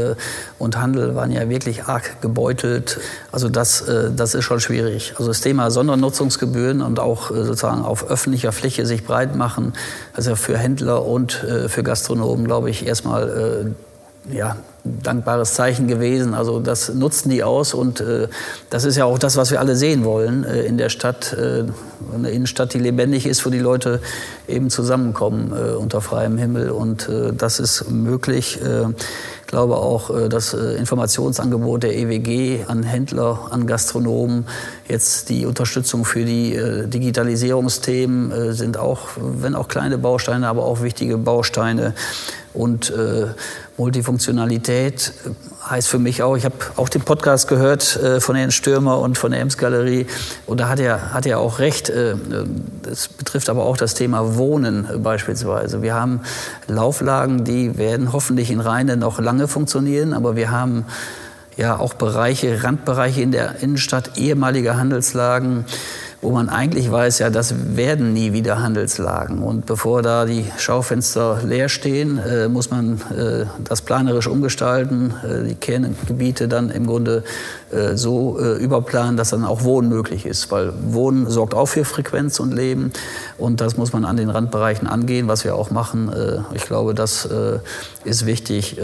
und 0.59 0.81
Handel 0.81 1.15
waren 1.15 1.31
ja 1.31 1.49
wirklich 1.49 1.85
arg 1.85 2.21
gebeutelt. 2.21 3.01
Also 3.31 3.49
das, 3.49 3.85
das 4.17 4.35
ist 4.35 4.45
schon 4.45 4.61
schwierig. 4.61 5.15
Also 5.17 5.29
das 5.29 5.41
Thema 5.41 5.71
Sondernutzungsgebühren 5.71 6.81
und 6.81 6.99
auch 7.03 7.31
äh, 7.31 7.45
sozusagen 7.45 7.83
auf 7.83 8.09
öffentlicher 8.09 8.53
Fläche 8.53 8.87
sich 8.87 9.05
breit 9.05 9.37
machen. 9.37 9.73
Also 10.15 10.37
für 10.37 10.57
Händler 10.57 11.05
und 11.05 11.43
äh, 11.45 11.69
für 11.69 11.83
Gastronomen, 11.83 12.47
glaube 12.47 12.71
ich, 12.71 12.87
erstmal 12.87 13.75
äh, 14.29 14.35
ja, 14.35 14.57
dankbares 14.85 15.55
Zeichen 15.55 15.87
gewesen. 15.87 16.35
Also 16.35 16.61
das 16.61 16.93
nutzen 16.93 17.31
die 17.31 17.45
aus 17.45 17.75
und 17.75 18.01
äh, 18.01 18.29
das 18.71 18.85
ist 18.85 18.97
ja 18.97 19.05
auch 19.05 19.19
das, 19.19 19.37
was 19.37 19.51
wir 19.51 19.61
alle 19.61 19.77
sehen 19.77 20.05
wollen 20.05 20.45
äh, 20.45 20.63
in 20.63 20.77
der 20.77 20.89
Stadt, 20.89 21.33
äh, 21.33 21.65
eine 22.13 22.31
Innenstadt, 22.31 22.75
die 22.75 22.79
lebendig 22.79 23.27
ist, 23.27 23.47
wo 23.47 23.51
die 23.51 23.61
Leute 23.61 24.01
eben 24.49 24.71
zusammenkommen 24.71 25.53
äh, 25.53 25.75
unter 25.75 26.01
freiem 26.01 26.37
Himmel 26.37 26.71
und 26.71 27.09
äh, 27.09 27.33
das 27.33 27.61
ist 27.61 27.91
möglich. 27.91 28.61
Äh, 28.63 28.91
ich 29.43 29.47
glaube 29.53 29.77
auch, 29.77 30.29
das 30.31 30.55
Informationsangebot 30.55 31.83
der 31.83 31.95
EWG 31.95 32.65
an 32.69 32.85
Händler, 32.85 33.49
an 33.51 33.67
Gastronomen, 33.67 34.47
jetzt 34.89 35.29
die 35.29 35.45
Unterstützung 35.45 36.07
für 36.07 36.25
die 36.25 36.59
Digitalisierungsthemen 36.87 38.55
sind 38.55 38.79
auch, 38.79 39.09
wenn 39.19 39.55
auch 39.55 39.69
kleine 39.69 39.99
Bausteine, 39.99 40.49
aber 40.49 40.65
auch 40.65 40.81
wichtige 40.81 41.19
Bausteine 41.19 41.93
und 42.55 42.95
Multifunktionalität 43.83 45.13
heißt 45.69 45.89
für 45.89 45.99
mich 45.99 46.23
auch, 46.23 46.37
ich 46.37 46.45
habe 46.45 46.55
auch 46.77 46.89
den 46.89 47.03
Podcast 47.03 47.49
gehört 47.49 47.97
äh, 47.97 48.21
von 48.21 48.37
Herrn 48.37 48.51
Stürmer 48.51 48.99
und 49.01 49.19
von 49.19 49.33
der 49.33 49.41
Ems-Galerie 49.41 50.07
und 50.47 50.61
da 50.61 50.69
hat 50.69 50.81
er, 50.81 51.13
hat 51.13 51.27
er 51.27 51.39
auch 51.41 51.59
recht. 51.59 51.91
Äh, 51.91 52.15
das 52.83 53.09
betrifft 53.09 53.49
aber 53.49 53.65
auch 53.65 53.77
das 53.77 53.95
Thema 53.95 54.37
Wohnen 54.37 54.87
beispielsweise. 55.03 55.83
Wir 55.83 55.95
haben 55.95 56.21
Lauflagen, 56.69 57.45
die 57.45 57.77
werden 57.77 58.13
hoffentlich 58.13 58.51
in 58.51 58.61
Rheine 58.61 58.97
noch 58.97 59.19
lange 59.19 59.33
lange 59.43 59.49
funktionieren, 59.49 60.13
aber 60.13 60.37
wir 60.37 60.51
haben 60.51 60.85
ja 61.57 61.79
auch 61.79 61.95
Bereiche, 61.95 62.63
Randbereiche 62.63 63.23
in 63.23 63.33
der 63.33 63.63
Innenstadt, 63.63 64.19
ehemalige 64.19 64.77
Handelslagen, 64.77 65.65
wo 66.23 66.31
man 66.31 66.49
eigentlich 66.49 66.91
weiß, 66.91 67.19
ja, 67.19 67.31
das 67.31 67.77
werden 67.77 68.13
nie 68.13 68.33
wieder 68.33 68.63
Handelslagen. 68.63 69.43
Und 69.43 69.67
bevor 69.67 70.03
da 70.03 70.25
die 70.25 70.45
Schaufenster 70.57 71.41
leer 71.45 71.69
stehen, 71.69 72.19
äh, 72.19 72.49
muss 72.49 72.71
man 72.71 73.01
äh, 73.11 73.47
das 73.65 73.83
planerisch 73.83 74.29
umgestalten, 74.29 75.13
äh, 75.25 75.49
die 75.49 75.57
Kerngebiete 75.57 76.47
dann 76.47 76.71
im 76.71 76.87
Grunde 76.87 77.25
äh, 77.73 77.97
so 77.97 78.39
äh, 78.39 78.53
überplanen, 78.53 79.17
dass 79.17 79.31
dann 79.31 79.45
auch 79.45 79.65
Wohnen 79.65 79.89
möglich 79.89 80.25
ist. 80.25 80.53
Weil 80.53 80.73
Wohnen 80.93 81.29
sorgt 81.29 81.55
auch 81.55 81.67
für 81.67 81.85
Frequenz 81.85 82.39
und 82.39 82.55
Leben. 82.55 82.93
Und 83.37 83.61
das 83.61 83.77
muss 83.77 83.93
man 83.93 84.05
an 84.05 84.17
den 84.17 84.31
Randbereichen 84.31 84.87
angehen, 84.87 85.27
was 85.27 85.43
wir 85.43 85.57
auch 85.57 85.73
machen. 85.73 86.09
Äh, 86.13 86.39
ich 86.55 86.67
glaube, 86.67 86.95
das 86.95 87.29
ist 88.05 88.27
wichtig 88.27 88.79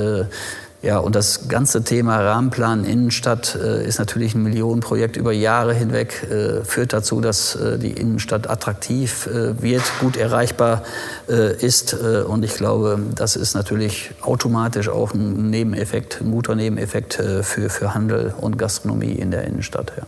ja, 0.80 0.98
und 0.98 1.16
das 1.16 1.48
ganze 1.48 1.82
Thema 1.82 2.20
Rahmenplan 2.20 2.84
Innenstadt 2.84 3.58
äh, 3.60 3.84
ist 3.84 3.98
natürlich 3.98 4.36
ein 4.36 4.44
Millionenprojekt 4.44 5.16
über 5.16 5.32
Jahre 5.32 5.74
hinweg, 5.74 6.28
äh, 6.30 6.64
führt 6.64 6.92
dazu, 6.92 7.20
dass 7.20 7.56
äh, 7.56 7.78
die 7.78 7.90
Innenstadt 7.90 8.48
attraktiv 8.48 9.26
äh, 9.26 9.60
wird, 9.60 9.82
gut 10.00 10.16
erreichbar 10.16 10.84
äh, 11.28 11.56
ist. 11.56 11.94
Äh, 11.94 12.22
und 12.22 12.44
ich 12.44 12.54
glaube, 12.54 13.00
das 13.16 13.34
ist 13.34 13.54
natürlich 13.54 14.12
automatisch 14.20 14.88
auch 14.88 15.14
ein 15.14 15.50
Nebeneffekt, 15.50 16.20
ein 16.20 16.30
guter 16.30 16.54
Nebeneffekt 16.54 17.14
für, 17.14 17.70
für 17.70 17.94
Handel 17.94 18.32
und 18.40 18.56
Gastronomie 18.56 19.12
in 19.12 19.32
der 19.32 19.44
Innenstadt. 19.44 19.92
Ja. 19.96 20.04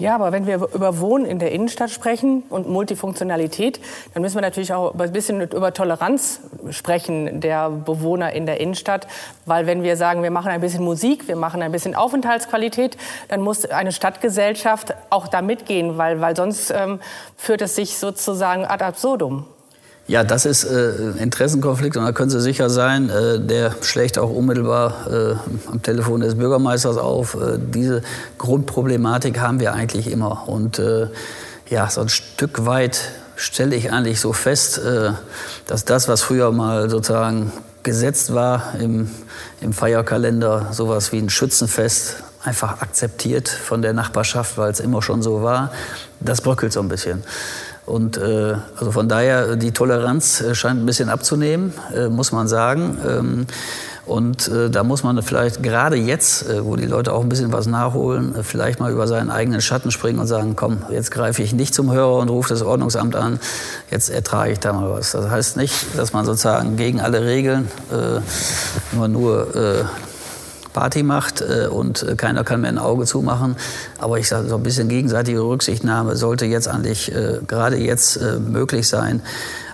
Ja, 0.00 0.14
aber 0.14 0.32
wenn 0.32 0.46
wir 0.46 0.66
über 0.72 0.98
Wohnen 0.98 1.26
in 1.26 1.38
der 1.38 1.52
Innenstadt 1.52 1.90
sprechen 1.90 2.42
und 2.48 2.66
Multifunktionalität, 2.66 3.80
dann 4.14 4.22
müssen 4.22 4.36
wir 4.36 4.40
natürlich 4.40 4.72
auch 4.72 4.98
ein 4.98 5.12
bisschen 5.12 5.42
über 5.42 5.74
Toleranz 5.74 6.40
sprechen 6.70 7.42
der 7.42 7.68
Bewohner 7.68 8.32
in 8.32 8.46
der 8.46 8.60
Innenstadt. 8.60 9.06
Weil 9.44 9.66
wenn 9.66 9.82
wir 9.82 9.98
sagen, 9.98 10.22
wir 10.22 10.30
machen 10.30 10.50
ein 10.50 10.62
bisschen 10.62 10.82
Musik, 10.82 11.28
wir 11.28 11.36
machen 11.36 11.60
ein 11.60 11.70
bisschen 11.70 11.94
Aufenthaltsqualität, 11.94 12.96
dann 13.28 13.42
muss 13.42 13.66
eine 13.66 13.92
Stadtgesellschaft 13.92 14.94
auch 15.10 15.28
da 15.28 15.42
mitgehen, 15.42 15.98
weil, 15.98 16.22
weil 16.22 16.34
sonst 16.34 16.70
ähm, 16.70 16.98
führt 17.36 17.60
es 17.60 17.76
sich 17.76 17.98
sozusagen 17.98 18.64
ad 18.64 18.82
absurdum. 18.82 19.44
Ja, 20.10 20.24
das 20.24 20.44
ist 20.44 20.64
äh, 20.64 21.12
Interessenkonflikt 21.20 21.96
und 21.96 22.04
da 22.04 22.10
können 22.10 22.30
Sie 22.30 22.40
sicher 22.40 22.68
sein, 22.68 23.10
äh, 23.10 23.38
der 23.38 23.76
schlägt 23.80 24.18
auch 24.18 24.28
unmittelbar 24.28 25.06
äh, 25.08 25.70
am 25.70 25.82
Telefon 25.82 26.20
des 26.20 26.34
Bürgermeisters 26.34 26.96
auf. 26.96 27.34
Äh, 27.34 27.60
diese 27.60 28.02
Grundproblematik 28.36 29.38
haben 29.38 29.60
wir 29.60 29.72
eigentlich 29.72 30.10
immer. 30.10 30.48
Und 30.48 30.80
äh, 30.80 31.06
ja, 31.68 31.88
so 31.88 32.00
ein 32.00 32.08
Stück 32.08 32.66
weit 32.66 33.00
stelle 33.36 33.76
ich 33.76 33.92
eigentlich 33.92 34.18
so 34.18 34.32
fest, 34.32 34.78
äh, 34.78 35.12
dass 35.68 35.84
das, 35.84 36.08
was 36.08 36.22
früher 36.22 36.50
mal 36.50 36.90
sozusagen 36.90 37.52
gesetzt 37.84 38.34
war 38.34 38.74
im, 38.80 39.08
im 39.60 39.72
Feierkalender, 39.72 40.72
sowas 40.72 41.12
wie 41.12 41.18
ein 41.18 41.30
Schützenfest, 41.30 42.16
einfach 42.42 42.82
akzeptiert 42.82 43.48
von 43.48 43.80
der 43.80 43.92
Nachbarschaft, 43.92 44.58
weil 44.58 44.72
es 44.72 44.80
immer 44.80 45.02
schon 45.02 45.22
so 45.22 45.44
war, 45.44 45.70
das 46.18 46.40
bröckelt 46.40 46.72
so 46.72 46.80
ein 46.80 46.88
bisschen. 46.88 47.22
Und 47.90 48.16
äh, 48.16 48.54
also 48.78 48.92
von 48.92 49.08
daher, 49.08 49.56
die 49.56 49.72
Toleranz 49.72 50.40
äh, 50.40 50.54
scheint 50.54 50.80
ein 50.80 50.86
bisschen 50.86 51.08
abzunehmen, 51.08 51.74
äh, 51.94 52.08
muss 52.08 52.32
man 52.32 52.48
sagen. 52.48 52.98
Ähm, 53.06 53.46
und 54.06 54.48
äh, 54.48 54.70
da 54.70 54.82
muss 54.82 55.02
man 55.04 55.22
vielleicht 55.22 55.62
gerade 55.62 55.96
jetzt, 55.96 56.48
äh, 56.48 56.64
wo 56.64 56.76
die 56.76 56.86
Leute 56.86 57.12
auch 57.12 57.22
ein 57.22 57.28
bisschen 57.28 57.52
was 57.52 57.66
nachholen, 57.66 58.34
äh, 58.34 58.42
vielleicht 58.42 58.80
mal 58.80 58.90
über 58.90 59.06
seinen 59.06 59.30
eigenen 59.30 59.60
Schatten 59.60 59.90
springen 59.90 60.18
und 60.18 60.26
sagen, 60.26 60.56
komm, 60.56 60.82
jetzt 60.90 61.10
greife 61.10 61.42
ich 61.42 61.52
nicht 61.52 61.74
zum 61.74 61.92
Hörer 61.92 62.16
und 62.16 62.28
rufe 62.28 62.48
das 62.48 62.62
Ordnungsamt 62.62 63.14
an, 63.14 63.38
jetzt 63.90 64.08
ertrage 64.08 64.52
ich 64.52 64.60
da 64.60 64.72
mal 64.72 64.90
was. 64.90 65.12
Das 65.12 65.28
heißt 65.28 65.56
nicht, 65.56 65.74
dass 65.96 66.12
man 66.12 66.24
sozusagen 66.24 66.76
gegen 66.76 67.00
alle 67.00 67.24
Regeln 67.24 67.68
nur 68.92 69.08
nur 69.08 69.86
Party 70.80 71.02
macht 71.02 71.42
äh, 71.42 71.66
und 71.66 72.02
äh, 72.02 72.16
keiner 72.16 72.42
kann 72.42 72.62
mir 72.62 72.68
ein 72.68 72.78
Auge 72.78 73.04
zumachen. 73.04 73.54
Aber 73.98 74.18
ich 74.18 74.28
sage, 74.28 74.48
so 74.48 74.56
ein 74.56 74.62
bisschen 74.62 74.88
gegenseitige 74.88 75.40
Rücksichtnahme 75.40 76.16
sollte 76.16 76.46
jetzt 76.46 76.68
eigentlich 76.68 77.14
äh, 77.14 77.40
gerade 77.46 77.76
jetzt 77.76 78.18
möglich 78.40 78.88
sein. 78.88 79.20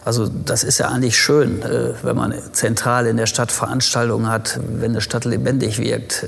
Also 0.04 0.28
das 0.28 0.64
ist 0.64 0.78
ja 0.78 0.88
eigentlich 0.88 1.18
schön, 1.18 1.62
wenn 2.02 2.16
man 2.16 2.32
zentral 2.52 3.06
in 3.06 3.16
der 3.16 3.26
Stadt 3.26 3.50
Veranstaltungen 3.50 4.28
hat, 4.28 4.60
wenn 4.68 4.92
eine 4.92 5.00
Stadt 5.00 5.24
lebendig 5.24 5.78
wirkt. 5.78 6.24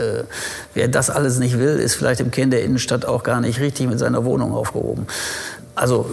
Wer 0.74 0.88
das 0.88 1.10
alles 1.10 1.38
nicht 1.38 1.60
will, 1.60 1.76
ist 1.78 1.94
vielleicht 1.94 2.20
im 2.20 2.32
Kern 2.32 2.50
der 2.50 2.64
Innenstadt 2.64 3.04
auch 3.04 3.22
gar 3.22 3.40
nicht 3.40 3.60
richtig 3.60 3.88
mit 3.88 4.00
seiner 4.00 4.24
Wohnung 4.24 4.52
aufgehoben. 4.52 5.06
Also 5.76 6.06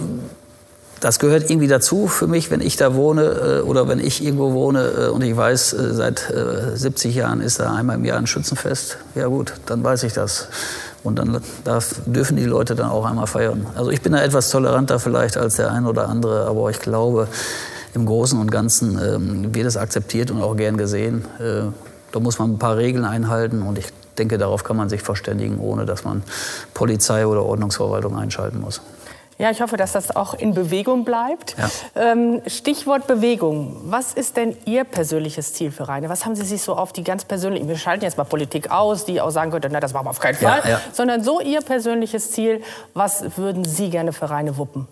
das 1.00 1.18
gehört 1.18 1.50
irgendwie 1.50 1.68
dazu 1.68 2.06
für 2.06 2.26
mich, 2.26 2.50
wenn 2.50 2.60
ich 2.60 2.76
da 2.76 2.94
wohne 2.94 3.22
äh, 3.22 3.60
oder 3.60 3.88
wenn 3.88 3.98
ich 3.98 4.24
irgendwo 4.24 4.52
wohne 4.52 4.86
äh, 4.86 5.08
und 5.08 5.22
ich 5.22 5.36
weiß, 5.36 5.74
äh, 5.74 5.94
seit 5.94 6.32
70 6.74 7.14
Jahren 7.14 7.40
ist 7.40 7.60
da 7.60 7.74
einmal 7.74 7.96
im 7.96 8.04
Jahr 8.04 8.18
ein 8.18 8.26
Schützenfest. 8.26 8.98
Ja 9.14 9.26
gut, 9.26 9.54
dann 9.66 9.84
weiß 9.84 10.04
ich 10.04 10.12
das. 10.12 10.48
Und 11.02 11.18
dann 11.18 11.40
darf, 11.64 11.94
dürfen 12.06 12.36
die 12.36 12.44
Leute 12.44 12.74
dann 12.74 12.90
auch 12.90 13.04
einmal 13.04 13.26
feiern. 13.26 13.66
Also 13.76 13.90
ich 13.90 14.02
bin 14.02 14.12
da 14.12 14.22
etwas 14.22 14.50
toleranter 14.50 14.98
vielleicht 14.98 15.36
als 15.36 15.56
der 15.56 15.70
ein 15.70 15.86
oder 15.86 16.08
andere, 16.08 16.46
aber 16.46 16.70
ich 16.70 16.80
glaube, 16.80 17.28
im 17.94 18.06
Großen 18.06 18.38
und 18.40 18.50
Ganzen 18.50 18.98
ähm, 18.98 19.54
wird 19.54 19.66
es 19.66 19.76
akzeptiert 19.76 20.30
und 20.30 20.42
auch 20.42 20.56
gern 20.56 20.76
gesehen. 20.76 21.24
da 21.38 22.20
muss 22.20 22.38
man 22.38 22.52
ein 22.52 22.58
paar 22.58 22.76
Regeln 22.76 23.04
einhalten 23.04 23.62
und 23.62 23.78
ich 23.78 23.86
denke, 24.18 24.38
darauf 24.38 24.64
kann 24.64 24.76
man 24.76 24.88
sich 24.88 25.02
verständigen, 25.02 25.58
ohne 25.58 25.86
dass 25.86 26.04
man 26.04 26.22
Polizei 26.74 27.26
oder 27.26 27.44
Ordnungsverwaltung 27.44 28.16
einschalten 28.16 28.60
muss. 28.60 28.80
Ja, 29.38 29.50
ich 29.50 29.60
hoffe, 29.60 29.76
dass 29.76 29.92
das 29.92 30.16
auch 30.16 30.32
in 30.34 30.54
Bewegung 30.54 31.04
bleibt. 31.04 31.56
Ja. 31.58 31.70
Ähm, 31.94 32.40
Stichwort 32.46 33.06
Bewegung. 33.06 33.76
Was 33.84 34.14
ist 34.14 34.36
denn 34.36 34.56
Ihr 34.64 34.84
persönliches 34.84 35.52
Ziel 35.52 35.70
für 35.70 35.88
Rheine? 35.88 36.08
Was 36.08 36.24
haben 36.24 36.34
Sie 36.34 36.44
sich 36.44 36.62
so 36.62 36.74
auf 36.74 36.92
die 36.92 37.04
ganz 37.04 37.24
persönlichen, 37.24 37.68
wir 37.68 37.76
schalten 37.76 38.04
jetzt 38.04 38.16
mal 38.16 38.24
Politik 38.24 38.70
aus, 38.70 39.04
die 39.04 39.20
auch 39.20 39.30
sagen 39.30 39.50
könnte, 39.50 39.68
na, 39.70 39.80
das 39.80 39.92
machen 39.92 40.06
wir 40.06 40.10
auf 40.10 40.20
keinen 40.20 40.36
Fall, 40.36 40.60
ja, 40.64 40.70
ja. 40.70 40.80
sondern 40.92 41.22
so 41.22 41.40
Ihr 41.40 41.60
persönliches 41.60 42.32
Ziel, 42.32 42.62
was 42.94 43.36
würden 43.36 43.64
Sie 43.64 43.90
gerne 43.90 44.12
für 44.12 44.30
Rheine 44.30 44.56
wuppen? 44.56 44.88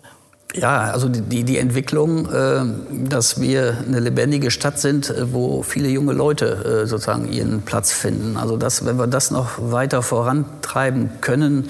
Ja, 0.53 0.91
also 0.91 1.09
die, 1.09 1.43
die 1.43 1.57
Entwicklung, 1.57 2.31
äh, 2.31 2.61
dass 3.09 3.41
wir 3.41 3.77
eine 3.85 3.99
lebendige 3.99 4.51
Stadt 4.51 4.79
sind, 4.79 5.09
äh, 5.09 5.33
wo 5.33 5.63
viele 5.63 5.89
junge 5.89 6.13
Leute 6.13 6.83
äh, 6.83 6.87
sozusagen 6.87 7.31
ihren 7.31 7.63
Platz 7.63 7.91
finden. 7.91 8.37
Also 8.37 8.55
dass, 8.55 8.85
wenn 8.85 8.97
wir 8.97 9.07
das 9.07 9.31
noch 9.31 9.71
weiter 9.71 10.01
vorantreiben 10.01 11.09
können, 11.21 11.69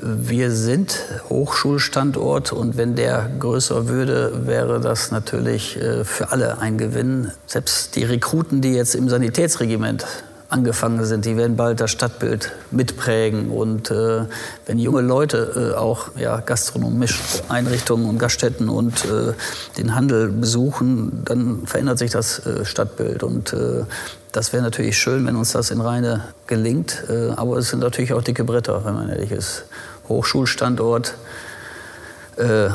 wir 0.00 0.52
sind 0.52 0.98
Hochschulstandort 1.28 2.52
und 2.52 2.76
wenn 2.76 2.94
der 2.94 3.30
größer 3.38 3.88
würde, 3.88 4.46
wäre 4.46 4.80
das 4.80 5.10
natürlich 5.10 5.76
äh, 5.76 6.04
für 6.04 6.30
alle 6.30 6.58
ein 6.58 6.78
Gewinn. 6.78 7.32
Selbst 7.46 7.96
die 7.96 8.04
Rekruten, 8.04 8.60
die 8.60 8.74
jetzt 8.74 8.94
im 8.94 9.08
Sanitätsregiment 9.08 10.06
angefangen 10.50 11.04
sind, 11.04 11.26
die 11.26 11.36
werden 11.36 11.56
bald 11.56 11.80
das 11.80 11.90
Stadtbild 11.90 12.52
mitprägen. 12.70 13.50
Und 13.50 13.90
äh, 13.90 14.24
wenn 14.66 14.78
junge 14.78 15.02
Leute 15.02 15.72
äh, 15.74 15.76
auch 15.76 16.16
ja, 16.16 16.40
gastronomische 16.40 17.18
Einrichtungen 17.48 18.08
und 18.08 18.18
Gaststätten 18.18 18.68
und 18.70 19.04
äh, 19.04 19.34
den 19.76 19.94
Handel 19.94 20.28
besuchen, 20.28 21.22
dann 21.24 21.66
verändert 21.66 21.98
sich 21.98 22.10
das 22.10 22.46
äh, 22.46 22.64
Stadtbild. 22.64 23.22
Und 23.22 23.52
äh, 23.52 23.84
das 24.32 24.52
wäre 24.54 24.62
natürlich 24.62 24.96
schön, 24.96 25.26
wenn 25.26 25.36
uns 25.36 25.52
das 25.52 25.70
in 25.70 25.82
Rheine 25.82 26.24
gelingt. 26.46 27.04
Äh, 27.10 27.32
aber 27.36 27.58
es 27.58 27.68
sind 27.68 27.80
natürlich 27.80 28.14
auch 28.14 28.22
dicke 28.22 28.44
Bretter, 28.44 28.86
wenn 28.86 28.94
man 28.94 29.08
ehrlich 29.10 29.32
ist. 29.32 29.64
Hochschulstandort 30.08 31.14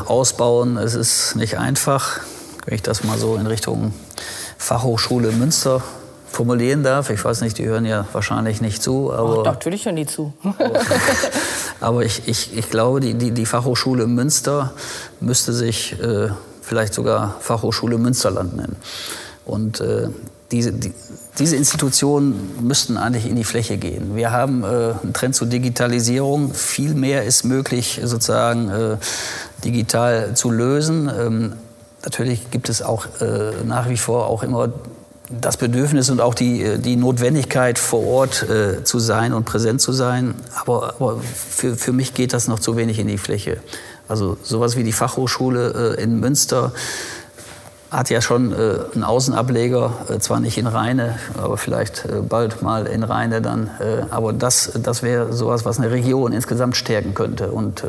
ausbauen, 0.06 0.76
es 0.76 0.94
ist 0.94 1.38
nicht 1.38 1.58
einfach. 1.58 2.20
Wenn 2.66 2.76
ich 2.76 2.82
das 2.82 3.06
mal 3.06 3.18
so 3.18 3.38
in 3.38 3.48
Richtung 3.48 3.94
Fachhochschule 4.58 5.32
Münster 5.32 5.82
formulieren 6.34 6.84
darf. 6.84 7.10
Ich 7.10 7.24
weiß 7.24 7.42
nicht, 7.42 7.58
die 7.60 7.66
hören 7.66 7.86
ja 7.86 8.06
wahrscheinlich 8.12 8.60
nicht 8.60 8.82
zu. 8.82 9.14
Aber 9.14 9.40
Ach, 9.40 9.46
natürlich 9.46 9.86
hören 9.86 9.96
die 9.96 10.08
zu. 10.08 10.34
aber 11.80 12.04
ich, 12.04 12.28
ich, 12.28 12.58
ich 12.58 12.70
glaube, 12.70 13.00
die, 13.00 13.14
die, 13.14 13.32
die 13.32 13.46
Fachhochschule 13.46 14.08
Münster 14.08 14.74
müsste 15.20 15.54
sich 15.54 16.00
äh, 16.02 16.30
vielleicht 16.62 16.94
sogar 16.94 17.36
Fachhochschule 17.40 17.98
Münsterland 17.98 18.58
nennen. 18.58 18.76
Und 19.46 19.80
äh, 19.80 20.08
diese, 20.52 20.74
die, 20.74 20.94
diese 21.38 21.56
Institutionen 21.56 22.58
müssten 22.62 22.98
eigentlich 22.98 23.28
in 23.28 23.36
die 23.36 23.44
Fläche 23.44 23.78
gehen. 23.78 24.16
Wir 24.16 24.32
haben 24.32 24.64
äh, 24.64 24.94
einen 25.04 25.14
Trend 25.14 25.36
zur 25.36 25.48
Digitalisierung. 25.48 26.54
Viel 26.54 26.96
mehr 26.96 27.26
ist 27.26 27.44
möglich, 27.44 28.02
sozusagen 28.04 28.70
äh, 28.70 28.98
digital 29.64 30.36
zu 30.36 30.50
lösen. 30.50 31.12
Ähm, 31.16 31.54
natürlich 32.04 32.50
gibt 32.50 32.70
es 32.70 32.82
auch 32.82 33.06
äh, 33.22 33.52
nach 33.66 33.90
wie 33.90 33.98
vor 33.98 34.28
auch 34.28 34.44
immer 34.44 34.70
das 35.30 35.58
Bedürfnis 35.58 36.10
und 36.10 36.22
auch 36.22 36.34
die, 36.34 36.64
äh, 36.64 36.78
die 36.78 36.96
Notwendigkeit, 36.96 37.80
vor 37.80 38.06
Ort 38.06 38.44
äh, 38.50 38.84
zu 38.84 39.00
sein 39.00 39.34
und 39.34 39.46
präsent 39.46 39.82
zu 39.82 39.92
sein. 39.92 40.36
Aber, 40.60 40.96
aber 41.00 41.20
für, 41.20 41.76
für 41.76 41.94
mich 41.94 42.14
geht 42.14 42.34
das 42.34 42.48
noch 42.48 42.60
zu 42.60 42.76
wenig 42.76 43.00
in 43.00 43.08
die 43.08 43.18
Fläche. 43.18 43.58
Also 44.08 44.38
sowas 44.44 44.76
wie 44.76 44.84
die 44.84 44.92
Fachhochschule 44.92 45.96
äh, 45.98 46.04
in 46.04 46.20
Münster 46.20 46.74
hat 47.94 48.10
ja 48.10 48.22
schon 48.22 48.52
äh, 48.52 48.80
einen 48.94 49.04
Außenableger, 49.04 49.94
äh, 50.10 50.20
zwar 50.20 50.40
nicht 50.40 50.58
in 50.58 50.66
Rheine, 50.68 51.20
aber 51.38 51.58
vielleicht 51.58 52.06
äh, 52.06 52.22
bald 52.28 52.62
mal 52.62 52.88
in 52.88 53.04
Rheine 53.04 53.42
dann. 53.42 53.70
Aber 54.10 54.34
das, 54.34 54.72
das 54.82 55.04
wäre 55.04 55.32
sowas, 55.34 55.64
was 55.64 55.80
eine 55.80 55.92
Region 55.92 56.34
insgesamt 56.34 56.76
stärken 56.76 57.14
könnte. 57.14 57.52
Und 57.52 57.84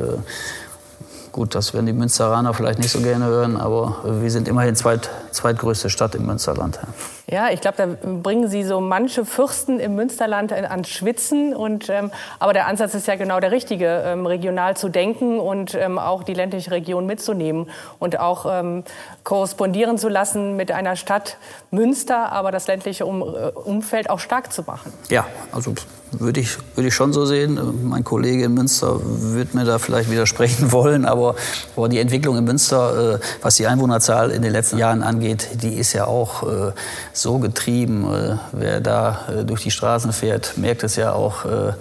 gut, 1.35 1.57
das 1.57 1.75
werden 1.75 1.87
die 1.87 1.93
Münsteraner 1.93 2.55
vielleicht 2.55 2.79
nicht 2.79 2.93
so 2.93 3.01
gerne 3.01 3.27
hören, 3.27 3.57
aber 3.57 4.21
wir 4.23 4.31
sind 4.31 4.47
immerhin 4.47 4.77
zweit, 4.77 5.11
zweitgrößte 5.33 5.91
Stadt 5.91 6.15
im 6.15 6.27
Münsterland. 6.27 6.79
Ja, 7.27 7.51
ich 7.51 7.61
glaube, 7.61 7.77
da 7.77 7.87
bringen 8.23 8.49
Sie 8.49 8.63
so 8.63 8.81
manche 8.81 9.25
Fürsten 9.25 9.81
im 9.81 9.97
Münsterland 9.97 10.53
ans 10.53 10.89
Schwitzen. 10.89 11.55
Und, 11.57 11.89
ähm, 11.89 12.13
aber 12.39 12.53
der 12.53 12.69
Ansatz 12.69 12.95
ist 12.95 13.09
ja 13.09 13.17
genau 13.17 13.41
der 13.41 13.51
richtige, 13.51 14.05
ähm, 14.07 14.27
regional 14.27 14.77
zu 14.77 14.89
denken 14.89 15.41
und 15.41 15.75
ähm, 15.75 15.99
auch 15.99 16.23
die 16.23 16.35
ländliche 16.35 16.71
Region 16.71 17.05
mitzunehmen 17.07 17.69
und 17.99 18.21
auch 18.21 18.47
ähm, 18.49 18.85
korrespondieren 19.25 19.99
zu 19.99 20.09
lassen 20.09 20.57
mit 20.57 20.71
einer 20.71 20.95
Stadt 20.95 21.39
Münster, 21.73 22.31
aber 22.31 22.53
das 22.53 22.69
ländliche 22.69 23.07
um, 23.07 23.23
Umfeld 23.23 24.09
auch 24.09 24.21
stark 24.21 24.53
zu 24.53 24.63
machen. 24.63 24.93
Ja, 25.09 25.27
also 25.51 25.75
würde 26.21 26.41
ich, 26.41 26.57
würde 26.75 26.89
ich 26.89 26.95
schon 26.95 27.13
so 27.13 27.27
sehen. 27.27 27.59
Mein 27.85 28.05
Kollege 28.05 28.45
in 28.45 28.55
Münster 28.55 29.01
wird 29.03 29.55
mir 29.55 29.65
da 29.65 29.79
vielleicht 29.79 30.11
widersprechen 30.11 30.73
wollen, 30.73 31.05
aber, 31.05 31.35
aber 31.77 31.89
die 31.89 31.99
Entwicklung 31.99 32.37
in 32.37 32.45
Münster, 32.45 33.15
äh, 33.15 33.19
was 33.43 33.57
die 33.57 33.67
Einwohnerzahl 33.67 34.31
in 34.31 34.43
den 34.43 34.53
letzten 34.53 34.79
Jahren 34.79 35.03
angeht, 35.03 35.49
die 35.63 35.75
ist 35.75 35.93
ja 35.93 36.07
auch 36.07 36.43
äh, 36.43 36.73
so 37.13 37.39
getrieben. 37.39 38.05
Äh, 38.05 38.37
wer 38.53 38.81
da 38.81 39.21
äh, 39.29 39.45
durch 39.45 39.63
die 39.63 39.71
Straßen 39.71 40.13
fährt, 40.13 40.57
merkt 40.57 40.83
es 40.83 40.97
ja 40.97 41.13
auch 41.13 41.45
äh, 41.45 41.73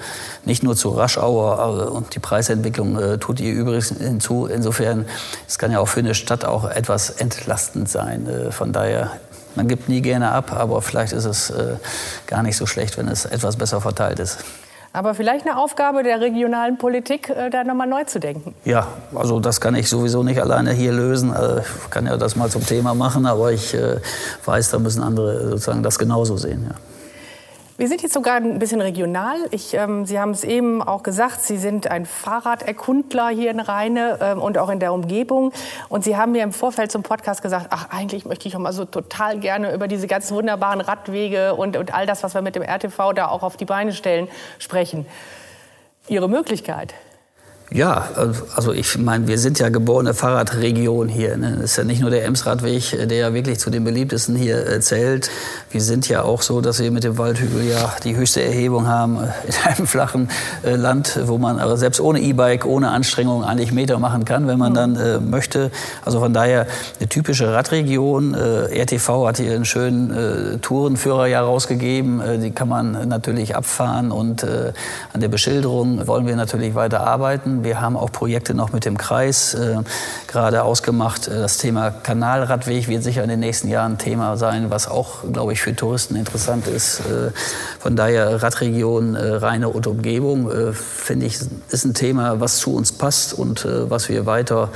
nicht 0.45 0.63
nur 0.63 0.75
zu 0.75 0.89
Raschauer 0.89 1.91
und 1.91 2.15
die 2.15 2.19
Preisentwicklung 2.19 2.99
äh, 2.99 3.17
tut 3.17 3.39
ihr 3.39 3.53
übrigens 3.53 3.89
hinzu. 3.89 4.45
Insofern, 4.45 5.05
es 5.47 5.57
kann 5.57 5.71
ja 5.71 5.79
auch 5.79 5.87
für 5.87 5.99
eine 5.99 6.15
Stadt 6.15 6.45
auch 6.45 6.69
etwas 6.69 7.09
entlastend 7.09 7.89
sein. 7.89 8.27
von 8.51 8.71
daher 8.71 9.11
man 9.55 9.67
gibt 9.67 9.89
nie 9.89 10.01
gerne 10.01 10.31
ab, 10.31 10.53
aber 10.53 10.81
vielleicht 10.81 11.13
ist 11.13 11.25
es 11.25 11.49
äh, 11.49 11.75
gar 12.27 12.43
nicht 12.43 12.57
so 12.57 12.65
schlecht, 12.65 12.97
wenn 12.97 13.07
es 13.07 13.25
etwas 13.25 13.55
besser 13.55 13.81
verteilt 13.81 14.19
ist. 14.19 14.39
Aber 14.95 15.15
vielleicht 15.15 15.47
eine 15.47 15.57
Aufgabe 15.57 16.03
der 16.03 16.21
regionalen 16.21 16.77
Politik, 16.77 17.29
äh, 17.29 17.49
da 17.49 17.63
nochmal 17.63 17.87
neu 17.87 18.03
zu 18.03 18.19
denken. 18.19 18.53
Ja, 18.63 18.87
also 19.15 19.39
das 19.39 19.59
kann 19.59 19.73
ich 19.73 19.89
sowieso 19.89 20.21
nicht 20.21 20.39
alleine 20.39 20.71
hier 20.71 20.91
lösen. 20.91 21.33
Äh, 21.33 21.61
ich 21.61 21.89
kann 21.89 22.05
ja 22.05 22.15
das 22.15 22.35
mal 22.35 22.49
zum 22.49 22.65
Thema 22.65 22.93
machen, 22.93 23.25
aber 23.25 23.51
ich 23.51 23.73
äh, 23.73 23.97
weiß, 24.45 24.69
da 24.69 24.77
müssen 24.77 25.01
andere 25.01 25.49
sozusagen 25.49 25.81
das 25.81 25.97
genauso 25.97 26.37
sehen. 26.37 26.67
Ja. 26.69 26.75
Wir 27.75 27.87
sind 27.87 28.03
jetzt 28.03 28.13
sogar 28.13 28.35
ein 28.35 28.59
bisschen 28.59 28.81
regional. 28.81 29.35
Ich, 29.49 29.73
ähm, 29.73 30.05
Sie 30.05 30.19
haben 30.19 30.29
es 30.29 30.43
eben 30.43 30.83
auch 30.83 31.01
gesagt, 31.01 31.41
Sie 31.41 31.57
sind 31.57 31.87
ein 31.87 32.05
Fahrraderkundler 32.05 33.29
hier 33.29 33.49
in 33.49 33.59
Rheine 33.59 34.19
ähm, 34.21 34.39
und 34.39 34.59
auch 34.59 34.69
in 34.69 34.79
der 34.79 34.93
Umgebung. 34.93 35.51
Und 35.89 36.03
Sie 36.03 36.15
haben 36.15 36.33
mir 36.33 36.43
im 36.43 36.51
Vorfeld 36.51 36.91
zum 36.91 37.01
Podcast 37.01 37.41
gesagt, 37.41 37.67
ach, 37.71 37.89
eigentlich 37.89 38.25
möchte 38.25 38.47
ich 38.47 38.55
auch 38.55 38.59
mal 38.59 38.73
so 38.73 38.85
total 38.85 39.39
gerne 39.39 39.73
über 39.73 39.87
diese 39.87 40.05
ganz 40.05 40.31
wunderbaren 40.31 40.81
Radwege 40.81 41.55
und, 41.55 41.75
und 41.75 41.95
all 41.95 42.05
das, 42.05 42.21
was 42.21 42.35
wir 42.35 42.43
mit 42.43 42.53
dem 42.55 42.61
RTV 42.61 43.13
da 43.13 43.29
auch 43.29 43.41
auf 43.41 43.57
die 43.57 43.65
Beine 43.65 43.91
stellen, 43.91 44.27
sprechen. 44.59 45.07
Ihre 46.07 46.29
Möglichkeit. 46.29 46.93
Ja, 47.73 48.07
also 48.55 48.71
ich 48.71 48.99
meine, 48.99 49.27
wir 49.27 49.39
sind 49.39 49.57
ja 49.57 49.69
geborene 49.69 50.13
Fahrradregion 50.13 51.07
hier. 51.07 51.37
Ne? 51.37 51.53
Das 51.53 51.71
ist 51.71 51.77
ja 51.77 51.83
nicht 51.83 52.01
nur 52.01 52.11
der 52.11 52.23
Emsradweg, 52.25 52.93
äh, 52.93 53.07
der 53.07 53.17
ja 53.17 53.33
wirklich 53.33 53.59
zu 53.59 53.71
den 53.71 53.83
beliebtesten 53.83 54.35
hier 54.35 54.67
äh, 54.67 54.79
zählt. 54.79 55.31
Wir 55.71 55.81
sind 55.81 56.07
ja 56.07 56.21
auch 56.21 56.43
so, 56.43 56.61
dass 56.61 56.79
wir 56.79 56.91
mit 56.91 57.03
dem 57.03 57.17
Waldhügel 57.17 57.63
ja 57.67 57.91
die 58.03 58.15
höchste 58.15 58.43
Erhebung 58.43 58.87
haben 58.87 59.17
äh, 59.17 59.47
in 59.47 59.53
einem 59.63 59.87
flachen 59.87 60.29
Land, 60.63 61.19
wo 61.25 61.39
man 61.39 61.57
aber 61.57 61.75
selbst 61.77 61.99
ohne 61.99 62.21
E-Bike, 62.21 62.65
ohne 62.65 62.89
Anstrengung 62.89 63.43
eigentlich 63.43 63.71
Meter 63.71 63.97
machen 63.97 64.23
kann, 64.23 64.45
wenn 64.45 64.59
man 64.59 64.75
dann 64.75 64.95
äh, 64.95 65.19
möchte. 65.19 65.71
Also 66.05 66.19
von 66.19 66.31
daher 66.31 66.67
eine 66.99 67.09
typische 67.09 67.53
Radregion. 67.53 68.35
Äh, 68.35 68.81
RTV 68.83 69.27
hat 69.27 69.37
hier 69.37 69.51
einen 69.51 69.65
schönen 69.65 70.11
äh, 70.11 70.57
Tourenführer 70.59 71.25
ja 71.25 71.41
rausgegeben. 71.41 72.21
die 72.39 72.51
kann 72.51 72.69
man 72.69 73.07
natürlich 73.07 73.55
abfahren 73.55 74.11
und 74.11 74.43
an 74.43 75.21
der 75.21 75.27
Beschilderung 75.27 76.05
wollen 76.07 76.27
wir 76.27 76.35
natürlich 76.35 76.75
weiter 76.75 77.05
arbeiten. 77.05 77.62
Wir 77.63 77.81
haben 77.81 77.97
auch 77.97 78.11
Projekte 78.11 78.53
noch 78.53 78.73
mit 78.73 78.85
dem 78.85 78.97
Kreis 78.97 79.53
äh, 79.53 79.77
gerade 80.27 80.63
ausgemacht. 80.63 81.27
Äh, 81.27 81.39
das 81.39 81.57
Thema 81.57 81.91
Kanalradweg 81.91 82.87
wird 82.87 83.03
sicher 83.03 83.23
in 83.23 83.29
den 83.29 83.39
nächsten 83.39 83.67
Jahren 83.67 83.97
Thema 83.97 84.37
sein, 84.37 84.69
was 84.69 84.87
auch, 84.87 85.31
glaube 85.31 85.53
ich, 85.53 85.61
für 85.61 85.75
Touristen 85.75 86.15
interessant 86.15 86.67
ist. 86.67 86.99
Äh, 87.01 87.31
von 87.79 87.95
daher 87.95 88.41
Radregion 88.41 89.15
äh, 89.15 89.35
Rheine 89.35 89.69
und 89.69 89.87
Umgebung, 89.87 90.51
äh, 90.51 90.73
finde 90.73 91.25
ich, 91.25 91.39
ist 91.69 91.85
ein 91.85 91.93
Thema, 91.93 92.39
was 92.39 92.57
zu 92.57 92.75
uns 92.75 92.91
passt 92.91 93.33
und 93.33 93.65
äh, 93.65 93.89
was 93.89 94.09
wir 94.09 94.25
weiter 94.25 94.69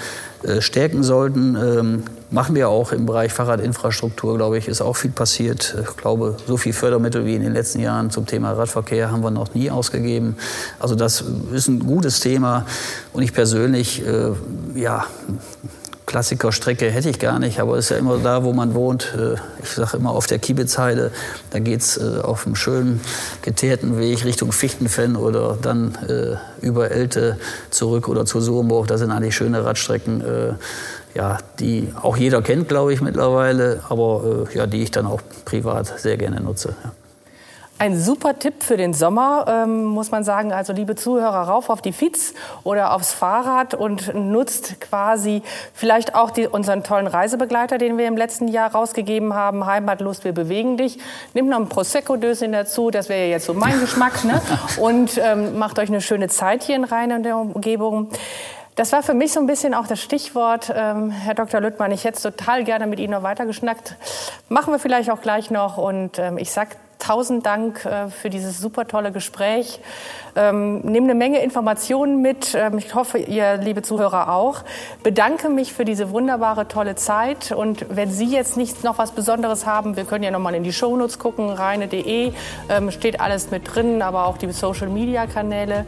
stärken 0.60 1.04
sollten. 1.04 1.56
Ähm, 1.56 2.04
machen 2.30 2.56
wir 2.56 2.70
auch 2.70 2.91
im 2.91 3.06
Bereich 3.06 3.32
Fahrradinfrastruktur, 3.34 4.38
glaube 4.38 4.58
ich, 4.58 4.68
ist 4.68 4.82
auch 4.82 4.95
viel 4.95 5.12
passiert. 5.12 5.76
Ich 5.82 5.98
glaube, 5.98 6.38
so 6.45 6.58
viel 6.58 6.74
Fördermittel 6.74 7.26
wie 7.26 7.36
in 7.36 7.41
den 7.41 7.54
letzten 7.54 7.80
Jahren 7.80 8.10
zum 8.10 8.26
Thema 8.26 8.52
Radverkehr 8.52 9.12
haben 9.12 9.24
wir 9.24 9.32
noch 9.32 9.54
nie 9.54 9.72
ausgegeben. 9.72 10.36
Also 10.80 10.95
das 10.95 11.24
ist 11.54 11.68
ein 11.68 11.80
gutes 11.80 12.20
Thema 12.20 12.66
und 13.14 13.24
ich 13.24 13.34
persönlich, 13.34 14.06
äh, 14.06 14.32
ja, 14.76 15.06
Klassikerstrecke 16.08 16.89
hätte 16.89 17.10
ich 17.10 17.20
gar 17.20 17.38
nicht, 17.38 17.60
aber 17.60 17.78
es 17.78 17.86
ist 17.86 17.89
ja 17.91 17.97
immer 17.97 18.18
da, 18.18 18.45
wo 18.45 18.53
man 18.53 18.74
wohnt. 18.74 19.14
Äh, 19.14 19.36
ich 19.62 19.70
sage 19.70 19.97
immer 19.97 20.12
auf 20.12 20.26
der 20.26 20.39
Kiebitzheide, 20.39 21.12
da 21.51 21.60
geht 21.60 21.82
es 21.82 21.97
äh, 21.97 22.22
auf 22.22 22.45
einem 22.45 22.55
schönen 22.55 23.01
geteerten 23.41 23.99
Weg 23.99 24.24
Richtung 24.24 24.53
Fichtenfenn 24.53 25.18
oder 25.18 25.58
dann 25.62 25.95
äh, 26.08 26.38
über 26.66 26.91
Elte 26.91 27.38
zurück 27.72 28.08
oder 28.08 28.26
zur 28.26 28.41
Surenburg. 28.41 28.88
Das 28.88 29.01
sind 29.01 29.12
eigentlich 29.12 29.36
schöne 29.36 29.64
Radstrecken, 29.66 30.24
ja, 31.14 31.39
die 31.60 31.93
auch 32.01 32.16
jeder 32.16 32.41
kennt, 32.41 32.70
glaube 32.70 32.93
ich, 32.93 33.01
mittlerweile, 33.01 33.82
aber 33.89 34.47
ja, 34.53 34.66
die 34.66 34.84
ich 34.84 34.91
dann 34.91 35.05
auch 35.05 35.22
privat 35.45 35.99
sehr 35.99 36.18
gerne 36.18 36.39
nutze. 36.39 36.76
Ja. 36.84 36.91
Ein 37.80 37.95
super 37.95 38.39
Tipp 38.39 38.63
für 38.63 38.75
den 38.75 38.95
Sommer, 38.95 39.45
ähm, 39.47 39.84
muss 39.86 40.09
man 40.09 40.23
sagen. 40.23 40.51
Also 40.51 40.73
liebe 40.73 40.95
Zuhörer, 40.95 41.41
rauf 41.47 41.69
auf 41.69 41.80
die 41.80 41.93
Fiets 41.93 42.34
oder 42.63 42.91
aufs 42.91 43.11
Fahrrad 43.11 43.75
und 43.75 44.15
nutzt 44.15 44.82
quasi 44.82 45.43
vielleicht 45.75 46.15
auch 46.15 46.32
die, 46.32 46.47
unseren 46.47 46.84
tollen 46.84 47.05
Reisebegleiter, 47.05 47.78
den 47.78 47.99
wir 47.99 48.07
im 48.07 48.17
letzten 48.17 48.47
Jahr 48.47 48.71
rausgegeben 48.71 49.36
haben. 49.36 49.67
Heimatlust, 49.67 50.23
wir 50.23 50.32
bewegen 50.32 50.78
dich. 50.78 50.97
Nehmt 51.36 51.49
noch 51.49 51.59
ein 51.59 51.69
Prosecco-Döschen 51.69 52.51
dazu, 52.51 52.89
das 52.89 53.09
wäre 53.09 53.30
jetzt 53.30 53.45
so 53.45 53.53
mein 53.53 53.80
Geschmack. 53.80 54.23
Ne? 54.23 54.41
Und 54.80 55.19
ähm, 55.19 55.59
macht 55.59 55.78
euch 55.78 55.89
eine 55.89 56.01
schöne 56.01 56.30
Zeit 56.30 56.63
hier 56.63 56.78
in 56.78 56.84
Rhein 56.84 57.11
und 57.11 57.23
der 57.23 57.38
Umgebung. 57.38 58.09
Das 58.75 58.91
war 58.91 59.03
für 59.03 59.13
mich 59.13 59.34
so 59.34 59.39
ein 59.39 59.45
bisschen 59.45 59.75
auch 59.75 59.86
das 59.86 60.01
Stichwort, 60.01 60.73
ähm, 60.75 61.11
Herr 61.11 61.36
Dr. 61.36 61.61
Lüttmann. 61.61 61.91
Ich 61.91 62.05
hätte 62.05 62.21
total 62.21 62.63
gerne 62.63 62.88
mit 62.88 62.99
Ihnen 62.99 63.11
noch 63.11 63.23
weitergeschnackt. 63.23 63.95
Machen 64.49 64.73
wir 64.73 64.80
vielleicht 64.80 65.11
auch 65.11 65.21
gleich 65.21 65.51
noch. 65.51 65.78
Und 65.78 66.17
ähm, 66.17 66.39
ich 66.39 66.51
sage 66.51 66.71
tausend 67.00 67.45
Dank 67.45 67.86
äh, 67.86 68.10
für 68.10 68.30
dieses 68.30 68.60
super 68.60 68.88
tolle 68.88 69.12
Gespräch. 69.12 69.80
Ähm, 70.36 70.80
nehme 70.82 71.06
eine 71.06 71.16
Menge 71.16 71.41
Informationen 71.41 72.22
mit. 72.22 72.54
Ähm, 72.54 72.78
ich 72.78 72.93
hoffe, 72.93 73.18
ihr, 73.18 73.58
liebe 73.58 73.82
Zuhörer, 73.82 74.32
auch. 74.34 74.64
Bedanke 75.04 75.50
mich 75.50 75.74
für 75.74 75.86
diese 75.86 76.12
wunderbare, 76.12 76.68
tolle 76.68 76.95
Zeit. 76.95 77.52
Und 77.52 77.86
wenn 77.89 78.12
Sie 78.12 78.28
jetzt 78.28 78.58
nicht 78.58 78.84
noch 78.84 78.98
was 78.98 79.12
Besonderes 79.12 79.66
haben, 79.66 79.95
wir 79.95 80.06
können 80.06 80.24
ja 80.24 80.32
noch 80.32 80.39
mal 80.39 80.54
in 80.54 80.64
die 80.64 80.74
Shownotes 80.74 81.20
gucken, 81.20 81.50
reine.de, 81.50 82.34
ähm, 82.70 82.91
steht 82.91 83.20
alles 83.20 83.52
mit 83.52 83.74
drin, 83.74 84.02
aber 84.02 84.28
auch 84.28 84.38
die 84.38 84.52
Social-Media-Kanäle. 84.52 85.86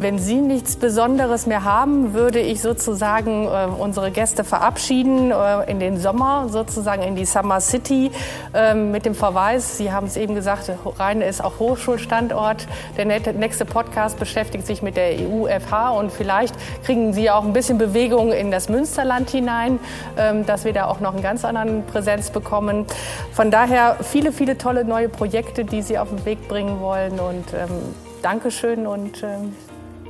Wenn 0.00 0.18
Sie 0.18 0.36
nichts 0.36 0.76
Besonderes 0.76 1.46
mehr 1.46 1.62
haben, 1.64 2.14
würde 2.14 2.40
ich 2.40 2.62
sozusagen 2.62 3.44
äh, 3.44 3.66
unsere 3.78 4.10
Gäste 4.10 4.44
verabschieden 4.44 5.30
äh, 5.30 5.70
in 5.70 5.78
den 5.78 5.98
Sommer, 6.00 6.48
sozusagen 6.48 7.02
in 7.02 7.16
die 7.16 7.26
Summer 7.26 7.60
City 7.60 8.10
äh, 8.54 8.72
mit 8.72 9.04
dem 9.04 9.14
Verweis, 9.14 9.76
Sie 9.76 9.92
haben 9.92 10.06
es 10.06 10.16
eben 10.16 10.34
gesagt, 10.34 10.72
Rhein 10.98 11.20
ist 11.20 11.44
auch 11.44 11.58
Hochschulstandort. 11.58 12.66
Der 12.96 13.04
nächste 13.04 13.66
Podcast 13.66 14.18
beschäftigt 14.18 14.66
sich 14.66 14.80
mit 14.80 14.96
der 14.96 15.16
EU-FH 15.20 15.90
und 15.90 16.10
vielleicht 16.10 16.54
kriegen 16.82 17.12
Sie 17.12 17.30
auch 17.30 17.44
ein 17.44 17.52
bisschen 17.52 17.76
Bewegung 17.76 18.32
in 18.32 18.50
das 18.50 18.70
Münsterland 18.70 19.28
hinein, 19.28 19.80
ähm, 20.16 20.46
dass 20.46 20.64
wir 20.64 20.72
da 20.72 20.86
auch 20.86 21.00
noch 21.00 21.12
einen 21.12 21.22
ganz 21.22 21.44
anderen 21.44 21.84
Präsenz 21.84 22.30
bekommen. 22.30 22.86
Von 23.32 23.50
daher 23.50 23.98
viele, 24.00 24.32
viele 24.32 24.56
tolle 24.56 24.86
neue 24.86 25.10
Projekte, 25.10 25.66
die 25.66 25.82
Sie 25.82 25.98
auf 25.98 26.08
den 26.08 26.24
Weg 26.24 26.48
bringen 26.48 26.80
wollen 26.80 27.20
und 27.20 27.52
ähm, 27.52 27.94
Dankeschön 28.22 28.86
und 28.86 29.22
ähm, 29.22 29.54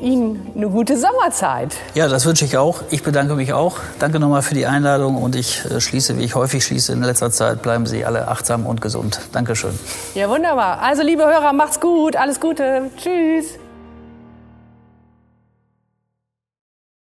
Ihnen 0.01 0.51
eine 0.57 0.69
gute 0.69 0.99
Sommerzeit. 0.99 1.77
Ja, 1.95 2.09
das 2.09 2.27
wünsche 2.27 2.45
ich 2.45 2.57
auch. 2.57 2.83
Ich 2.91 3.03
bedanke 3.03 3.35
mich 3.35 3.53
auch. 3.53 3.77
Danke 3.99 4.19
nochmal 4.19 4.43
für 4.43 4.55
die 4.55 4.67
Einladung 4.67 5.17
und 5.23 5.37
ich 5.37 5.65
äh, 5.67 5.81
schließe, 5.81 6.19
wie 6.19 6.25
ich 6.25 6.35
häufig 6.35 6.65
schließe 6.65 6.93
in 6.93 7.03
letzter 7.03 7.31
Zeit, 7.31 7.63
bleiben 7.63 7.87
Sie 7.87 8.05
alle 8.05 8.29
achtsam 8.29 8.67
und 8.67 8.81
gesund. 8.81 9.21
Dankeschön. 9.33 9.79
Ja, 10.15 10.29
wunderbar. 10.29 10.81
Also, 10.83 11.03
liebe 11.03 11.23
Hörer, 11.25 11.53
macht's 11.53 11.81
gut. 11.81 12.17
Alles 12.17 12.41
Gute. 12.41 12.91
Tschüss. 12.97 13.60